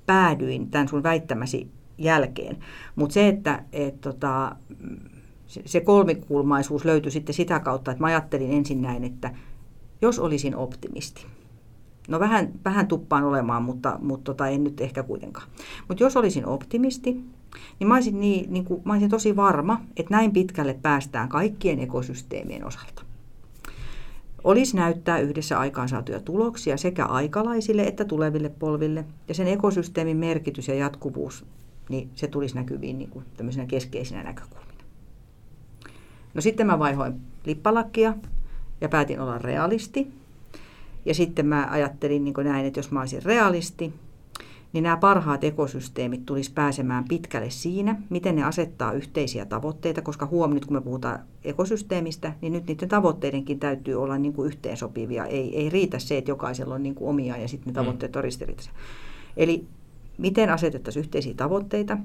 päädyin 0.09 0.71
tämän 0.71 0.89
sun 0.89 1.03
väittämäsi 1.03 1.71
jälkeen. 1.99 2.57
Mutta 2.97 3.15
se, 3.15 3.29
että 3.29 3.65
et, 3.73 4.01
tota, 4.01 4.57
se 5.47 5.81
kolmikulmaisuus 5.81 6.85
löytyi 6.85 7.13
sitten 7.13 7.35
sitä 7.35 7.61
kautta, 7.61 7.91
että 7.91 8.03
mä 8.03 8.07
ajattelin 8.07 8.53
ensin 8.53 8.83
näin, 8.83 9.05
että 9.05 9.31
jos 10.03 10.19
olisin 10.19 10.57
optimisti, 10.57 11.27
no 12.09 12.21
vähän, 12.21 12.53
vähän 12.65 12.87
tuppaan 12.87 13.25
olemaan, 13.25 13.63
mutta, 13.63 13.99
mutta 14.03 14.25
tota, 14.25 14.49
en 14.49 14.65
nyt 14.65 14.81
ehkä 14.81 15.03
kuitenkaan. 15.03 15.49
Mutta 15.89 16.05
jos 16.05 16.17
olisin 16.17 16.47
optimisti, 16.47 17.13
niin 17.81 17.89
mä 17.89 17.95
olisin, 17.95 18.21
niin, 18.21 18.53
niin 18.53 18.65
kuin, 18.65 18.83
mä 18.85 18.93
olisin 18.93 19.11
tosi 19.11 19.37
varma, 19.37 19.81
että 19.97 20.15
näin 20.15 20.33
pitkälle 20.33 20.79
päästään 20.83 21.29
kaikkien 21.29 21.81
ekosysteemien 21.81 22.67
osalta. 22.67 23.08
Olisi 24.49 24.77
näyttää 24.77 25.19
yhdessä 25.19 25.59
aikaansaatuja 25.59 26.21
tuloksia 26.21 26.77
sekä 26.77 27.05
aikalaisille 27.05 27.83
että 27.83 28.05
tuleville 28.05 28.49
polville, 28.49 29.05
ja 29.29 29.35
sen 29.35 29.47
ekosysteemin 29.47 30.17
merkitys 30.17 30.69
ja 30.69 30.75
jatkuvuus, 30.75 31.45
niin 31.89 32.11
se 32.15 32.27
tulisi 32.27 32.55
näkyviin 32.55 32.99
niin 32.99 33.11
kuin 33.11 33.25
tämmöisenä 33.37 33.67
keskeisinä 33.67 34.23
näkökulmina. 34.23 34.85
No 36.35 36.41
sitten 36.41 36.67
mä 36.67 36.79
vaihoin 36.79 37.21
lippalakkia 37.45 38.15
ja 38.81 38.89
päätin 38.89 39.21
olla 39.21 39.39
realisti. 39.39 40.13
Ja 41.05 41.15
sitten 41.15 41.47
mä 41.47 41.69
ajattelin 41.71 42.25
niin 42.25 42.35
näin, 42.45 42.67
että 42.67 42.79
jos 42.79 42.91
mä 42.91 43.01
olisin 43.01 43.25
realisti, 43.25 43.93
niin 44.73 44.83
nämä 44.83 44.97
parhaat 44.97 45.45
ekosysteemit 45.45 46.27
tulisi 46.27 46.53
pääsemään 46.53 47.05
pitkälle 47.09 47.51
siinä, 47.51 48.03
miten 48.11 48.37
ne 48.37 48.45
asettaa 48.45 48.93
yhteisiä 48.93 49.45
tavoitteita, 49.45 50.03
koska 50.03 50.27
huom, 50.27 50.55
nyt 50.55 50.67
kun 50.67 50.77
me 50.77 50.81
puhutaan 50.81 51.19
ekosysteemistä, 51.45 52.33
niin 52.41 52.53
nyt 52.53 52.67
niiden 52.67 52.89
tavoitteidenkin 52.89 53.59
täytyy 53.59 53.95
olla 53.95 54.19
niin 54.19 54.33
kuin 54.33 54.47
yhteensopivia. 54.47 55.25
Ei, 55.25 55.57
ei 55.57 55.71
riitä 55.71 55.99
se, 55.99 56.19
että 56.19 56.31
jokaisella 56.31 56.75
on 56.75 56.83
niin 56.83 56.95
kuin 56.95 57.09
omia 57.09 57.37
ja 57.37 57.49
sitten 57.49 57.67
ne 57.67 57.73
mm. 57.73 57.85
tavoitteet 57.85 58.17
on 58.17 58.25
ristiriitaisia. 58.25 58.73
Eli 59.37 59.67
miten 60.19 60.51
asetettaisiin 60.51 61.01
yhteisiä 61.01 61.35
tavoitteita, 61.37 61.99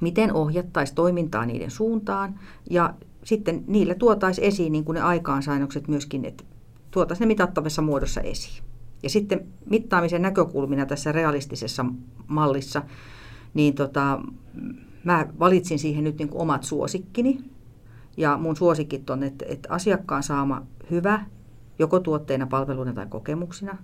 miten 0.00 0.32
ohjattaisiin 0.32 0.94
toimintaa 0.94 1.46
niiden 1.46 1.70
suuntaan 1.70 2.40
ja 2.70 2.94
sitten 3.24 3.64
niille 3.66 3.94
tuotaisiin 3.94 4.46
esiin 4.46 4.72
niin 4.72 4.84
kuin 4.84 4.94
ne 4.94 5.00
aikaansainokset 5.00 5.88
myöskin, 5.88 6.24
että 6.24 6.44
tuotaisiin 6.90 7.26
ne 7.26 7.32
mitattavassa 7.32 7.82
muodossa 7.82 8.20
esiin. 8.20 8.73
Ja 9.04 9.10
sitten 9.10 9.46
mittaamisen 9.70 10.22
näkökulmina 10.22 10.86
tässä 10.86 11.12
realistisessa 11.12 11.86
mallissa, 12.26 12.82
niin 13.54 13.74
tota, 13.74 14.20
mä 15.04 15.26
valitsin 15.38 15.78
siihen 15.78 16.04
nyt 16.04 16.18
niin 16.18 16.28
kuin 16.28 16.42
omat 16.42 16.64
suosikkini. 16.64 17.44
Ja 18.16 18.36
mun 18.36 18.56
suosikit 18.56 19.10
on, 19.10 19.22
että, 19.22 19.44
että 19.48 19.68
asiakkaan 19.72 20.22
saama 20.22 20.66
hyvä, 20.90 21.24
joko 21.78 22.00
tuotteina, 22.00 22.46
palveluina 22.46 22.92
tai 22.92 23.06
kokemuksina, 23.06 23.76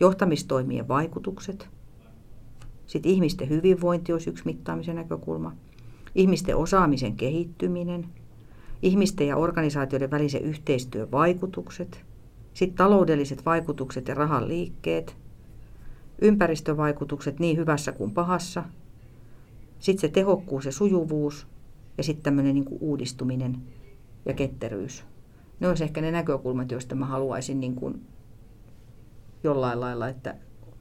johtamistoimien 0.00 0.88
vaikutukset, 0.88 1.68
sitten 2.86 3.12
ihmisten 3.12 3.48
hyvinvointi 3.48 4.12
olisi 4.12 4.30
yksi 4.30 4.44
mittaamisen 4.44 4.96
näkökulma, 4.96 5.52
ihmisten 6.14 6.56
osaamisen 6.56 7.16
kehittyminen, 7.16 8.08
ihmisten 8.82 9.26
ja 9.26 9.36
organisaatioiden 9.36 10.10
välisen 10.10 10.42
yhteistyön 10.42 11.10
vaikutukset– 11.10 12.00
sitten 12.54 12.76
taloudelliset 12.76 13.46
vaikutukset 13.46 14.08
ja 14.08 14.14
rahan 14.14 14.48
liikkeet, 14.48 15.16
ympäristövaikutukset 16.22 17.38
niin 17.38 17.56
hyvässä 17.56 17.92
kuin 17.92 18.10
pahassa, 18.10 18.64
sitten 19.78 20.00
se 20.00 20.08
tehokkuus 20.08 20.64
ja 20.64 20.72
sujuvuus 20.72 21.46
ja 21.98 22.04
sitten 22.04 22.22
tämmöinen 22.22 22.54
niin 22.54 22.78
uudistuminen 22.80 23.56
ja 24.24 24.34
ketteryys. 24.34 25.04
Ne 25.60 25.68
olisi 25.68 25.84
ehkä 25.84 26.00
ne 26.00 26.10
näkökulmat, 26.10 26.70
joista 26.70 26.94
mä 26.94 27.06
haluaisin 27.06 27.60
niin 27.60 27.74
kuin 27.74 28.06
jollain 29.44 29.80
lailla, 29.80 30.08
että 30.08 30.34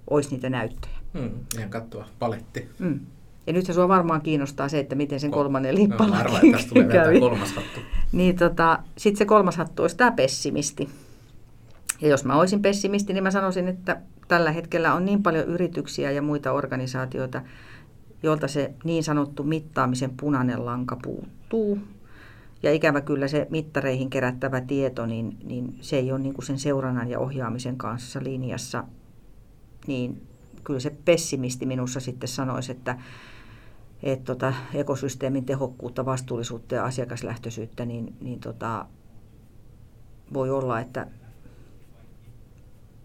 olisi 0.10 0.30
niitä 0.30 0.50
näyttöjä. 0.50 0.96
Hmm, 1.20 1.30
ihan 1.58 1.70
katsoa 1.70 2.08
paletti. 2.20 2.68
Hmm. 2.80 3.00
Ja 3.48 3.54
nyt 3.54 3.66
se 3.66 3.74
sua 3.74 3.88
varmaan 3.88 4.22
kiinnostaa 4.22 4.70
se, 4.70 4.80
että 4.80 4.96
miten 4.96 5.20
sen 5.20 5.32
kolmannen 5.32 5.76
lippalakin 5.76 6.32
no, 6.32 6.38
että 6.38 6.52
tästä 6.52 6.70
tulee 6.70 6.88
vielä 6.88 7.20
kolmas 7.20 7.54
hattu. 7.54 7.80
Niin 8.12 8.36
tota, 8.36 8.80
sitten 8.98 9.18
se 9.18 9.26
kolmas 9.26 9.58
hattu 9.58 9.82
olisi 9.82 9.98
tämä 9.98 10.12
pessimisti. 10.12 10.90
Ja 12.02 12.08
jos 12.08 12.26
mä 12.26 12.36
olisin 12.36 12.62
pessimisti, 12.62 13.14
niin 13.14 13.24
mä 13.24 13.32
sanoisin, 13.32 13.68
että 13.68 14.02
tällä 14.28 14.52
hetkellä 14.52 14.94
on 14.94 15.06
niin 15.06 15.24
paljon 15.24 15.46
yrityksiä 15.46 16.12
ja 16.12 16.22
muita 16.22 16.52
organisaatioita, 16.52 17.42
joilta 18.24 18.48
se 18.48 18.74
niin 18.84 19.04
sanottu 19.04 19.44
mittaamisen 19.44 20.12
punainen 20.18 20.66
lanka 20.66 20.98
puuttuu. 21.04 21.80
Ja 22.64 22.74
ikävä 22.74 23.02
kyllä 23.02 23.28
se 23.28 23.48
mittareihin 23.50 24.10
kerättävä 24.10 24.62
tieto, 24.62 25.06
niin, 25.06 25.38
niin 25.44 25.78
se 25.82 25.98
ei 25.98 26.12
ole 26.12 26.20
niin 26.20 26.34
kuin 26.34 26.46
sen 26.46 26.60
seurannan 26.60 27.10
ja 27.10 27.20
ohjaamisen 27.20 27.78
kanssa 27.78 28.20
linjassa 28.24 28.84
niin 29.88 30.28
kyllä 30.64 30.80
se 30.80 30.96
pessimisti 31.06 31.66
minussa 31.66 32.00
sitten 32.00 32.30
sanoisi, 32.30 32.72
että, 32.72 32.98
että 34.04 34.26
tota, 34.26 34.54
ekosysteemin 34.74 35.46
tehokkuutta, 35.46 36.06
vastuullisuutta 36.06 36.76
ja 36.76 36.86
asiakaslähtöisyyttä, 36.86 37.86
niin, 37.86 38.16
niin 38.22 38.40
tota, 38.40 38.86
voi 40.34 40.50
olla, 40.50 40.80
että 40.80 41.08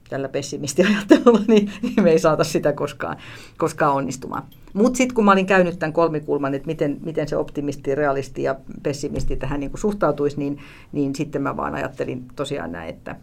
tällä 0.09 0.29
pessimistiajattelulla, 0.29 1.41
niin, 1.49 1.73
niin 1.83 2.03
me 2.03 2.11
ei 2.11 2.19
saata 2.19 2.45
sitä 2.45 2.73
koskaan, 2.73 3.17
koskaan 3.57 3.95
onnistumaan. 3.95 4.43
Mutta 4.73 4.97
sitten 4.97 5.15
kun 5.15 5.25
mä 5.25 5.33
olin 5.33 5.47
käynyt 5.47 5.79
tämän 5.79 5.93
kolmikulman, 5.93 6.55
että 6.55 6.67
miten, 6.67 6.99
miten 7.05 7.29
se 7.29 7.37
optimisti, 7.37 7.95
realisti 7.95 8.43
ja 8.43 8.57
pessimisti 8.83 9.37
tähän 9.37 9.61
niin 9.61 9.71
suhtautuisi, 9.75 10.39
niin, 10.39 10.59
niin 10.93 11.15
sitten 11.15 11.43
mä 11.43 11.57
vaan 11.57 11.75
ajattelin 11.75 12.25
tosiaan 12.37 12.73
näin, 12.73 12.89
että, 12.89 13.17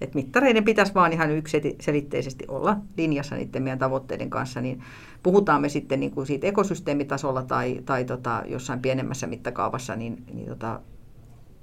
että 0.00 0.14
mittareiden 0.14 0.64
pitäisi 0.64 0.94
vaan 0.94 1.12
ihan 1.12 1.30
yksiselitteisesti 1.30 2.44
olla 2.48 2.76
linjassa 2.96 3.34
niiden 3.34 3.62
meidän 3.62 3.78
tavoitteiden 3.78 4.30
kanssa, 4.30 4.60
niin 4.60 4.82
puhutaan 5.22 5.60
me 5.60 5.68
sitten 5.68 6.00
niin 6.00 6.12
kuin 6.12 6.26
siitä 6.26 6.46
ekosysteemitasolla 6.46 7.42
tai, 7.42 7.80
tai 7.84 8.04
tota, 8.04 8.42
jossain 8.46 8.80
pienemmässä 8.80 9.26
mittakaavassa, 9.26 9.96
niin, 9.96 10.24
niin 10.32 10.48
tota, 10.48 10.80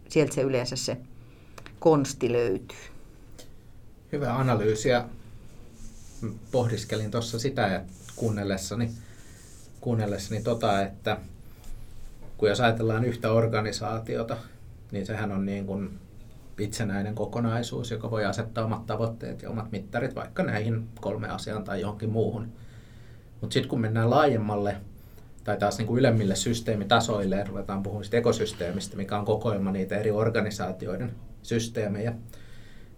sieltä 0.10 0.34
se 0.34 0.42
yleensä 0.42 0.76
se 0.76 0.98
konsti 1.80 2.32
löytyy. 2.32 2.91
Hyvä 4.12 4.38
analyysi 4.38 4.90
ja 4.90 5.06
pohdiskelin 6.52 7.12
tuossa 7.12 7.40
sitä 7.40 7.62
ja 7.62 7.82
kuunnellessani, 8.16 8.92
kuunnellessani 9.82 10.44
tota, 10.44 10.82
että 10.82 11.18
kun 12.38 12.50
jos 12.50 12.62
ajatellaan 12.62 13.06
yhtä 13.06 13.32
organisaatiota, 13.32 14.38
niin 14.92 15.06
sehän 15.06 15.32
on 15.32 15.46
niin 15.46 15.66
kuin 15.66 16.00
itsenäinen 16.60 17.16
kokonaisuus, 17.16 17.92
joka 17.92 18.12
voi 18.12 18.26
asettaa 18.26 18.66
omat 18.66 18.86
tavoitteet 18.86 19.42
ja 19.42 19.50
omat 19.50 19.72
mittarit 19.72 20.16
vaikka 20.16 20.44
näihin 20.44 20.88
kolme 21.02 21.30
asiaan 21.30 21.64
tai 21.64 21.82
johonkin 21.82 22.10
muuhun. 22.10 22.52
Mutta 23.42 23.54
sitten 23.54 23.70
kun 23.70 23.82
mennään 23.82 24.10
laajemmalle 24.10 24.78
tai 25.44 25.58
taas 25.58 25.78
niin 25.78 25.88
kuin 25.88 26.00
ylemmille 26.00 26.36
systeemitasoille 26.36 27.36
ja 27.36 27.46
ruvetaan 27.46 27.84
puhumaan 27.84 28.06
ekosysteemistä, 28.12 28.98
mikä 28.98 29.20
on 29.20 29.26
kokoelma 29.26 29.72
niitä 29.72 29.98
eri 29.98 30.12
organisaatioiden 30.12 31.12
systeemejä, 31.44 32.14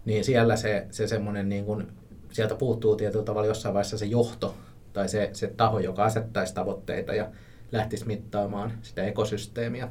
niin 0.04 0.24
siellä 0.24 0.56
se, 0.56 0.86
se 0.90 1.06
semmoinen 1.06 1.48
niin 1.48 1.64
kuin, 1.64 1.86
sieltä 2.32 2.54
puuttuu 2.54 2.96
tietyllä 2.96 3.24
tavalla 3.24 3.48
jossain 3.48 3.74
vaiheessa 3.74 3.98
se 3.98 4.06
johto 4.06 4.54
tai 4.92 5.08
se, 5.08 5.30
se 5.32 5.46
taho, 5.56 5.78
joka 5.78 6.04
asettaisi 6.04 6.54
tavoitteita 6.54 7.14
ja 7.14 7.30
lähtisi 7.72 8.06
mittaamaan 8.06 8.72
sitä 8.82 9.04
ekosysteemiä. 9.04 9.88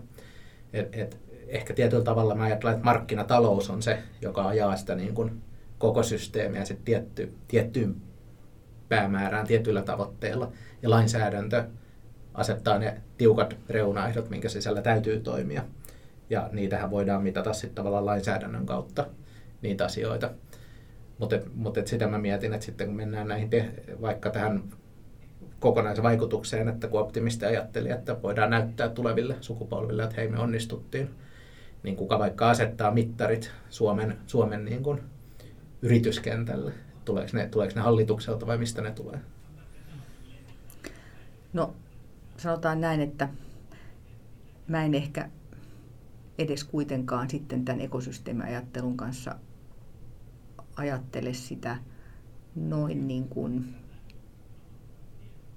Et, 0.74 0.96
et, 0.96 1.18
ehkä 1.48 1.74
tietyllä 1.74 2.04
tavalla 2.04 2.36
mä 2.36 2.44
ajattelen, 2.44 2.74
että 2.74 2.86
markkinatalous 2.86 3.70
on 3.70 3.82
se, 3.82 4.00
joka 4.22 4.48
ajaa 4.48 4.78
sitä 4.78 4.96
niin 4.96 5.14
kuin 5.14 5.42
koko 5.78 6.04
systeemiä 6.04 6.66
sitten 6.66 6.86
tietty, 6.86 7.34
tiettyyn 7.48 7.96
päämäärään 8.90 9.48
tietyillä 9.48 9.82
tavoitteilla. 9.82 10.52
Ja 10.82 10.90
lainsäädäntö 10.90 11.64
asettaa 12.34 12.80
ne 12.80 13.02
tiukat 13.18 13.58
reunaehdot, 13.70 14.30
minkä 14.30 14.50
sisällä 14.50 14.82
täytyy 14.82 15.20
toimia. 15.20 15.64
Ja 16.30 16.50
niitähän 16.52 16.92
voidaan 16.92 17.24
mitata 17.24 17.54
sitten 17.54 17.76
tavallaan 17.76 18.06
lainsäädännön 18.06 18.66
kautta 18.66 19.06
niitä 19.64 19.86
asioita. 19.86 20.30
Mutta 21.18 21.36
mut 21.56 21.78
sitä 21.86 22.08
mä 22.08 22.18
mietin, 22.18 22.54
että 22.54 22.66
sitten 22.66 22.88
kun 22.88 22.96
mennään 22.96 23.28
näihin 23.28 23.50
te, 23.50 23.74
vaikka 24.02 24.30
tähän 24.30 24.64
kokonaisvaikutukseen, 25.60 26.68
että 26.68 26.88
kun 26.88 27.00
optimisti 27.00 27.46
ajatteli, 27.46 27.92
että 27.92 28.22
voidaan 28.22 28.50
näyttää 28.50 28.90
tuleville 28.90 29.36
sukupolville, 29.42 30.04
että 30.04 30.16
hei 30.16 30.28
me 30.28 30.40
onnistuttiin, 30.40 31.10
niin 31.84 31.96
kuka 31.96 32.20
vaikka 32.20 32.50
asettaa 32.50 32.92
mittarit 32.92 33.52
Suomen, 33.70 34.18
Suomen 34.28 34.66
niin 34.66 34.84
kuin 34.84 35.02
yrityskentälle? 35.82 36.74
Tuleeko 37.06 37.30
ne, 37.34 37.48
tuleeko 37.48 37.74
ne 37.76 37.82
hallitukselta 37.82 38.48
vai 38.48 38.58
mistä 38.58 38.82
ne 38.82 38.92
tulee? 38.92 39.20
No 41.54 41.74
sanotaan 42.38 42.82
näin, 42.82 43.02
että 43.02 43.30
mä 44.68 44.84
en 44.84 44.94
ehkä 44.94 45.30
edes 46.38 46.64
kuitenkaan 46.64 47.30
sitten 47.30 47.66
tämän 47.66 47.82
ekosysteemiajattelun 47.82 48.98
kanssa 48.98 49.36
ajattele 50.76 51.34
sitä 51.34 51.78
noin 52.56 53.08
niin 53.08 53.28
kuin 53.28 53.76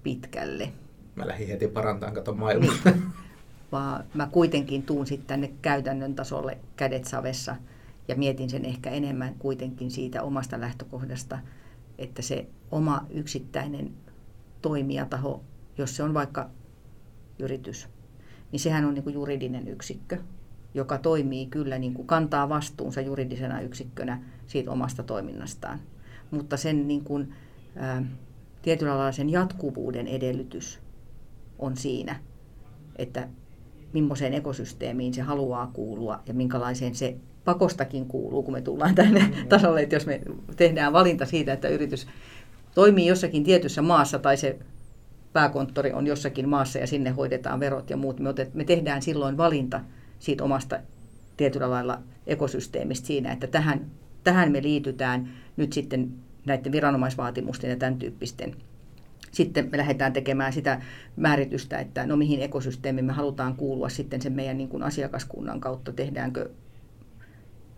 pitkälle. 0.03 0.73
Mä 1.15 1.27
lähdin 1.27 1.49
heti 1.49 1.69
parantamaan, 1.69 2.15
kato 2.15 2.35
maailmaa. 2.35 2.75
Niin. 2.85 3.03
Vaan 3.73 4.05
mä 4.15 4.29
kuitenkin 4.33 4.83
tuun 4.83 5.07
sitten 5.07 5.27
tänne 5.27 5.51
käytännön 5.63 6.15
tasolle 6.15 6.59
kädet 6.77 7.05
savessa 7.05 7.57
ja 8.09 8.17
mietin 8.17 8.51
sen 8.51 8.65
ehkä 8.65 8.91
enemmän 8.91 9.35
kuitenkin 9.35 9.91
siitä 9.91 10.23
omasta 10.23 10.61
lähtökohdasta, 10.61 11.39
että 11.99 12.23
se 12.23 12.47
oma 12.71 13.07
yksittäinen 13.11 13.95
toimijataho, 14.63 15.45
jos 15.79 15.97
se 15.97 16.03
on 16.03 16.15
vaikka 16.15 16.51
yritys, 17.39 17.89
niin 18.53 18.61
sehän 18.61 18.85
on 18.85 18.95
niin 18.95 19.05
kuin 19.05 19.15
juridinen 19.15 19.69
yksikkö, 19.69 20.19
joka 20.77 20.99
toimii 20.99 21.47
kyllä, 21.47 21.79
niin 21.79 21.95
kuin 21.95 22.07
kantaa 22.07 22.49
vastuunsa 22.49 23.01
juridisena 23.01 23.61
yksikkönä 23.61 24.23
siitä 24.47 24.71
omasta 24.71 25.03
toiminnastaan. 25.03 25.81
Mutta 26.31 26.57
sen 26.57 26.89
niin 26.89 27.05
kuin, 27.05 27.35
ää, 27.77 28.05
tietyllä 28.63 28.97
lailla 28.97 29.13
sen 29.13 29.31
jatkuvuuden 29.31 30.07
edellytys 30.07 30.81
on 31.59 31.77
siinä, 31.77 32.21
että 32.97 33.29
millaiseen 33.93 34.35
ekosysteemiin 34.35 35.15
se 35.15 35.23
haluaa 35.23 35.71
kuulua 35.73 36.21
ja 36.27 36.35
minkälaiseen 36.35 36.95
se 36.95 37.17
pakostakin 37.45 38.07
kuuluu, 38.07 38.43
kun 38.43 38.53
me 38.53 38.61
tullaan 38.61 38.95
tänne 38.95 39.21
mm-hmm. 39.21 39.49
tasolle, 39.49 39.83
että 39.83 39.97
jos 39.97 40.07
me 40.07 40.21
tehdään 40.57 40.93
valinta 40.93 41.27
siitä, 41.27 41.53
että 41.53 41.69
yritys 41.69 42.07
toimii 42.75 43.07
jossakin 43.07 43.45
tietyssä 43.45 43.83
maassa 43.83 44.19
tai 44.19 44.37
se 44.37 44.59
pääkonttori 45.33 45.93
on 45.93 46.07
jossakin 46.07 46.49
maassa 46.49 46.79
ja 46.79 46.87
sinne 46.87 47.11
hoidetaan 47.11 47.61
verot 47.61 47.91
ja 47.91 47.97
muut, 47.97 48.21
me, 48.21 48.29
otet, 48.29 48.55
me 48.55 48.65
tehdään 48.65 49.03
silloin 49.03 49.37
valinta 49.37 49.81
siitä 50.19 50.45
omasta 50.45 50.79
tietyllä 51.37 51.71
lailla 51.71 52.03
ekosysteemistä 52.27 53.07
siinä, 53.07 53.33
että 53.33 53.47
tähän, 53.47 53.87
tähän 54.25 54.53
me 54.53 54.63
liitytään 54.63 55.29
nyt 55.57 55.73
sitten 55.73 56.13
näiden 56.47 56.73
viranomaisvaatimusten 56.73 57.71
ja 57.71 57.77
tämän 57.77 57.99
tyyppisten. 57.99 58.57
Sitten 59.33 59.69
me 59.73 59.79
lähdetään 59.79 60.13
tekemään 60.13 60.53
sitä 60.53 60.83
määritystä, 61.17 61.79
että 61.79 62.07
no 62.07 62.17
mihin 62.17 62.43
ekosysteemiin 62.43 63.05
me 63.05 63.13
halutaan 63.13 63.57
kuulua 63.57 63.89
sitten 63.89 64.23
sen 64.23 64.33
meidän 64.33 64.59
niin 64.59 64.69
kuin 64.69 64.83
asiakaskunnan 64.83 65.61
kautta, 65.61 65.93
tehdäänkö 65.93 66.51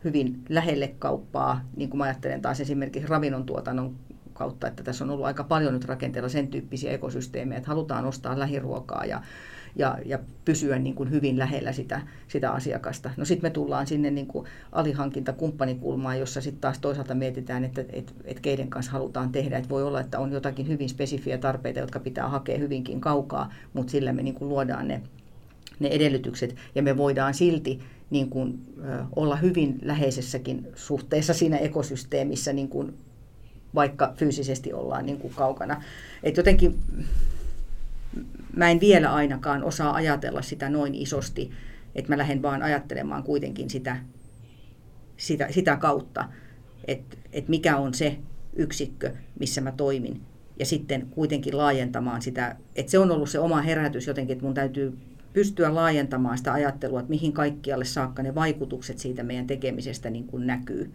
hyvin 0.04 0.42
lähelle 0.48 0.94
kauppaa, 0.98 1.60
niin 1.76 1.90
kuin 1.90 1.98
mä 1.98 2.04
ajattelen 2.04 2.42
taas 2.42 2.60
esimerkiksi 2.60 3.08
ravinnon 3.08 3.44
tuotannon 3.44 3.96
kautta, 4.32 4.68
että 4.68 4.82
tässä 4.82 5.04
on 5.04 5.10
ollut 5.10 5.26
aika 5.26 5.44
paljon 5.44 5.74
nyt 5.74 5.84
rakenteella 5.84 6.28
sen 6.28 6.48
tyyppisiä 6.48 6.92
ekosysteemejä, 6.92 7.58
että 7.58 7.68
halutaan 7.68 8.06
ostaa 8.06 8.38
lähiruokaa 8.38 9.04
ja 9.04 9.22
ja, 9.78 9.98
ja 10.04 10.18
pysyä 10.44 10.78
niin 10.78 10.94
kuin 10.94 11.10
hyvin 11.10 11.38
lähellä 11.38 11.72
sitä, 11.72 12.00
sitä 12.28 12.50
asiakasta. 12.52 13.10
No 13.16 13.24
sitten 13.24 13.50
me 13.50 13.50
tullaan 13.50 13.86
sinne 13.86 14.10
niin 14.10 14.26
kuin 14.26 14.46
alihankintakumppanikulmaan, 14.72 16.18
jossa 16.18 16.40
sitten 16.40 16.60
taas 16.60 16.78
toisaalta 16.78 17.14
mietitään, 17.14 17.64
että 17.64 17.84
et, 17.92 18.14
et 18.24 18.40
keiden 18.40 18.70
kanssa 18.70 18.92
halutaan 18.92 19.32
tehdä. 19.32 19.58
Että 19.58 19.68
voi 19.68 19.82
olla, 19.82 20.00
että 20.00 20.18
on 20.18 20.32
jotakin 20.32 20.68
hyvin 20.68 20.88
spesifiä 20.88 21.38
tarpeita, 21.38 21.80
jotka 21.80 22.00
pitää 22.00 22.28
hakea 22.28 22.58
hyvinkin 22.58 23.00
kaukaa, 23.00 23.52
mutta 23.72 23.90
sillä 23.90 24.12
me 24.12 24.22
niin 24.22 24.34
kuin 24.34 24.48
luodaan 24.48 24.88
ne, 24.88 25.02
ne 25.80 25.88
edellytykset 25.88 26.56
ja 26.74 26.82
me 26.82 26.96
voidaan 26.96 27.34
silti 27.34 27.80
niin 28.10 28.30
kuin, 28.30 28.58
ö, 28.84 29.04
olla 29.16 29.36
hyvin 29.36 29.78
läheisessäkin 29.82 30.68
suhteessa 30.74 31.34
siinä 31.34 31.56
ekosysteemissä, 31.56 32.52
niin 32.52 32.68
kuin, 32.68 32.94
vaikka 33.74 34.12
fyysisesti 34.16 34.72
ollaan 34.72 35.06
niin 35.06 35.18
kuin 35.18 35.34
kaukana. 35.34 35.82
Et 36.22 36.36
jotenkin 36.36 36.78
mä 38.58 38.70
en 38.70 38.80
vielä 38.80 39.12
ainakaan 39.14 39.64
osaa 39.64 39.94
ajatella 39.94 40.42
sitä 40.42 40.68
noin 40.68 40.94
isosti, 40.94 41.50
että 41.94 42.12
mä 42.12 42.18
lähden 42.18 42.42
vaan 42.42 42.62
ajattelemaan 42.62 43.22
kuitenkin 43.22 43.70
sitä, 43.70 43.96
sitä, 45.16 45.46
sitä 45.50 45.76
kautta, 45.76 46.28
että, 46.86 47.16
että 47.32 47.50
mikä 47.50 47.76
on 47.76 47.94
se 47.94 48.18
yksikkö, 48.56 49.12
missä 49.40 49.60
mä 49.60 49.72
toimin. 49.72 50.20
Ja 50.58 50.66
sitten 50.66 51.06
kuitenkin 51.10 51.56
laajentamaan 51.56 52.22
sitä, 52.22 52.56
että 52.76 52.90
se 52.90 52.98
on 52.98 53.10
ollut 53.10 53.30
se 53.30 53.38
oma 53.38 53.62
herätys 53.62 54.06
jotenkin, 54.06 54.32
että 54.32 54.44
mun 54.44 54.54
täytyy 54.54 54.98
pystyä 55.32 55.74
laajentamaan 55.74 56.38
sitä 56.38 56.52
ajattelua, 56.52 57.00
että 57.00 57.10
mihin 57.10 57.32
kaikkialle 57.32 57.84
saakka 57.84 58.22
ne 58.22 58.34
vaikutukset 58.34 58.98
siitä 58.98 59.22
meidän 59.22 59.46
tekemisestä 59.46 60.10
niin 60.10 60.26
kuin 60.26 60.46
näkyy. 60.46 60.92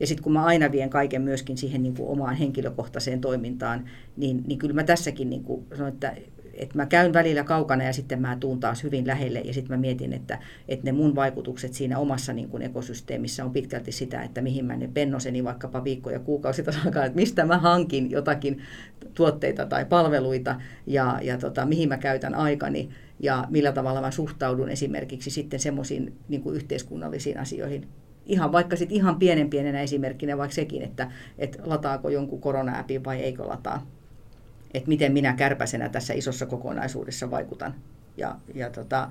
Ja 0.00 0.06
sitten 0.06 0.24
kun 0.24 0.32
mä 0.32 0.44
aina 0.44 0.72
vien 0.72 0.90
kaiken 0.90 1.22
myöskin 1.22 1.58
siihen 1.58 1.82
niin 1.82 1.94
kuin 1.94 2.08
omaan 2.08 2.34
henkilökohtaiseen 2.34 3.20
toimintaan, 3.20 3.84
niin, 4.16 4.44
niin 4.46 4.58
kyllä 4.58 4.74
mä 4.74 4.84
tässäkin 4.84 5.30
niin 5.30 5.44
kuin 5.44 5.66
sanon, 5.74 5.88
että 5.88 6.16
että 6.54 6.78
mä 6.78 6.86
käyn 6.86 7.12
välillä 7.12 7.44
kaukana 7.44 7.84
ja 7.84 7.92
sitten 7.92 8.20
mä 8.20 8.36
tuun 8.40 8.60
taas 8.60 8.82
hyvin 8.82 9.06
lähelle 9.06 9.40
ja 9.40 9.54
sitten 9.54 9.76
mä 9.76 9.80
mietin, 9.80 10.12
että, 10.12 10.38
että 10.68 10.84
ne 10.84 10.92
mun 10.92 11.14
vaikutukset 11.14 11.74
siinä 11.74 11.98
omassa 11.98 12.32
niin 12.32 12.48
kuin 12.48 12.62
ekosysteemissä 12.62 13.44
on 13.44 13.52
pitkälti 13.52 13.92
sitä, 13.92 14.22
että 14.22 14.42
mihin 14.42 14.64
mä 14.64 14.76
ne 14.76 14.90
pennoseni 14.94 15.44
vaikkapa 15.44 15.84
viikkoja, 15.84 16.18
kuukausita 16.18 16.72
alkaa, 16.84 17.04
että 17.04 17.16
mistä 17.16 17.44
mä 17.44 17.58
hankin 17.58 18.10
jotakin 18.10 18.62
tuotteita 19.14 19.66
tai 19.66 19.84
palveluita 19.84 20.60
ja, 20.86 21.18
ja 21.22 21.38
tota, 21.38 21.66
mihin 21.66 21.88
mä 21.88 21.96
käytän 21.96 22.34
aikani 22.34 22.88
ja 23.20 23.46
millä 23.50 23.72
tavalla 23.72 24.00
mä 24.00 24.10
suhtaudun 24.10 24.68
esimerkiksi 24.68 25.30
sitten 25.30 25.60
semmoisiin 25.60 26.16
niin 26.28 26.42
yhteiskunnallisiin 26.52 27.38
asioihin, 27.38 27.88
ihan 28.26 28.52
vaikka 28.52 28.76
sitten 28.76 28.96
ihan 28.96 29.18
pienen 29.18 29.50
pienenä 29.50 29.80
esimerkkinä 29.80 30.38
vaikka 30.38 30.54
sekin, 30.54 30.82
että, 30.82 31.10
että 31.38 31.58
lataako 31.64 32.08
jonkun 32.08 32.40
korona 32.40 32.84
vai 33.04 33.20
eikö 33.20 33.48
lataa. 33.48 33.86
Että 34.74 34.88
miten 34.88 35.12
minä 35.12 35.32
kärpäsenä 35.32 35.88
tässä 35.88 36.14
isossa 36.14 36.46
kokonaisuudessa 36.46 37.30
vaikutan 37.30 37.74
ja, 38.16 38.36
ja 38.54 38.70
tota, 38.70 39.08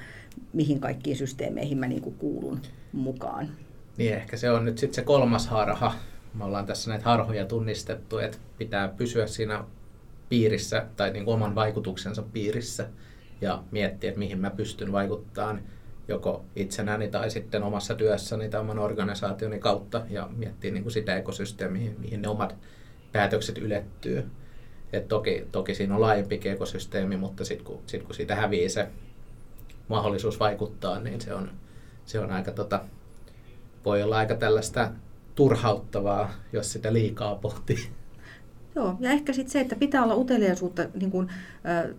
mihin 0.54 0.80
kaikkiin 0.80 1.18
systeemeihin 1.18 1.78
mä 1.78 1.88
niin 1.88 2.02
kuulun 2.02 2.62
mukaan. 2.92 3.50
Niin 3.98 4.14
ehkä 4.14 4.38
se 4.38 4.52
on 4.52 4.66
nyt 4.66 4.78
sitten 4.78 4.96
se 4.96 5.02
kolmas 5.02 5.48
harha. 5.48 5.94
Me 6.34 6.44
ollaan 6.44 6.66
tässä 6.66 6.90
näitä 6.90 7.06
harhoja 7.06 7.46
tunnistettu, 7.46 8.18
että 8.18 8.38
pitää 8.58 8.88
pysyä 8.88 9.28
siinä 9.28 9.64
piirissä 10.30 10.86
tai 10.96 11.12
niin 11.12 11.26
kuin 11.26 11.36
oman 11.36 11.56
vaikutuksensa 11.56 12.22
piirissä 12.22 12.88
ja 13.42 13.64
miettiä, 13.72 14.10
että 14.10 14.20
mihin 14.20 14.40
mä 14.40 14.50
pystyn 14.50 14.92
vaikuttamaan 14.92 15.62
joko 16.08 16.46
itsenäni 16.56 17.08
tai 17.08 17.32
sitten 17.32 17.64
omassa 17.64 17.96
työssäni 17.96 18.50
tai 18.50 18.62
oman 18.62 18.80
organisaationi 18.80 19.60
kautta 19.60 20.02
ja 20.10 20.30
miettiä 20.38 20.72
niin 20.72 20.84
kuin 20.84 20.94
sitä 20.94 21.18
ekosysteemiä, 21.18 21.92
mihin 21.98 22.22
ne 22.22 22.28
omat 22.28 22.56
päätökset 23.12 23.58
ylettyy. 23.58 24.30
Et 24.94 25.08
toki, 25.08 25.48
toki 25.52 25.76
siinä 25.76 25.96
on 25.96 26.02
laajempi 26.02 26.42
ekosysteemi, 26.44 27.18
mutta 27.18 27.46
sitten 27.46 27.66
kun, 27.66 27.80
sit 27.86 28.04
kun 28.04 28.16
siitä 28.16 28.36
hävii 28.36 28.70
se 28.70 28.88
mahdollisuus 29.88 30.40
vaikuttaa, 30.40 31.00
niin 31.00 31.22
se 31.22 31.34
on, 31.34 31.52
se 32.06 32.20
on 32.20 32.32
aika, 32.32 32.52
tota, 32.52 32.82
voi 33.86 34.04
olla 34.04 34.18
aika 34.18 34.36
tällaista 34.36 34.92
turhauttavaa, 35.36 36.34
jos 36.54 36.72
sitä 36.72 36.94
liikaa 36.94 37.36
pohtii. 37.36 37.90
Joo, 38.76 38.96
ja 39.00 39.12
ehkä 39.12 39.34
sitten 39.34 39.52
se, 39.52 39.60
että 39.60 39.76
pitää 39.76 40.04
olla 40.04 40.16
uteliaisuutta 40.16 40.86
niin 40.94 41.12
kun, 41.12 41.30
äh, 41.66 41.96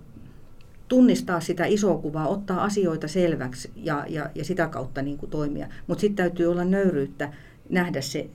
tunnistaa 0.88 1.40
sitä 1.40 1.66
isoa 1.66 1.99
kuvaa, 1.99 2.28
ottaa 2.28 2.64
asioita 2.64 3.09
selväksi 3.09 3.70
ja, 3.76 4.05
ja, 4.09 4.30
ja 4.34 4.45
sitä 4.45 4.68
kautta 4.68 5.03
niin 5.03 5.18
kuin 5.18 5.30
toimia. 5.30 5.68
Mutta 5.86 6.01
sitten 6.01 6.16
täytyy 6.16 6.47
olla 6.47 6.64
nöyryyttä 6.64 7.32
nähdä 7.68 8.01
se 8.01 8.30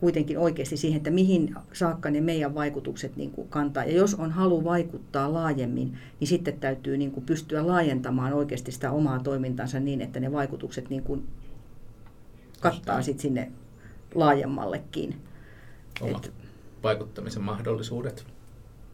kuitenkin 0.00 0.38
oikeasti 0.38 0.76
siihen, 0.76 0.96
että 0.96 1.10
mihin 1.10 1.54
saakka 1.72 2.10
ne 2.10 2.20
meidän 2.20 2.54
vaikutukset 2.54 3.16
niin 3.16 3.30
kuin 3.30 3.48
kantaa. 3.48 3.84
Ja 3.84 3.92
jos 3.92 4.14
on 4.14 4.30
halu 4.30 4.64
vaikuttaa 4.64 5.32
laajemmin, 5.32 5.98
niin 6.20 6.28
sitten 6.28 6.60
täytyy 6.60 6.96
niin 6.96 7.10
kuin 7.10 7.26
pystyä 7.26 7.66
laajentamaan 7.66 8.32
oikeasti 8.32 8.72
sitä 8.72 8.90
omaa 8.90 9.18
toimintansa 9.18 9.80
niin, 9.80 10.00
että 10.00 10.20
ne 10.20 10.32
vaikutukset 10.32 10.90
niin 10.90 11.02
kuin 11.02 11.28
kattaa 12.60 13.02
sitten 13.02 13.22
sinne 13.22 13.52
laajemmallekin. 14.14 15.16
Oma 16.00 16.20
Et, 16.24 16.32
vaikuttamisen 16.82 17.42
mahdollisuudet. 17.42 18.26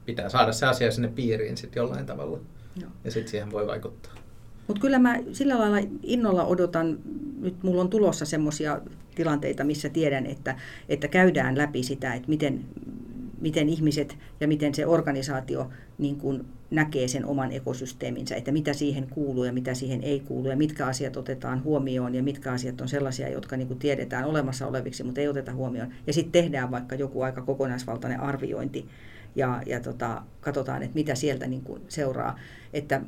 Pitää 0.07 0.28
saada 0.28 0.52
se 0.52 0.66
asia 0.66 0.90
sinne 0.90 1.09
piiriin 1.09 1.57
sitten 1.57 1.80
jollain 1.80 2.07
tavalla. 2.07 2.38
Joo. 2.80 2.90
Ja 3.04 3.11
sitten 3.11 3.30
siihen 3.30 3.50
voi 3.50 3.66
vaikuttaa. 3.66 4.12
Mutta 4.66 4.80
kyllä 4.80 4.98
mä 4.98 5.18
sillä 5.32 5.58
lailla 5.58 5.88
innolla 6.02 6.44
odotan, 6.44 6.98
nyt 7.40 7.62
mulla 7.62 7.80
on 7.80 7.90
tulossa 7.90 8.24
semmoisia 8.24 8.80
tilanteita, 9.14 9.64
missä 9.64 9.88
tiedän, 9.88 10.26
että, 10.26 10.56
että 10.88 11.08
käydään 11.08 11.58
läpi 11.58 11.82
sitä, 11.82 12.14
että 12.14 12.28
miten, 12.28 12.64
miten 13.40 13.68
ihmiset 13.68 14.18
ja 14.40 14.48
miten 14.48 14.74
se 14.74 14.86
organisaatio 14.86 15.70
niin 15.98 16.16
kuin 16.16 16.44
näkee 16.70 17.08
sen 17.08 17.24
oman 17.24 17.52
ekosysteeminsä, 17.52 18.36
että 18.36 18.52
mitä 18.52 18.72
siihen 18.72 19.06
kuuluu 19.10 19.44
ja 19.44 19.52
mitä 19.52 19.74
siihen 19.74 20.02
ei 20.02 20.20
kuulu 20.20 20.48
ja 20.48 20.56
mitkä 20.56 20.86
asiat 20.86 21.16
otetaan 21.16 21.64
huomioon 21.64 22.14
ja 22.14 22.22
mitkä 22.22 22.52
asiat 22.52 22.80
on 22.80 22.88
sellaisia, 22.88 23.28
jotka 23.28 23.56
niin 23.56 23.68
kuin 23.68 23.78
tiedetään 23.78 24.24
olemassa 24.24 24.66
oleviksi, 24.66 25.04
mutta 25.04 25.20
ei 25.20 25.28
oteta 25.28 25.52
huomioon. 25.52 25.92
Ja 26.06 26.12
sitten 26.12 26.42
tehdään 26.42 26.70
vaikka 26.70 26.94
joku 26.94 27.22
aika 27.22 27.42
kokonaisvaltainen 27.42 28.20
arviointi 28.20 28.88
ja, 29.36 29.62
ja 29.66 29.80
tota, 29.80 30.22
katsotaan, 30.40 30.82
että 30.82 30.94
mitä 30.94 31.14
sieltä 31.14 31.46
niin 31.46 31.62
kuin 31.62 31.82
seuraa. 31.88 32.38
Että 32.72 33.00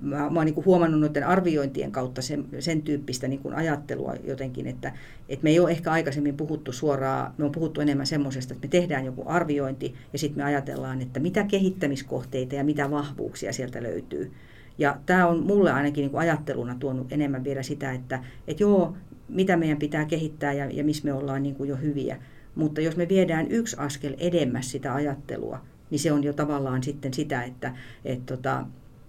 mä, 0.00 0.16
mä 0.16 0.40
oon 0.40 0.46
niin 0.46 0.64
huomannut 0.64 1.00
noiden 1.00 1.26
arviointien 1.26 1.92
kautta 1.92 2.22
sen, 2.22 2.44
sen 2.58 2.82
tyyppistä 2.82 3.28
niin 3.28 3.40
kuin 3.40 3.54
ajattelua 3.54 4.14
jotenkin, 4.24 4.66
että, 4.66 4.92
että 5.28 5.44
me 5.44 5.50
ei 5.50 5.60
ole 5.60 5.70
ehkä 5.70 5.92
aikaisemmin 5.92 6.36
puhuttu 6.36 6.72
suoraan, 6.72 7.34
me 7.38 7.44
on 7.44 7.52
puhuttu 7.52 7.80
enemmän 7.80 8.06
semmoisesta, 8.06 8.54
että 8.54 8.66
me 8.66 8.70
tehdään 8.70 9.04
joku 9.04 9.22
arviointi 9.26 9.94
ja 10.12 10.18
sitten 10.18 10.38
me 10.38 10.44
ajatellaan, 10.44 11.02
että 11.02 11.20
mitä 11.20 11.44
kehittämiskohteita 11.44 12.54
ja 12.54 12.64
mitä 12.64 12.90
vahvuuksia 12.90 13.52
sieltä 13.52 13.82
löytyy. 13.82 14.32
Ja 14.78 14.96
tämä 15.06 15.26
on 15.26 15.46
mulle 15.46 15.72
ainakin 15.72 16.02
niin 16.02 16.10
kuin 16.10 16.20
ajatteluna 16.20 16.76
tuonut 16.80 17.12
enemmän 17.12 17.44
vielä 17.44 17.62
sitä, 17.62 17.92
että, 17.92 18.24
että 18.48 18.62
joo, 18.62 18.96
mitä 19.28 19.56
meidän 19.56 19.78
pitää 19.78 20.04
kehittää 20.04 20.52
ja, 20.52 20.66
ja 20.70 20.84
missä 20.84 21.04
me 21.04 21.12
ollaan 21.12 21.42
niin 21.42 21.54
kuin 21.54 21.68
jo 21.68 21.76
hyviä. 21.76 22.16
Mutta 22.54 22.80
jos 22.80 22.96
me 22.96 23.08
viedään 23.08 23.46
yksi 23.50 23.76
askel 23.78 24.14
edemmäs 24.18 24.70
sitä 24.70 24.94
ajattelua, 24.94 25.60
niin 25.90 25.98
se 25.98 26.12
on 26.12 26.24
jo 26.24 26.32
tavallaan 26.32 26.82
sitten 26.82 27.14
sitä, 27.14 27.42
että, 27.42 27.74
että, 28.04 28.36
tota, 28.36 28.66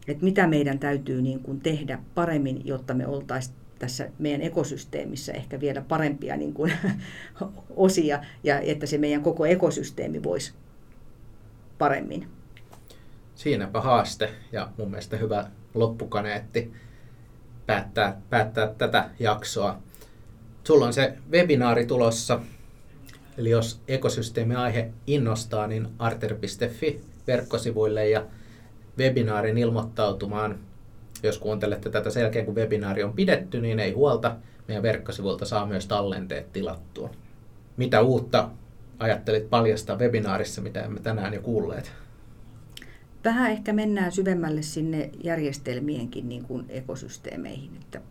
että 0.07 0.23
mitä 0.23 0.47
meidän 0.47 0.79
täytyy 0.79 1.21
niin 1.21 1.39
kuin 1.39 1.59
tehdä 1.59 1.99
paremmin, 2.15 2.61
jotta 2.67 2.93
me 2.93 3.07
oltaisiin 3.07 3.55
tässä 3.79 4.09
meidän 4.19 4.41
ekosysteemissä 4.41 5.33
ehkä 5.33 5.59
vielä 5.59 5.81
parempia 5.81 6.37
niin 6.37 6.53
kuin, 6.53 6.71
osia 7.75 8.19
ja 8.43 8.59
että 8.59 8.85
se 8.85 8.97
meidän 8.97 9.23
koko 9.23 9.45
ekosysteemi 9.45 10.23
voisi 10.23 10.53
paremmin. 11.77 12.27
Siinäpä 13.35 13.81
haaste 13.81 14.29
ja 14.51 14.69
mun 14.77 14.89
mielestä 14.89 15.17
hyvä 15.17 15.49
loppukaneetti 15.73 16.73
päättää, 17.65 18.21
päättää 18.29 18.73
tätä 18.77 19.09
jaksoa. 19.19 19.79
Sulla 20.63 20.85
on 20.85 20.93
se 20.93 21.17
webinaari 21.31 21.85
tulossa 21.85 22.39
Eli 23.37 23.49
jos 23.49 23.81
ekosysteemiaihe 23.87 24.91
innostaa, 25.07 25.67
niin 25.67 25.87
arter.fi 25.99 27.01
verkkosivuille 27.27 28.09
ja 28.09 28.25
webinaarin 28.97 29.57
ilmoittautumaan. 29.57 30.59
Jos 31.23 31.37
kuuntelette 31.37 31.89
tätä 31.89 32.09
sen 32.09 32.21
jälkeen, 32.21 32.45
kun 32.45 32.55
webinaari 32.55 33.03
on 33.03 33.13
pidetty, 33.13 33.61
niin 33.61 33.79
ei 33.79 33.91
huolta. 33.91 34.35
Meidän 34.67 34.83
verkkosivulta 34.83 35.45
saa 35.45 35.65
myös 35.65 35.87
tallenteet 35.87 36.53
tilattua. 36.53 37.09
Mitä 37.77 38.01
uutta 38.01 38.49
ajattelit 38.99 39.49
paljastaa 39.49 39.97
webinaarissa, 39.97 40.61
mitä 40.61 40.81
emme 40.81 40.99
tänään 40.99 41.33
jo 41.33 41.41
kuulleet? 41.41 41.91
Vähän 43.23 43.51
ehkä 43.51 43.73
mennään 43.73 44.11
syvemmälle 44.11 44.61
sinne 44.61 45.09
järjestelmienkin 45.23 46.29
niin 46.29 46.43
kuin 46.43 46.65
ekosysteemeihin. 46.69 47.71
Että 47.75 48.01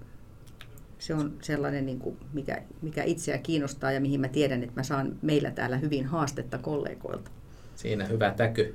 se 0.99 1.15
on 1.15 1.33
sellainen, 1.43 1.87
niin 1.87 1.99
kuin, 1.99 2.17
mikä, 2.33 2.63
mikä 2.83 3.05
itseä 3.05 3.39
kiinnostaa 3.39 3.93
ja 3.93 4.01
mihin 4.01 4.21
mä 4.21 4.29
tiedän, 4.29 4.63
että 4.63 4.81
mä 4.81 4.83
saan 4.83 5.17
meillä 5.23 5.51
täällä 5.51 5.77
hyvin 5.77 6.07
haastetta 6.07 6.59
kollegoilta. 6.59 7.31
Siinä 7.75 8.05
hyvä 8.05 8.31
täky. 8.31 8.75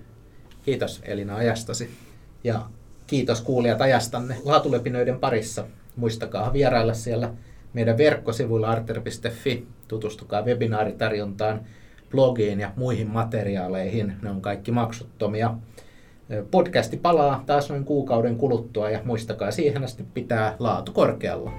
Kiitos 0.69 1.01
Elina 1.03 1.35
ajastasi. 1.35 1.89
Ja 2.43 2.61
kiitos 3.07 3.41
kuulijat 3.41 3.81
ajastanne 3.81 4.35
laatulepinöiden 4.43 5.19
parissa. 5.19 5.65
Muistakaa 5.95 6.53
vierailla 6.53 6.93
siellä 6.93 7.33
meidän 7.73 7.97
verkkosivuilla 7.97 8.67
arter.fi. 8.67 9.67
Tutustukaa 9.87 10.41
webinaaritarjontaan, 10.41 11.61
blogiin 12.11 12.59
ja 12.59 12.71
muihin 12.75 13.07
materiaaleihin. 13.07 14.13
Ne 14.21 14.29
on 14.29 14.41
kaikki 14.41 14.71
maksuttomia. 14.71 15.55
Podcasti 16.51 16.97
palaa 16.97 17.43
taas 17.45 17.69
noin 17.69 17.85
kuukauden 17.85 18.35
kuluttua 18.35 18.89
ja 18.89 18.99
muistakaa 19.03 19.51
siihen 19.51 19.83
asti 19.83 20.03
pitää 20.13 20.55
laatu 20.59 20.91
korkealla. 20.91 21.51